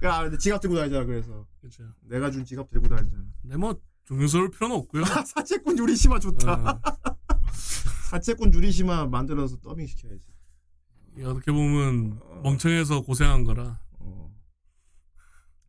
[0.04, 1.46] 야, 근데 지갑 들고 다니잖아, 그래서.
[1.60, 1.84] 그렇죠.
[2.02, 3.22] 내가 준 지갑 들고 다니잖아.
[3.42, 5.04] 근데 뭐 종교스러울 필요는 없고요.
[5.26, 6.52] 사채꾼 유리시마 좋다.
[6.52, 6.80] 어,
[8.10, 10.22] 사채꾼 유리시마 만들어서 더빙 시켜야지.
[11.16, 13.80] 이게 어떻게 보면 멍청해서 고생한 거라.
[13.98, 14.30] 어.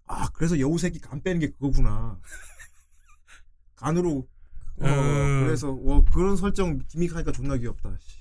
[0.06, 2.20] 아, 그래서 여우 새끼 간 빼는 게 그거구나.
[3.76, 4.28] 간으로.
[4.80, 5.44] 어, 음.
[5.46, 7.96] 그래서 어, 그런 설정 기믹하니까 존나 귀엽다.
[8.00, 8.18] 씨.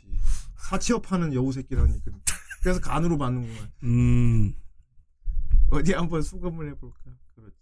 [0.57, 2.01] 사채업하는 여우 새끼라니.
[2.03, 2.13] 그-
[2.63, 3.71] 그래서 간으로 받는구만.
[3.85, 4.55] 음,
[5.71, 6.99] 어디 한번 수감을 해볼까.
[7.35, 7.57] 그렇지.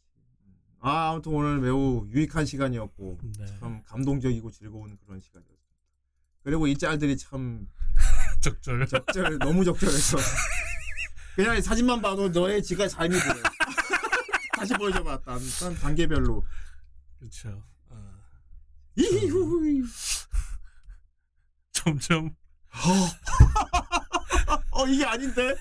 [0.80, 3.46] 아, 아무튼 오늘 매우 유익한 시간이었고 네.
[3.58, 5.64] 참 감동적이고 즐거운 그런 시간이었습니다.
[6.42, 7.66] 그리고 이 짤들이 참
[8.44, 8.86] 적절.
[8.86, 10.18] 적절 너무 적절했어.
[11.34, 13.42] 그냥 사진만 봐도 너의 지가 삶이 보여.
[14.56, 15.20] 다시 보여줘봐.
[15.22, 16.44] 딴, 딴 단계별로.
[17.18, 17.64] 그렇죠.
[17.88, 18.12] 어,
[18.96, 19.84] 이후.
[21.72, 22.34] 점점
[24.70, 25.54] 어 이게 아닌데.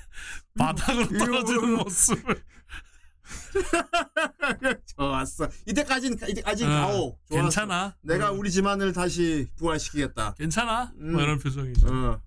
[0.57, 2.43] 바닥으로 이거- 떨어지는 모습을
[4.95, 5.49] 좋았어.
[5.68, 7.19] 이때까지는 가- 이때까지 어, 가오.
[7.30, 7.41] 좋았어.
[7.43, 7.95] 괜찮아.
[8.01, 10.35] 내가 어, 우리 집안을 다시 부활시키겠다.
[10.35, 10.91] 괜찮아.
[10.99, 11.14] 음.
[11.14, 11.88] 뭐 이런 표정이죠.
[11.88, 12.22] 어.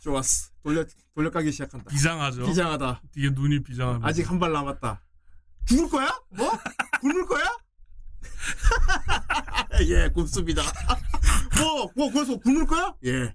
[0.00, 0.50] 좋았어.
[0.62, 1.90] 돌려 돌려가기 시작한다.
[1.90, 2.46] 비장하죠.
[2.46, 3.02] 비장하다.
[3.12, 4.08] 뒤에 눈이 비장합니다.
[4.08, 5.02] 아직 한 발 남았다.
[5.66, 6.20] 죽을 거야?
[6.30, 6.50] 뭐?
[7.00, 7.58] 굶을 거야?
[9.86, 10.62] 예, 굶습니다.
[11.58, 12.94] 뭐, 뭐, 그래서 굶을 거야?
[13.04, 13.34] 예.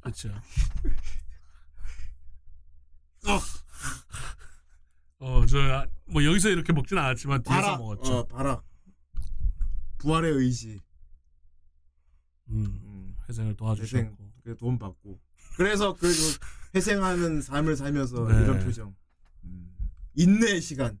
[0.00, 0.28] 그렇죠.
[3.26, 3.38] 어.
[5.18, 7.76] 어, 저, 뭐, 여기서 이렇게 먹진 않았지만, 뒤에서 봐라.
[7.78, 8.18] 먹었죠.
[8.18, 8.62] 어, 봐라.
[9.98, 10.80] 부활의 의지.
[12.50, 14.31] 음, 음, 회생을 회생, 도와주셨고.
[14.44, 15.20] 그돈 받고.
[15.56, 16.08] 그래서 그
[16.74, 18.42] 회생하는 삶을 살면서 네.
[18.42, 18.94] 이런 표정.
[19.44, 19.70] 음,
[20.14, 20.98] 인내의 시간.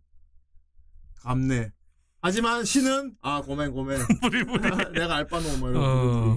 [1.16, 1.72] 감내.
[2.20, 4.00] 하지만 신은 아 고멘 고멘.
[4.20, 4.62] 뿌리뿌리.
[4.92, 6.36] 내가 알바노 뭐 이런 어,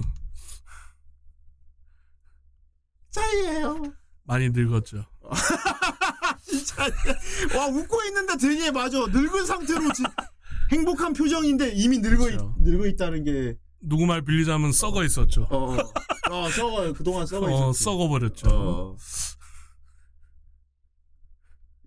[3.10, 3.82] 짜이예요.
[4.24, 5.04] 많이 늙었죠.
[6.42, 6.84] 진짜
[7.56, 10.02] 와 웃고 있는데 되게 맞아 늙은 상태로 지,
[10.72, 12.54] 행복한 표정인데 이미 늙어 그렇죠.
[12.60, 13.56] 있, 늙어 있다는 게
[13.86, 15.44] 누구 말 빌리자면 썩어 있었죠.
[15.50, 15.76] 어,
[16.30, 17.84] 어 썩어 그동안 썩어 어, 있었지.
[17.84, 18.48] 썩어버렸죠.
[18.50, 18.96] 어.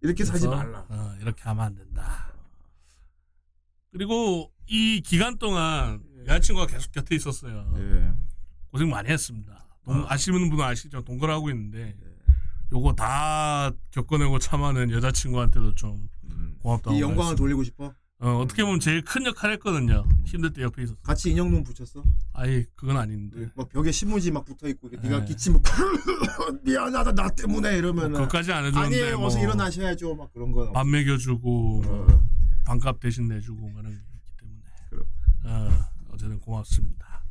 [0.01, 0.85] 이렇게 사지 그래서, 말라.
[0.89, 2.33] 어, 이렇게 하면 안 된다.
[3.91, 7.73] 그리고 이 기간 동안 여자친구가 계속 곁에 있었어요.
[7.77, 8.13] 예.
[8.71, 9.67] 고생 많이 했습니다.
[9.83, 10.05] 동- 어.
[10.07, 11.03] 아시는 분은 아시죠?
[11.03, 11.97] 동거하고 있는데
[12.71, 16.55] 요거 다 겪어내고 참아낸 여자친구한테도 좀 음.
[16.61, 17.35] 고맙다고 이 영광을 말씀.
[17.37, 17.93] 돌리고 싶어.
[18.21, 20.03] 어, 어떻게 보면 제일 큰 역할 했거든요.
[20.25, 20.97] 힘들 때 옆에 있었어.
[21.01, 22.03] 같이 인형눈 붙였어.
[22.33, 23.49] 아예 그건 아닌데.
[23.55, 25.25] 막 벽에 신문지 막 붙어 있고 네가 네.
[25.25, 25.61] 기침을
[26.63, 30.69] 미안하다 나 때문에 이러면 뭐 그것까지 안 해줬는데 아니에요 뭐 어서 일어나셔야죠 막 그런 거.
[30.73, 32.23] 밥 먹여주고 뭐 어.
[32.65, 35.05] 반값 대신 내주고 뭐 이런 게 있기 때문에 그럼.
[35.45, 37.23] 어, 어쨌든 고맙습니다.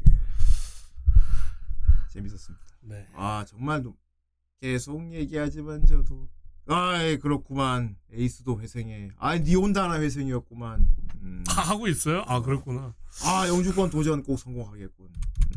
[2.08, 2.64] 재밌었습니다.
[2.84, 3.06] 네.
[3.14, 3.92] 아 정말 좀
[4.58, 6.30] 계속 얘기하지만 저도
[6.68, 10.88] 아이 그렇구만 에이스도 회생해 아니 니 혼자나 회생이었구만
[11.22, 11.44] 음.
[11.46, 12.22] 다 하고 있어요?
[12.26, 12.94] 아 그렇구나.
[13.24, 15.08] 아 영주권 도전 꼭 성공하겠군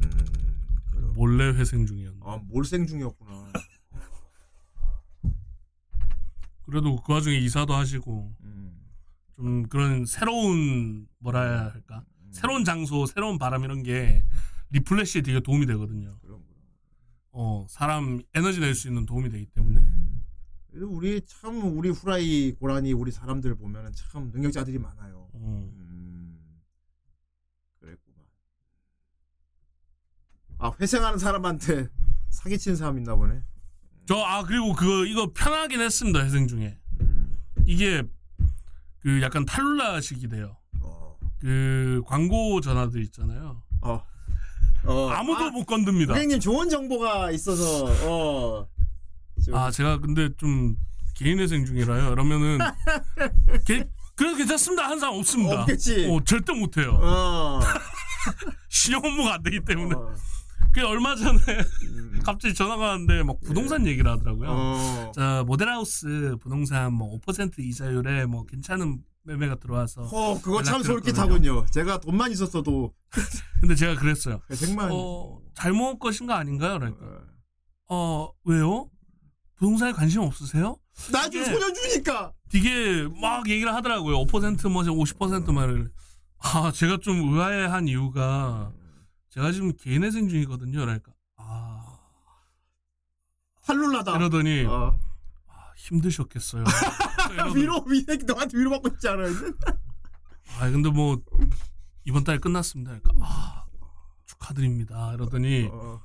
[0.04, 1.12] 음.
[1.16, 2.20] 몰래 회생 중이었나.
[2.26, 3.52] 아 몰생 중이었구나
[6.66, 8.80] 그래도 그 와중에 이사도 하시고 음.
[9.36, 12.04] 좀 그런 새로운 뭐라 해야 할까?
[12.22, 12.30] 음.
[12.32, 14.24] 새로운 장소, 새로운 바람 이런 게
[14.70, 16.18] 리플래시에 되게 도움이 되거든요.
[16.22, 16.62] 그럼 그럼.
[17.34, 19.86] 어 사람 에너지 낼 수 있는 도움이 되기 때문에.
[20.74, 25.72] 우리 참 우리 후라이 고라니 우리 사람들 보면은 참 능력자들이 많아요 음.
[25.76, 26.62] 음.
[27.80, 28.26] 그랬구만
[30.60, 31.90] 아 회생하는 사람한테
[32.30, 33.42] 사기친 사람 있나 보네
[34.06, 37.38] 저 아 그리고 그거 이거 편하긴 했습니다 회생 중에 음.
[37.66, 38.04] 이게
[39.00, 40.58] 그 약간 탈룰라식이 돼요.
[40.80, 41.18] 어.
[41.40, 43.64] 그 광고 전화들 있잖아요.
[43.82, 44.04] 어.
[44.86, 45.10] 어.
[45.10, 46.14] 아무도 아, 못 건듭니다.
[46.14, 48.68] 고객님 좋은 정보가 있어서 어.
[49.46, 50.76] 저- 아 제가 근데 좀
[51.16, 52.10] 개인 회생 중이라요.
[52.12, 52.58] 그러면은
[53.66, 53.84] 개,
[54.16, 54.88] 그래도 괜찮습니다.
[54.88, 55.62] 한 사람 없습니다.
[55.62, 56.08] 없겠지.
[56.10, 56.98] 어, 절대 못해요.
[57.02, 57.60] 어.
[58.70, 59.96] 신용 업무가 안 되기 때문에.
[59.96, 60.14] 어.
[60.74, 61.38] 그 얼마 전에
[61.84, 62.22] 음.
[62.24, 64.50] 갑자기 전화가 왔는데 막 부동산 얘기를 하더라고요.
[64.50, 65.12] 어.
[65.14, 70.82] 자 모델하우스 부동산 뭐 5% 이자율에 뭐 괜찮은 매매가 들어와서 어, 그거 참.
[70.82, 71.66] 솔깃하군요.
[71.72, 72.94] 제가 돈만 있었어도
[73.60, 74.40] 근데 제가 그랬어요.
[74.52, 76.80] 생만 어 잘못 것인 거 아닌가요?
[76.80, 77.24] 그러니까 어.
[77.94, 78.90] 어 왜요?
[79.62, 80.76] 부동산에 관심 없으세요?
[81.12, 84.18] 나중 이게- 소녀주니까 되게 막 얘기를 하더라고요.
[84.26, 85.92] 5%뭐 50% 말을.
[86.40, 88.74] 아 제가 좀 의아해한 이유가
[89.30, 90.80] 제가 지금 개인회생 중이거든요.
[90.80, 92.00] 그러니까 아
[93.62, 94.16] 할룰라다.
[94.16, 94.98] 이러더니 어.
[95.48, 96.64] 아, 힘드셨겠어요.
[97.32, 99.30] 이러더니, 위로 위에 너한테 위로 받고 있지 않아요?
[100.58, 101.22] 아 근데 뭐
[102.06, 102.98] 이번 달 끝났습니다.
[102.98, 103.66] 그러니까 아
[104.26, 105.14] 축하드립니다.
[105.14, 106.02] 이러더니 어.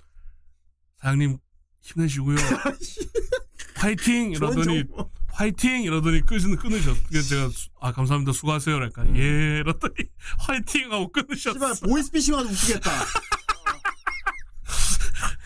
[0.98, 1.38] 사장님
[1.80, 2.36] 힘내시고요.
[3.76, 4.84] 화이팅 이러더니.
[5.28, 6.96] 화이팅 이러더니 끊으 끊으셨.
[7.08, 8.74] 그래서 제가 수- 아 감사합니다 수고하세요.
[8.74, 9.94] 그러니까 예 이러더니
[10.40, 11.52] 화이팅 하고 끊으셨어.
[11.52, 12.90] 씨발 보이스피싱 하도 웃기겠다.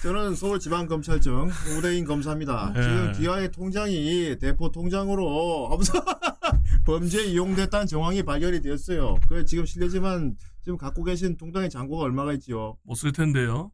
[0.02, 2.72] 저는 서울지방검찰청 오대인 검사입니다.
[2.74, 2.82] 예.
[2.82, 5.92] 지금 기아의 통장이 대포 통장으로 하면서
[6.86, 9.16] 범죄에 이용됐다는 정황이 발견이 되었어요.
[9.28, 12.78] 그래 지금 실례지만 지금 갖고 계신 통장의 잔고가 얼마가 있지요?
[12.84, 13.70] 못 쓸 텐데요.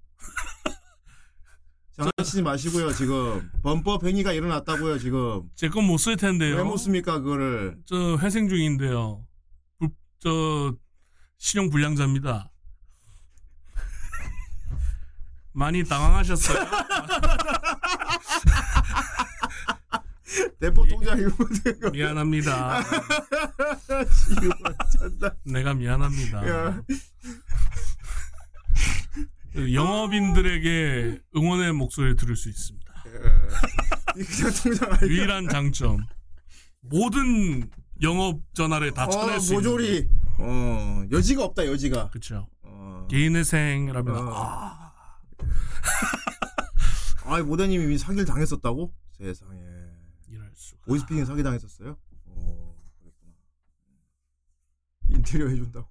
[1.96, 2.92] 장난치지 마시고요.
[2.92, 4.98] 지금 범법 행위가 일어났다고요.
[4.98, 6.56] 지금 제 건 못 쓸 텐데요.
[6.56, 7.78] 왜 못 씁니까 그거를?
[7.86, 9.26] 저 회생 중인데요.
[9.78, 9.88] 불,
[10.20, 10.74] 저
[11.38, 12.50] 신용 불량자입니다.
[15.52, 16.66] 많이 당황하셨어요?
[20.60, 21.46] 대포 통장 이거 뭐
[21.92, 22.82] 미안합니다.
[24.98, 25.34] 잔다.
[25.44, 26.48] 내가 미안합니다.
[26.48, 26.82] 야.
[29.56, 32.92] 그 영업인들에게 응원의 목소리를 들을 수 있습니다.
[33.02, 35.98] 그냥 통장 아니 유일한 장점.
[36.82, 37.68] 모든
[38.02, 39.64] 영업 전화를 다 쳐낼 어, 수 있는.
[39.70, 40.08] 모조리
[40.38, 42.48] 어 여지가 없다 여지가 그렇죠.
[42.62, 43.06] 어.
[43.10, 44.32] 개인회생이라면 어.
[44.34, 44.92] 아,
[47.24, 49.58] 아이 모대님이 이미 사기를 당했었다고 세상에
[50.28, 50.82] 이럴 수가.
[50.86, 51.96] 보이스피싱 사기 당했었어요
[52.26, 53.32] 어 그랬구나
[55.08, 55.88] 인테리어 해준다고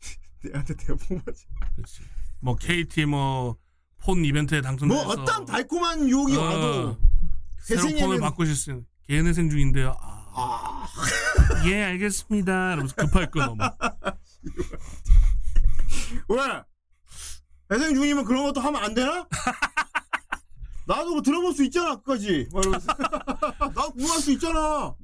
[0.42, 1.46] 내한테 대본 맞지
[1.76, 2.02] 그렇지.
[2.44, 3.56] 뭐 KT 뭐
[4.04, 6.98] 폰 이벤트에 당첨돼서 뭐 어떤 달콤한 유혹이 어, 와도
[7.62, 9.96] 새로운 폰을 바꾸실 수 있는 개인회생 중인데요.
[9.98, 10.86] 아, 아
[11.66, 12.74] 예 알겠습니다.
[12.74, 13.54] 이러면서 급할 끊어.
[13.54, 13.78] 막.
[16.28, 16.62] 왜?
[17.72, 19.26] 회생 중이면 그런 것도 하면 안 되나?
[20.86, 22.92] 나도 뭐 들어볼 수 있잖아 끝까지 막 이러면서
[23.58, 24.94] 나도 궁금할 수 있잖아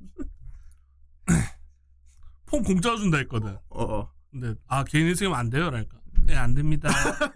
[2.45, 3.57] 폰 공짜로 준다 했거든.
[3.71, 5.71] 어 어 근데 아 개인 회생이면 안 돼요.
[5.71, 6.88] 그러니까 네 안 됩니다.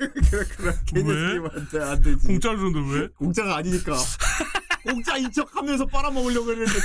[0.94, 1.02] 왜?
[1.02, 3.08] 스님한테 안 되지 공짜로 주는데 왜?
[3.08, 3.96] 공짜가 아니니까
[4.84, 6.72] 공짜인 척 하면서 빨아먹으려고 했는데.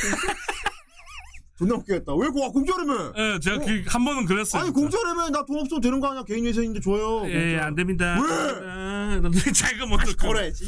[1.58, 3.60] 존나 웃기겠다 왜 고- 공짜라며 예, 제가 어?
[3.60, 4.62] 그, 한 번은 그랬어요.
[4.64, 7.66] 아니 공짜라며 나돈 없어도 되는 거 아니야 개인 회사인데 줘요 예, 공짜.
[7.66, 8.18] 안 됩니다.
[8.22, 8.30] 왜?
[8.66, 9.22] 아,
[9.54, 10.16] 자기가 먼저.
[10.16, 10.64] 거래지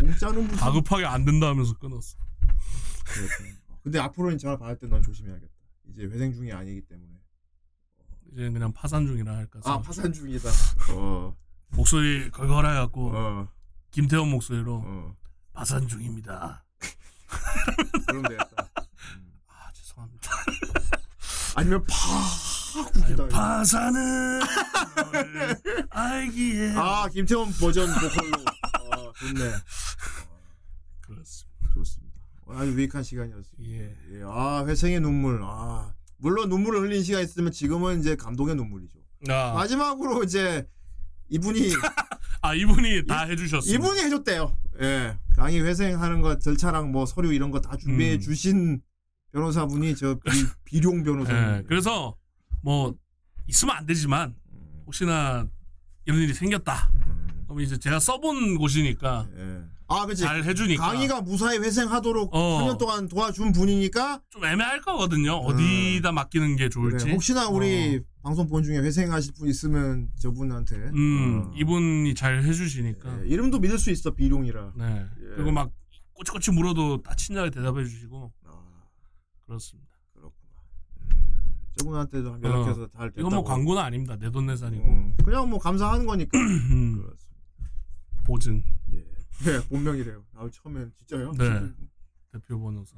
[0.00, 2.16] 공짜는 무슨 다급하게 안 된다 하면서 끊었어.
[3.06, 3.48] 그렇구나.
[3.82, 5.52] 근데 앞으로는 전화 받을 때 난 조심해야겠다
[5.90, 7.08] 이제 회생 중이 아니기 때문에
[8.32, 9.60] 이제 그냥 파산 중이라 할까.
[9.64, 10.48] 아 파산 중이다
[10.94, 11.34] 어
[11.70, 13.48] 목소리 걸걸해 갖고 어,
[13.90, 15.16] 김태원 목소리로 어.
[15.52, 16.64] 파산 중입니다.
[18.06, 18.68] 그럼 되겠다
[19.48, 20.30] 아 죄송합니다.
[21.56, 24.40] 아니면 파국이다 파산은
[24.96, 25.56] 너를
[25.90, 28.44] 알기에 아 김태원 버전 보컬로
[28.94, 29.52] 어, 좋네
[31.00, 31.48] 그렇습니다.
[31.74, 32.14] 좋습니다
[32.50, 33.96] 아주 유익한 시간이었습니다 예.
[34.12, 39.52] 예, 아 회생의 눈물 아 물론 눈물을 흘린 시간 있으면 지금은 이제 감동의 눈물이죠 아,
[39.54, 40.66] 마지막으로 이제
[41.28, 41.70] 이분이
[42.42, 43.74] 아 이분이 다 해주셨어요.
[43.74, 48.20] 이분이 해줬대요 예 강의 회생하는 거 절차랑 뭐 서류 이런 거 다 준비해 음.
[48.20, 48.80] 주신
[49.32, 50.18] 변호사분이 저
[50.64, 52.16] 비, 룡 변호사님 예, 그래서
[52.62, 52.94] 뭐
[53.46, 54.34] 있으면 안 되지만
[54.86, 55.46] 혹시나
[56.06, 56.90] 이런 일이 생겼다.
[57.44, 59.62] 그럼 이제 제가 써본 곳이니까 예.
[59.90, 62.58] 아 그치 잘 해주니까 강의가 무사히 회생하도록 어.
[62.60, 65.32] 3년 동안 도와준 분이니까 좀 애매할 거거든요.
[65.32, 67.04] 어디다 맡기는 게 좋을지.
[67.06, 71.52] 그래, 혹시나 우리 방송 본 중에 회생하실 분 있으면 저분한테 음 어.
[71.56, 73.22] 이분이 잘 해주시니까.
[73.24, 75.06] 예, 이름도 믿을 수 있어 비룡이라 네.
[75.20, 75.34] 예.
[75.36, 75.70] 그리고 막
[76.12, 78.50] 꼬치꼬치 물어도 다 친절하게 대답해 주시고 아,
[79.46, 79.88] 그렇습니다.
[80.12, 80.50] 그렇구나
[81.12, 84.16] 음, 저분한테도 한 연락해서 잘 됐다고 이건 뭐 광고는 아닙니다.
[84.16, 87.28] 내 돈 내산이고 음, 그냥 뭐 감사하는 거니까 음, 그렇습니다
[88.26, 88.62] 보증
[88.92, 89.02] 예.
[89.44, 91.32] 네 본명이래요 아 처음엔 진짜요?
[91.32, 91.72] 네.
[92.32, 92.96] 대표 번호사.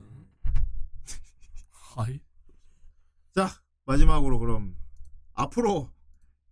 [1.96, 2.20] 하이.
[3.34, 3.48] 자
[3.84, 4.76] 마지막으로 그럼
[5.34, 5.90] 앞으로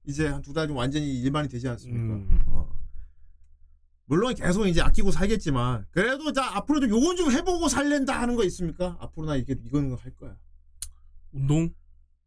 [0.05, 2.15] 이제 한 두 달 좀 완전히 일반이 되지 않습니까?
[2.15, 2.39] 음.
[2.49, 2.79] 어.
[4.05, 8.97] 물론 계속 이제 아끼고 살겠지만 그래도 자 앞으로도 요건 좀 해보고 살랜다 하는 거 있습니까?
[9.01, 10.37] 앞으로 나 이게 이거는 할 거야.
[11.33, 11.69] 운동.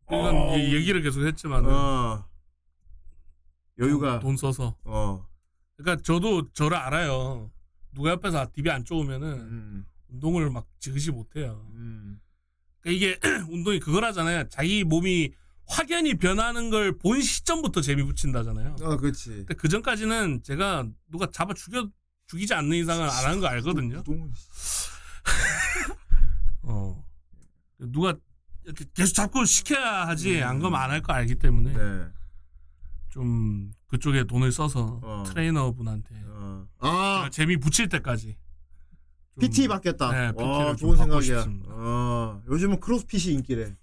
[0.08, 0.58] 이건 어.
[0.58, 2.28] 이 얘기를 계속 했지만 어.
[3.80, 4.76] 여유가 돈 써서.
[4.84, 5.26] 어.
[5.82, 7.52] 그러니까 저도 저를 알아요.
[7.94, 9.86] 누가 옆에서 TV 안 쪼으면은 음.
[10.10, 11.66] 운동을 막 지그시 못해요.
[11.74, 12.20] 음.
[12.82, 14.48] 그러니까 이게 운동이 그거라잖아요.
[14.50, 15.34] 자기 몸이
[15.68, 18.76] 확연히 변하는 걸 본 시점부터 재미 붙인다잖아요.
[18.82, 19.30] 어, 그렇지.
[19.30, 21.90] 근데 그 전까지는 제가 누가 잡아 죽여
[22.28, 24.04] 죽이지 않는 이상은 안 하는 거 알거든요.
[26.64, 27.04] 어.
[27.80, 28.14] 누가
[28.64, 30.48] 이렇게 계속 잡고 시켜야 하지 음.
[30.48, 32.06] 안 그러면 안 할 거 알기 때문에 네.
[33.12, 35.24] 좀 그쪽에 돈을 써서 어.
[35.28, 36.66] 트레이너분한테 어.
[36.80, 38.38] 아, 재미 붙일 때까지
[39.36, 40.12] 좀- PT 받겠다.
[40.12, 41.38] 네, 와, PT를 좋은 생각이야.
[41.42, 41.70] 싶습니다.
[41.74, 42.42] 어.
[42.50, 43.76] 요즘은 크로스핏이 인기래.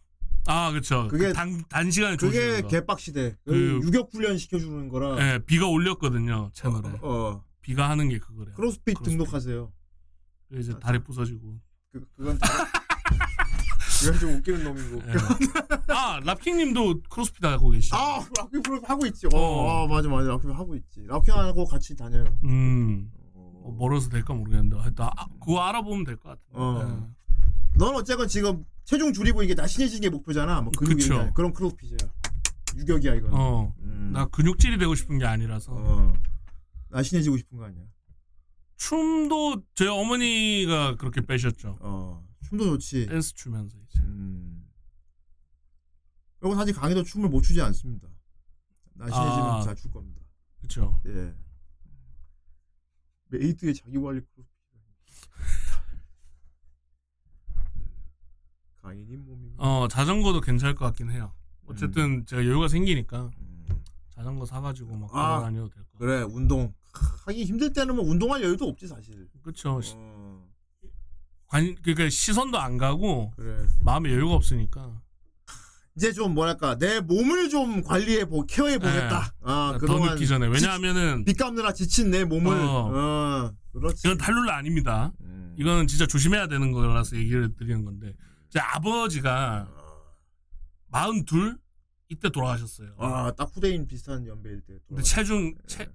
[0.47, 1.09] 아 그렇죠.
[1.09, 2.69] 그게- 그 단, 단시간에 그게 조지는 거.
[2.69, 3.37] 개빡시대.
[3.45, 5.17] 그- 유격 훈련 시켜주는 거라.
[5.17, 6.89] 네, 비가 올렸거든요 채널에.
[6.89, 7.45] 어, 어.
[7.61, 8.55] 비가 하는 게 그거래요.
[8.55, 9.05] CrossFit CrossFit.
[9.19, 9.71] 등록하세요.
[10.49, 11.59] 그 이제 다리 부서지고.
[11.93, 12.65] 그 그건 다른-
[14.01, 15.03] 그건 좀 웃기는 놈이고.
[15.09, 15.93] 예.
[15.93, 17.97] 아 랍킹님도 크로스핏 하고 계시죠.
[17.97, 19.27] 아, 락킹 프로 하고 있지.
[19.27, 19.85] 어, 어.
[19.85, 20.29] 아, 맞아, 맞아.
[20.29, 21.03] 락킹 하고 있지.
[21.07, 22.25] 락킹하고 같이 다녀요.
[22.45, 23.11] 음.
[23.35, 23.51] 어.
[23.63, 26.53] 뭐 멀어서 될까 모르겠는데 하여튼 아, 그거 알아보면 될 것 같은데.
[26.53, 26.89] 어.
[27.05, 27.79] 예.
[27.79, 30.61] 넌 어쨌건 지금 체중 줄이고 이게 날씬해지는 게 목표잖아.
[30.63, 31.97] 뭐 근육이 그럼 CrossFit이야.
[32.77, 33.31] 유격이야 이건.
[33.35, 33.75] 어.
[33.81, 34.11] 음.
[34.13, 35.73] 나 근육질이 되고 싶은 게 아니라서.
[35.75, 36.13] 어.
[36.91, 37.83] 날씬해지고 싶은 거 아니야.
[38.77, 41.77] 춤도 제 어머니가 그렇게 빼셨죠.
[41.81, 42.25] 어.
[42.49, 43.07] 춤도 좋지.
[43.07, 44.01] 댄스 추면서 이제.
[44.01, 44.67] 음.
[46.39, 48.09] 그리고 사실 강의도 춤을 못 추지 않습니다.
[48.95, 49.61] 날씬해지면 아.
[49.63, 50.23] 잘출 겁니다.
[50.59, 50.99] 그렇죠.
[51.07, 51.37] 예.
[53.27, 54.23] 메이트의 자기 관리.
[58.81, 59.53] 강인인 몸이.
[59.59, 61.35] 어 자전거도 괜찮을 것 같긴 해요.
[61.67, 63.67] 어쨌든 제가 여유가 생기니까 음.
[64.11, 65.37] 자전거 사가지고 막 아.
[65.37, 65.99] 걸어 다녀도 될것 같아요.
[65.99, 66.73] 그래 운동
[67.27, 69.29] 하기 힘들 때는 뭐 운동할 여유도 없지 사실.
[69.43, 69.77] 그렇죠.
[69.77, 69.81] 어,
[71.49, 73.67] 관 그러니까 시선도 안 가고 그래.
[73.81, 75.01] 마음에 여유가 없으니까
[75.97, 79.35] 이제 좀 뭐랄까 내 몸을 좀 관리해 보 케어해 보겠다.
[79.43, 82.53] 아더 늦기 전에 왜냐하면은 빚 갚느라 지친 내 몸을.
[82.55, 82.93] 어.
[82.95, 84.03] 어, 그렇지.
[84.07, 85.13] 이건 탈룰라 아닙니다.
[85.23, 85.57] 음.
[85.59, 88.15] 이거는 진짜 조심해야 되는 거라서 얘기를 드리는 건데
[88.51, 89.69] 제 아버지가
[90.93, 91.57] 42
[92.11, 92.95] 이때 돌아가셨어요.
[92.99, 94.79] 아딱 후대인 비슷한 연배일 때.
[94.87, 95.91] 근데 체중 체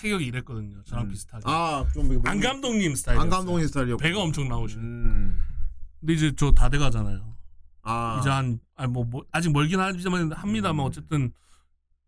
[0.00, 0.82] 체격이 이랬거든요.
[0.84, 1.08] 저랑 음.
[1.10, 1.42] 비슷하게.
[1.46, 3.18] 아좀 안 감독님 스타일.
[3.18, 4.02] 안 감독님 스타일이었고.
[4.02, 4.82] 배가 엄청 나오시는.
[4.84, 5.40] 음.
[6.00, 7.36] 근데 이제 저 다 돼가잖아요.
[7.82, 8.18] 아.
[8.20, 10.88] 이제 한 아니 뭐, 뭐 아직 멀긴 하지만 합니다만 음.
[10.88, 11.32] 어쨌든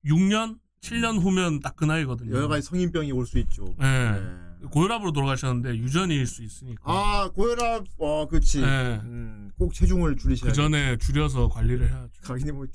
[0.07, 2.35] 6년 7년 후면 딱 그 나이거든요.
[2.35, 3.75] 여러 가지 성인병이 올 수 있죠.
[3.81, 3.85] 예.
[3.85, 4.69] 네.
[4.71, 6.83] 고혈압으로 돌아가셨는데 유전일 수 있으니까.
[6.85, 8.63] 아 고혈압 어 그렇지.
[8.63, 9.01] 예.
[9.05, 12.11] 음, 꼭 체중을 줄이셔야 그 전에 줄여서 관리를 해야죠.
[12.23, 12.67] 가기네 뭐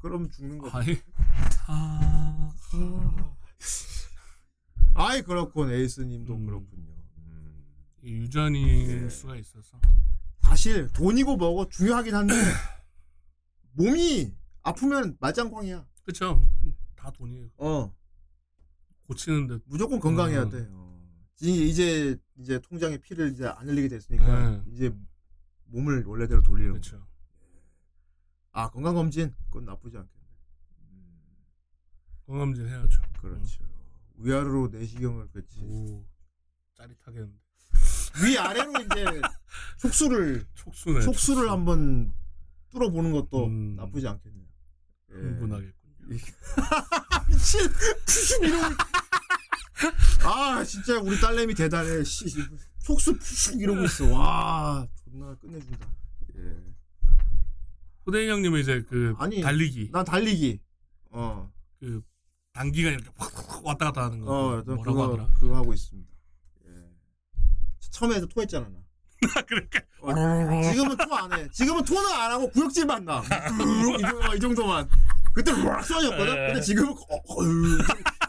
[0.00, 0.70] 그럼 죽는 거.
[0.72, 0.96] 아이,
[1.66, 3.34] 아, 아
[4.96, 6.46] 이 그렇군 에이스님도 음.
[6.46, 6.92] 그렇군요.
[7.18, 7.64] 음.
[8.02, 9.08] 이 유전일 네.
[9.08, 9.80] 수가 있어서.
[10.40, 12.34] 사실 돈이고 뭐고 중요하긴 한데
[13.72, 15.86] 몸이 아프면 말짱광이야.
[16.04, 16.42] 그쵸.
[16.96, 17.48] 다 돈이에요.
[17.58, 17.94] 어
[19.06, 19.60] 고치는데.
[19.66, 20.50] 무조건 건강해야 음.
[20.50, 20.66] 돼.
[20.70, 20.90] 어.
[21.42, 24.62] 이- 이제 이제 통장에 피를 이제 안 흘리게 됐으니까 네.
[24.72, 24.94] 이제
[25.66, 26.78] 몸을 원래대로 돌리는 거.
[26.80, 27.06] 그렇죠.
[28.52, 30.26] 아 건강 검진 그건 나쁘지 않겠네.
[30.90, 31.22] 음,
[32.26, 33.00] 건강 검진 해야죠.
[33.20, 33.64] 그렇죠.
[34.20, 35.60] 위아래로 내시경을 그렇지.
[35.62, 36.04] 오,
[36.76, 37.38] 짜릿하겠는데.
[38.24, 39.20] 위 아래로 이제
[39.78, 41.00] 촉수를 촉수네.
[41.00, 42.12] 촉수를 한번
[42.70, 43.76] 뚫어보는 것도 음.
[43.76, 44.46] 나쁘지 않겠네요.
[45.12, 45.14] 예.
[45.14, 45.94] 흥분하겠군요.
[47.28, 48.74] 미친 푸슉 이러고
[50.24, 52.26] 아 진짜 우리 딸내미 대단해 씨
[52.82, 55.88] 촉수 푸슉 이러고 있어 와 존나 끝내준다
[56.36, 56.56] 예.
[58.04, 60.60] 후대인 형님은 이제 그 아니, 달리기, 난 달리기
[61.10, 62.02] 어, 그
[62.60, 64.58] 단기가 이렇게 확 왔다 갔다 하는 거.
[64.58, 65.28] 어저 뭐라고 그거 하더라?
[65.38, 66.10] 그거 하고 있습니다
[66.66, 66.72] 예.
[67.90, 68.78] 처음에 토했잖아 나
[69.48, 70.12] 그러니까 어,
[70.70, 71.48] 지금은 토 안 해.
[71.50, 73.22] 지금은 토는 안 하고 구역질만 나.
[73.22, 74.88] 이, 정도, 이 정도만.
[75.34, 76.26] 그때 막 쏘아졌거든.
[76.32, 76.46] 예.
[76.48, 77.44] 근데 지금은 어, 어,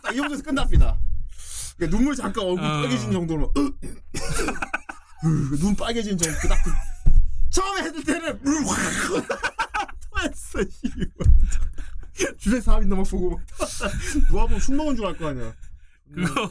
[0.04, 0.98] 딱이 정도에서 끝납니다.
[1.78, 2.82] 그러니까 눈물 잠깐 얼굴 어.
[2.82, 3.54] 빨개진 정도로
[5.60, 6.72] 눈 빨개진 정도 그딱 그,
[7.50, 8.42] 처음에 했을 때는
[10.12, 10.60] 토했어.
[12.22, 12.38] 씨발.
[12.38, 13.40] 주변 사람 있나 막 보고
[14.30, 15.54] 누가 보면 술 먹은 줄 알 거 아니야.
[16.14, 16.50] 그거 어.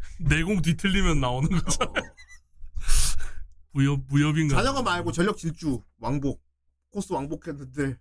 [0.20, 1.78] 내공 뒤틀리면 나오는 거죠.
[3.72, 4.56] 무협 무협인가?
[4.56, 6.42] 자전거 말고 전력 질주 왕복
[6.90, 7.98] 코스 왕복했는데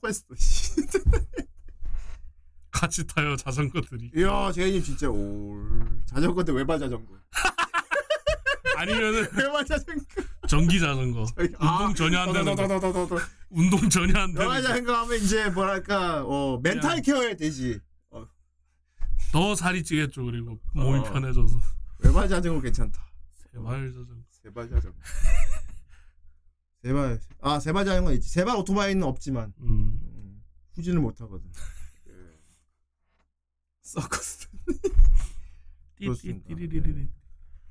[0.00, 0.24] 토했어.
[0.36, 0.76] 씨.
[2.70, 4.12] 같이 타요 자전거들이.
[4.16, 7.18] 이야, 제이님 진짜 올 자전거인데 외발 자전거.
[8.76, 10.04] 아니면은 외발 자전거.
[10.48, 11.26] 전기 자전거.
[11.58, 13.20] 아, 운동 전혀 안 되는 거.
[13.50, 14.54] 운동 전혀 안 되는 거.
[14.62, 17.80] 자전거 하면 이제 뭐랄까 어 멘탈 케어야 되지.
[19.30, 20.24] 더 살이 찌겠죠.
[20.24, 21.02] 그리고 몸이 어.
[21.02, 21.58] 편해져서.
[21.98, 22.98] 외발 자전거 괜찮다.
[23.52, 24.14] 제발 자전거.
[24.30, 24.96] 세발 자전거.
[26.82, 28.28] 세발 아 세발 자전거 있지.
[28.30, 29.98] 세발 오토바이는 없지만 음.
[30.02, 30.42] 음,
[30.74, 31.50] 후진을 못 하거든.
[32.08, 32.12] 예.
[33.82, 34.48] 서커스.
[35.96, 37.08] 띠띠띠리리리.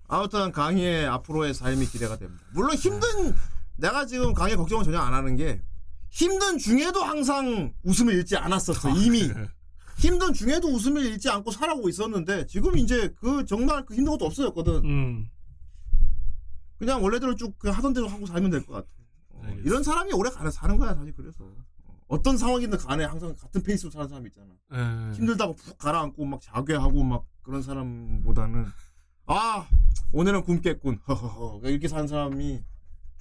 [0.08, 2.44] 아무튼 강희의 앞으로의 삶이 기대가 됩니다.
[2.54, 3.36] 물론 힘든
[3.76, 5.62] 내가 지금 강희 걱정은 전혀 안 하는 게
[6.10, 9.30] 힘든 중에도 항상 웃음을 잃지 않았었어 이미
[9.98, 14.86] 힘든 중에도 웃음을 잃지 않고 살아오고 있었는데 지금 이제 그 정말 그 힘든 것도 없어졌거든.
[14.86, 15.30] 음.
[16.78, 18.88] 그냥 원래대로 쭉 그냥 하던 대로 하고 살면 될 것 같아.
[19.30, 19.68] 어, 알겠습니다.
[19.70, 21.44] 이런 사람이 오래 가는 사는 거야 사실 그래서
[21.86, 24.48] 어, 어떤 상황이든 간에 항상 같은 페이스로 사는 사람 있잖아.
[24.74, 25.16] 예.
[25.16, 28.66] 힘들다고 푹 가라앉고 막 자괴하고 막 그런 사람보다는
[29.28, 29.68] 아
[30.12, 32.64] 오늘은 굶겠군 허허허 이렇게 사는 사람이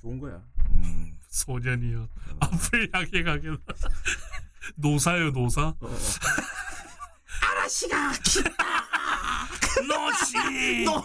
[0.01, 0.43] 좋은 거야.
[0.71, 1.19] 음.
[1.29, 2.09] 소년이여
[2.41, 3.49] 앞을 향해 가게
[4.77, 5.91] 노사요 노사 어, 어.
[7.43, 8.13] 아라시가
[9.87, 11.05] 노시 너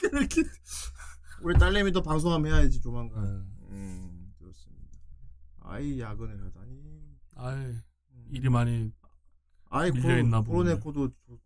[0.00, 0.42] 그렇게
[1.42, 3.22] 우리 딸내미도 방송하면 해야지 조만간.
[3.24, 3.66] 네.
[3.70, 4.98] 음 좋습니다.
[5.60, 6.76] 아이 야근을 하다니.
[7.36, 7.74] 아이
[8.30, 8.90] 일이 많이
[9.68, 10.74] 아이 밀려 있나 코로, 보네.
[10.80, 11.36] 코로네코도 저,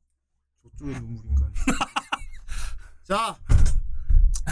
[0.70, 1.50] 저쪽에 눈물인가.
[3.02, 3.38] 자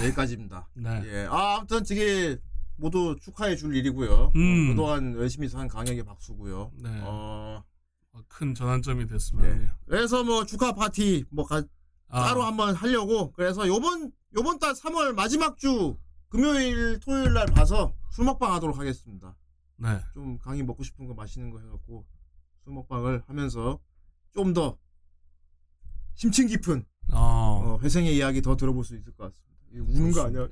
[0.02, 0.68] 여기까지입니다.
[0.74, 1.26] 네 예.
[1.30, 2.38] 아, 아무튼 저게
[2.76, 4.32] 모두 축하해 줄 일이고요.
[4.36, 4.66] 음.
[4.66, 6.70] 어, 그동안 열심히 산 강에게 박수고요.
[6.76, 7.00] 네.
[7.02, 7.64] 어,
[8.12, 9.50] 어, 큰 전환점이 됐으면 네.
[9.52, 9.70] 하네요.
[9.86, 11.62] 그래서 뭐 축하 파티 뭐 가-
[12.10, 15.96] 아, 따로 한번 하려고 그래서 요번 요번 달 3월 마지막 주
[16.28, 19.36] 금요일 토요일 날 봐서 술 먹방 하도록 하겠습니다.
[19.76, 20.00] 네.
[20.14, 22.06] 좀 강의 먹고 싶은 거 맛있는 거 해갖고
[22.64, 23.78] 술 먹방을 하면서
[24.34, 24.78] 좀 더
[26.14, 29.54] 심층 깊은 어, 어, 회생의 이야기 더 들어볼 수 있을 것 같습니다.
[29.72, 30.48] 이거 우는 거 아니야?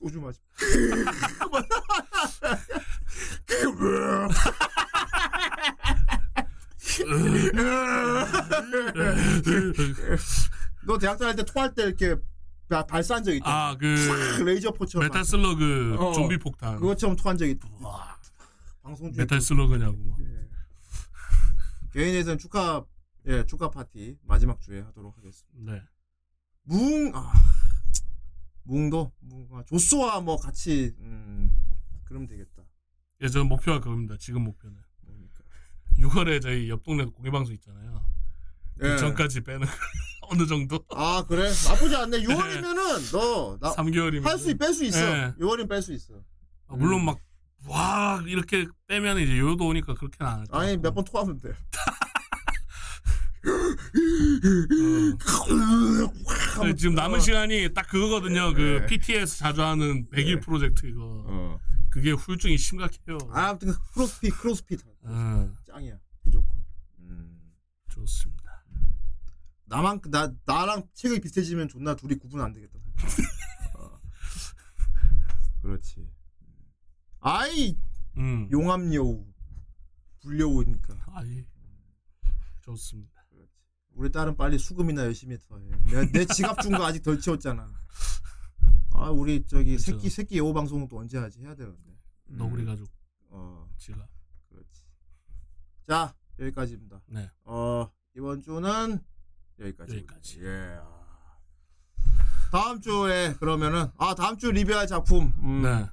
[0.00, 0.38] 소주 마시.
[10.86, 12.16] 너 대학 다닐 때 토할 때 이렇게
[12.68, 13.44] 바- 발사한 적 있다.
[13.70, 15.06] 아 그 레이저 포처럼.
[15.08, 16.12] Metal Slug 어.
[16.12, 16.78] 좀비 폭탄.
[16.78, 17.68] 그것처럼 토한 적 있다.
[18.82, 19.96] 방송 중에 Metal Slug냐고.
[20.04, 20.16] 막.
[21.92, 22.84] 개인에서는 축하
[23.28, 25.72] 예 축하 파티 마지막 주에 하도록 하겠습니다.
[25.72, 25.82] 네.
[26.62, 27.32] 무웅 아
[28.62, 31.50] 무웅도 무웅 아, 조쏘와 뭐 같이 음
[32.04, 32.62] 그러면 되겠다.
[33.22, 34.16] 예, 저 목표가 그겁니다.
[34.18, 34.76] 지금 목표는.
[35.00, 35.42] 뭡니까?
[35.98, 38.04] 6월에 저희 옆 동네 공개 방송 있잖아요.
[38.78, 38.96] 그 예.
[38.98, 39.66] 전까지 빼는
[40.30, 40.84] 어느 정도?
[40.90, 42.20] 아 그래 나쁘지 않네.
[42.22, 44.98] 6월이면은 너나 3개월이면 할수 뺄 수 있어.
[45.00, 45.34] 예.
[45.40, 46.14] 6월이면 뺄 수 있어.
[46.68, 47.18] 아, 물론 막
[47.68, 50.46] 와 이렇게 빼면 이제 요도 오니까 그렇게는 안 할.
[50.50, 51.52] 아니 몇 번 토하면 돼.
[56.58, 56.64] 어.
[56.64, 58.52] 네, 지금 남은 시간이 딱 그거거든요.
[58.54, 58.86] 그 네.
[58.86, 61.24] PT에서 자주 하는 100일 프로젝트 이거.
[61.26, 61.60] 어.
[61.90, 63.18] 그게 후유증이 심각해요.
[63.30, 66.54] 아, 아무튼 크로스핏 크로스핏 어, 짱이야 무조건.
[66.98, 67.54] 음.
[67.88, 68.64] 좋습니다.
[69.64, 72.78] 나만 나 나랑 체격이 비슷해지면 존나 둘이 구분 안 되겠다.
[73.76, 73.98] 어.
[75.62, 76.06] 그렇지.
[77.20, 77.76] 아이
[78.18, 78.48] 음.
[78.52, 79.24] 용암 여우
[80.20, 80.94] 불려오니까.
[81.14, 81.44] 아이
[82.60, 83.15] 좋습니다.
[83.96, 85.64] 우리 딸은 빨리 수금이나 열심히 더 해.
[85.90, 87.66] 내, 내 지갑 준 거 아직 덜 채웠잖아.
[88.92, 89.92] 아 우리 저기 그쵸.
[89.92, 91.96] 새끼 새끼 방송은 또 언제 하지 해야 되는데.
[92.30, 92.36] 음.
[92.36, 92.88] 너구리 가족
[93.30, 94.06] 어 지가.
[94.50, 94.82] 그렇지.
[95.88, 97.00] 자 여기까지입니다.
[97.06, 97.30] 네.
[97.44, 98.98] 어 이번 주는
[99.58, 99.96] 여기까지.
[99.96, 100.40] 여기까지.
[100.42, 100.78] 예.
[100.80, 101.06] 아.
[102.52, 105.86] 다음 주에 그러면은 아 다음 주 리뷰할 작품 음, 네.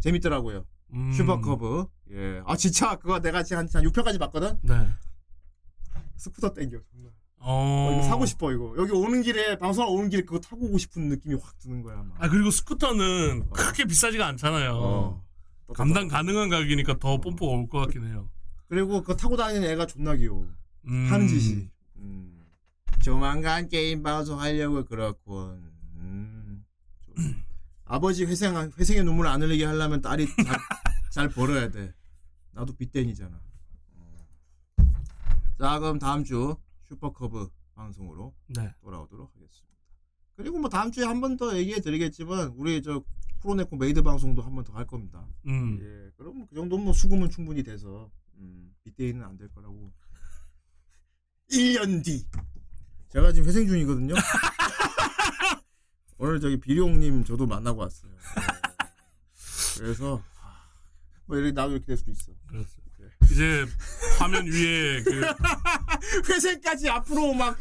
[0.00, 0.66] 재밌더라고요.
[0.92, 1.86] 음, Super Cub.
[2.10, 2.42] 예.
[2.46, 4.58] 아 진짜 그거 내가 지금 한, 한 6편까지 봤거든.
[4.62, 4.88] 네.
[6.16, 6.78] 스쿠터 땡겨.
[6.92, 7.12] 정말.
[7.38, 7.88] 어.
[7.90, 8.74] 어, 이거 사고 싶어 이거.
[8.78, 11.96] 여기 오는 길에 방송하러 오는 길에 그거 타고 오고 싶은 느낌이 확 드는 거야.
[12.02, 12.16] 막.
[12.18, 14.72] 아 그리고 스쿠터는 그렇게 비싸지가 않잖아요.
[14.74, 15.24] 어.
[15.74, 18.28] 감당 가능한 가격이니까 더 뽐뿌가 올 것 같긴 해요.
[18.68, 20.46] 그리고 그거 타고 다니는 애가 존나 귀여워.
[20.88, 21.68] 음, 하는 짓이.
[21.96, 22.44] 음.
[23.02, 25.70] 조만간 게임 방송 하려고 그렇군.
[25.96, 26.64] 음.
[27.04, 27.14] 좀.
[27.84, 30.56] 아버지 회생 회생의 눈물 안 흘리게 하려면 딸이 잘,
[31.12, 31.92] 잘 벌어야 돼.
[32.52, 33.38] 나도 빚쟁이잖아.
[33.98, 34.26] 어.
[35.60, 36.56] 자 그럼 다음 주
[36.88, 38.72] Super Cub 방송으로 네.
[38.80, 39.76] 돌아오도록 하겠습니다.
[40.36, 43.02] 그리고 뭐 다음 주에 한 번 더 얘기해 드리겠지만 우리 저
[43.40, 45.26] 프로네코 메이드 방송도 한 번 더 할 겁니다.
[45.46, 45.78] 음.
[45.80, 49.92] 예, 그럼 그 정도면 뭐 수금은 충분히 돼서 음, 빚쟁이는 안 될 거라고.
[51.50, 52.26] 1년 뒤.
[53.08, 54.14] 제가 지금 회생 중이거든요.
[56.18, 58.12] 오늘 저기 비룡님 저도 만나고 왔어요.
[58.12, 58.18] 예.
[59.78, 60.22] 그래서
[61.26, 62.32] 뭐 이렇게 나도 이렇게 될 수도 있어.
[62.46, 62.85] 그렇습니다.
[63.30, 63.66] 이제
[64.18, 65.20] 화면 위에 그
[66.32, 67.58] 회생까지 앞으로 막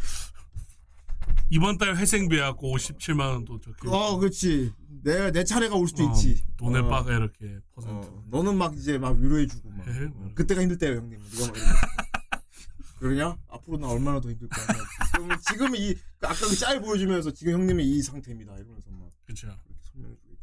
[1.50, 3.90] 이번 달 회생비 갖고 57만 원도 적혀.
[3.92, 4.74] 어, 그렇지.
[5.04, 6.44] 내, 내 차례가 올 수도 어, 있지.
[6.58, 6.88] 돈의 어.
[6.88, 8.08] 바가 이렇게 퍼센트.
[8.08, 9.88] 어, 너는 막 이제 막 위로해주고 막.
[9.88, 11.20] 예, 어, 그때가 힘들 때요, 형님.
[11.20, 11.80] 네가 막 이러면서.
[13.00, 13.38] 그러냐?
[13.50, 14.66] 앞으로 나 얼마나 더 힘들 거야.
[15.14, 18.56] 그러면 지금 이그 아까 그 짤 보여주면서 지금 형님이 이 상태입니다.
[18.56, 19.48] 이러면서 막 그렇죠.
[19.92, 20.42] 설명해주겠지.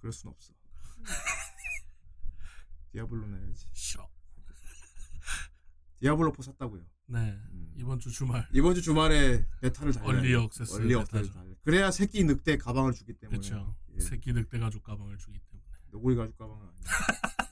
[0.00, 0.52] 그럴 순 없어.
[2.92, 3.66] 디아블로 나야지.
[3.72, 4.08] 싫어.
[6.00, 6.82] 디아블로 four 샀다고요.
[7.08, 7.38] 네.
[7.76, 8.46] 이번 주 주말.
[8.52, 10.06] 이번 주 주말에 베타를 달려.
[10.08, 11.30] early access early access.
[11.64, 13.38] 그래야 새끼 늑대 가방을 주기 때문에.
[13.38, 13.76] 그렇죠.
[13.96, 14.00] 예.
[14.00, 15.62] 새끼 늑대 가죽 가방을 주기 때문에.
[15.92, 17.50] 너구리 가죽 가방은 아니야.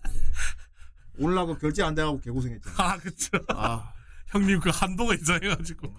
[1.18, 2.74] 오늘하고 결제 안 돼가고 개고생했잖아.
[2.78, 3.30] 아, 그쵸.
[3.48, 3.92] 아.
[4.28, 5.94] 형님 그 한도가 이상해가지고.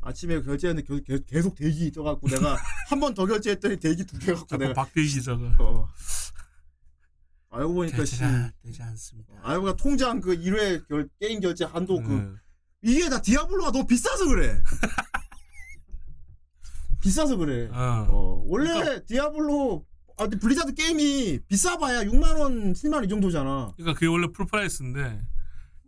[0.00, 2.56] 아침에 결제했는데 겨- 겨- 계속 대기 떠갖고 내가
[2.88, 5.54] 한 번 더 결제했더니 대기 두 개 갖고 내가 박대기 기자가.
[5.58, 5.88] 어.
[7.50, 9.32] 알고 보니까 씨, 결제가 되지 않습니다.
[9.42, 12.28] 알고 보니까 통장 그 1회 결, 게임 결제 한도 그 네.
[12.82, 14.60] 이게 다 디아블로가 너무 비싸서 그래.
[17.00, 17.68] 비싸서 그래.
[17.72, 18.06] 어.
[18.10, 23.72] 어, 원래 디아블로 아, 근데 블리자드 게임이 비싸봐야 6만 원, 7만 원 이 정도잖아.
[23.76, 25.20] 그러니까 그게 원래 full price인데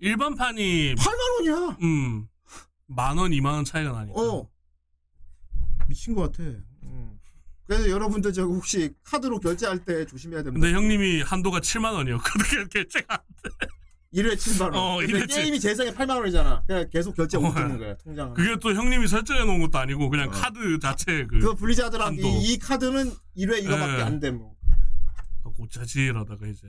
[0.00, 1.76] 일반판이 8만 원이야.
[1.82, 2.28] 음.
[2.86, 4.20] 만 원, 이만 원 차이가 나니까.
[4.20, 4.48] 어.
[5.88, 6.44] 미친 것 같아.
[7.70, 7.76] 음.
[7.76, 10.60] 그래서 여러분들 저 혹시 카드로 결제할 때 조심해야 됩니다.
[10.66, 12.66] 근데 형님이 한도가 7만 원이었거든요.
[12.70, 13.22] 결제가.
[14.12, 14.74] 1회 7만 원.
[14.74, 16.64] 어, 근데 게임이 세상에 8만 원이잖아.
[16.66, 17.54] 그냥 계속 결제 못 어.
[17.54, 17.96] 되는 거야.
[17.98, 18.34] 통장.
[18.34, 20.30] 그게 또 형님이 설정해 놓은 것도 아니고 그냥 어.
[20.32, 21.54] 카드 자체 그그
[22.00, 22.20] 한도.
[22.20, 24.02] 이, 이 카드는 1회 이거밖에 네.
[24.02, 24.30] 안 돼.
[24.32, 24.54] 뭐.
[25.44, 26.68] 고차지라다가 이제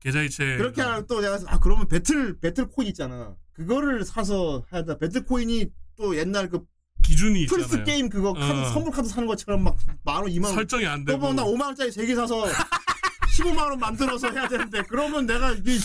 [0.00, 3.34] 계좌이체 그렇게 하면 또 내가 아 그러면 배틀 배틀 코인 있잖아.
[3.52, 4.96] 그거를 사서 돼.
[4.98, 6.64] 배틀 코인이 또 옛날 그
[7.10, 7.84] 기준이 플스 있잖아요.
[7.84, 8.70] 게임 그거 카드 어.
[8.72, 11.18] 선물 카드 사는 것처럼 막 만 원, 2만 원 설정이 안 되고.
[11.20, 12.44] 또나 5만 원짜리 3개 사서
[13.38, 15.78] 15만 원 만들어서 해야 되는데 그러면 내가 이게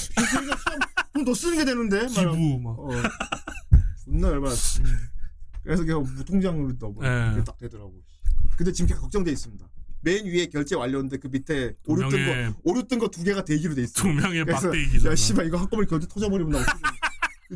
[1.14, 2.80] 돈더 쓰는 게 되는데 기부 막.
[2.80, 2.90] 어.
[4.04, 4.84] 존나 열받았어.
[5.64, 6.68] 그래서 그냥 무통장으로.
[7.02, 7.30] 네.
[7.32, 7.94] 그게 딱 되더라고.
[8.58, 9.66] 근데 지금 걱정돼 있습니다.
[10.02, 13.44] 맨 위에 결제 완료인데 그 밑에 두 오류 뜬 거, 오류 뜬 거 두 개가
[13.44, 14.04] 대기로 돼 있어.
[14.04, 15.12] 두 명의 막대기잖아.
[15.12, 16.82] 야, 씨발, 이거 한꺼번에 결제 터져버리면 나 어떡해.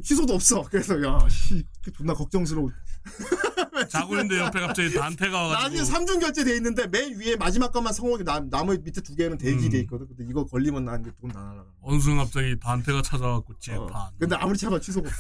[0.04, 0.64] 취소도 없어.
[0.64, 2.70] 그래서, 야, 씨, 그 존나 걱정스러워.
[3.90, 8.40] 자고 있는데 옆에 갑자기 나중에 와가지고 3중 결제돼 있는데 맨 위에 마지막 것만 성공이 나
[8.40, 9.82] 나머지 밑에 두 개는 대기돼 음.
[9.84, 10.08] 있거든.
[10.08, 11.66] 근데 이거 걸리면 나한테 돈다 날아가.
[11.82, 13.90] 어느 순간 갑자기 단테가 찾아와갖고 재판.
[13.90, 14.12] 어.
[14.20, 15.20] 근데 아무리 찾아봐 취소가 없어.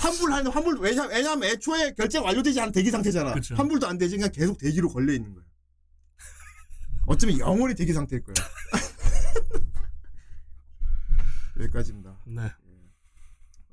[0.00, 3.34] 환불하는 환불 왜냐 왜냐면 애초에 결제가 완료되지 않은 대기 상태잖아.
[3.34, 3.54] 그쵸.
[3.54, 5.44] 환불도 안 되지 그냥 계속 대기로 걸려 있는 거야.
[7.06, 8.34] 어쩌면 영원히 대기 상태일 거야.
[11.60, 12.16] 여기까지입니다.
[12.26, 12.50] 네.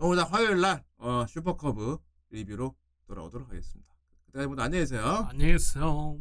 [0.03, 1.97] 어, 오늘 화요일 날 어, 슈퍼커브
[2.29, 2.75] 리뷰로
[3.07, 3.89] 돌아오도록 하겠습니다.
[4.25, 5.27] 그때까지 모두 안녕히 계세요.
[5.29, 6.17] 안녕히 계세요.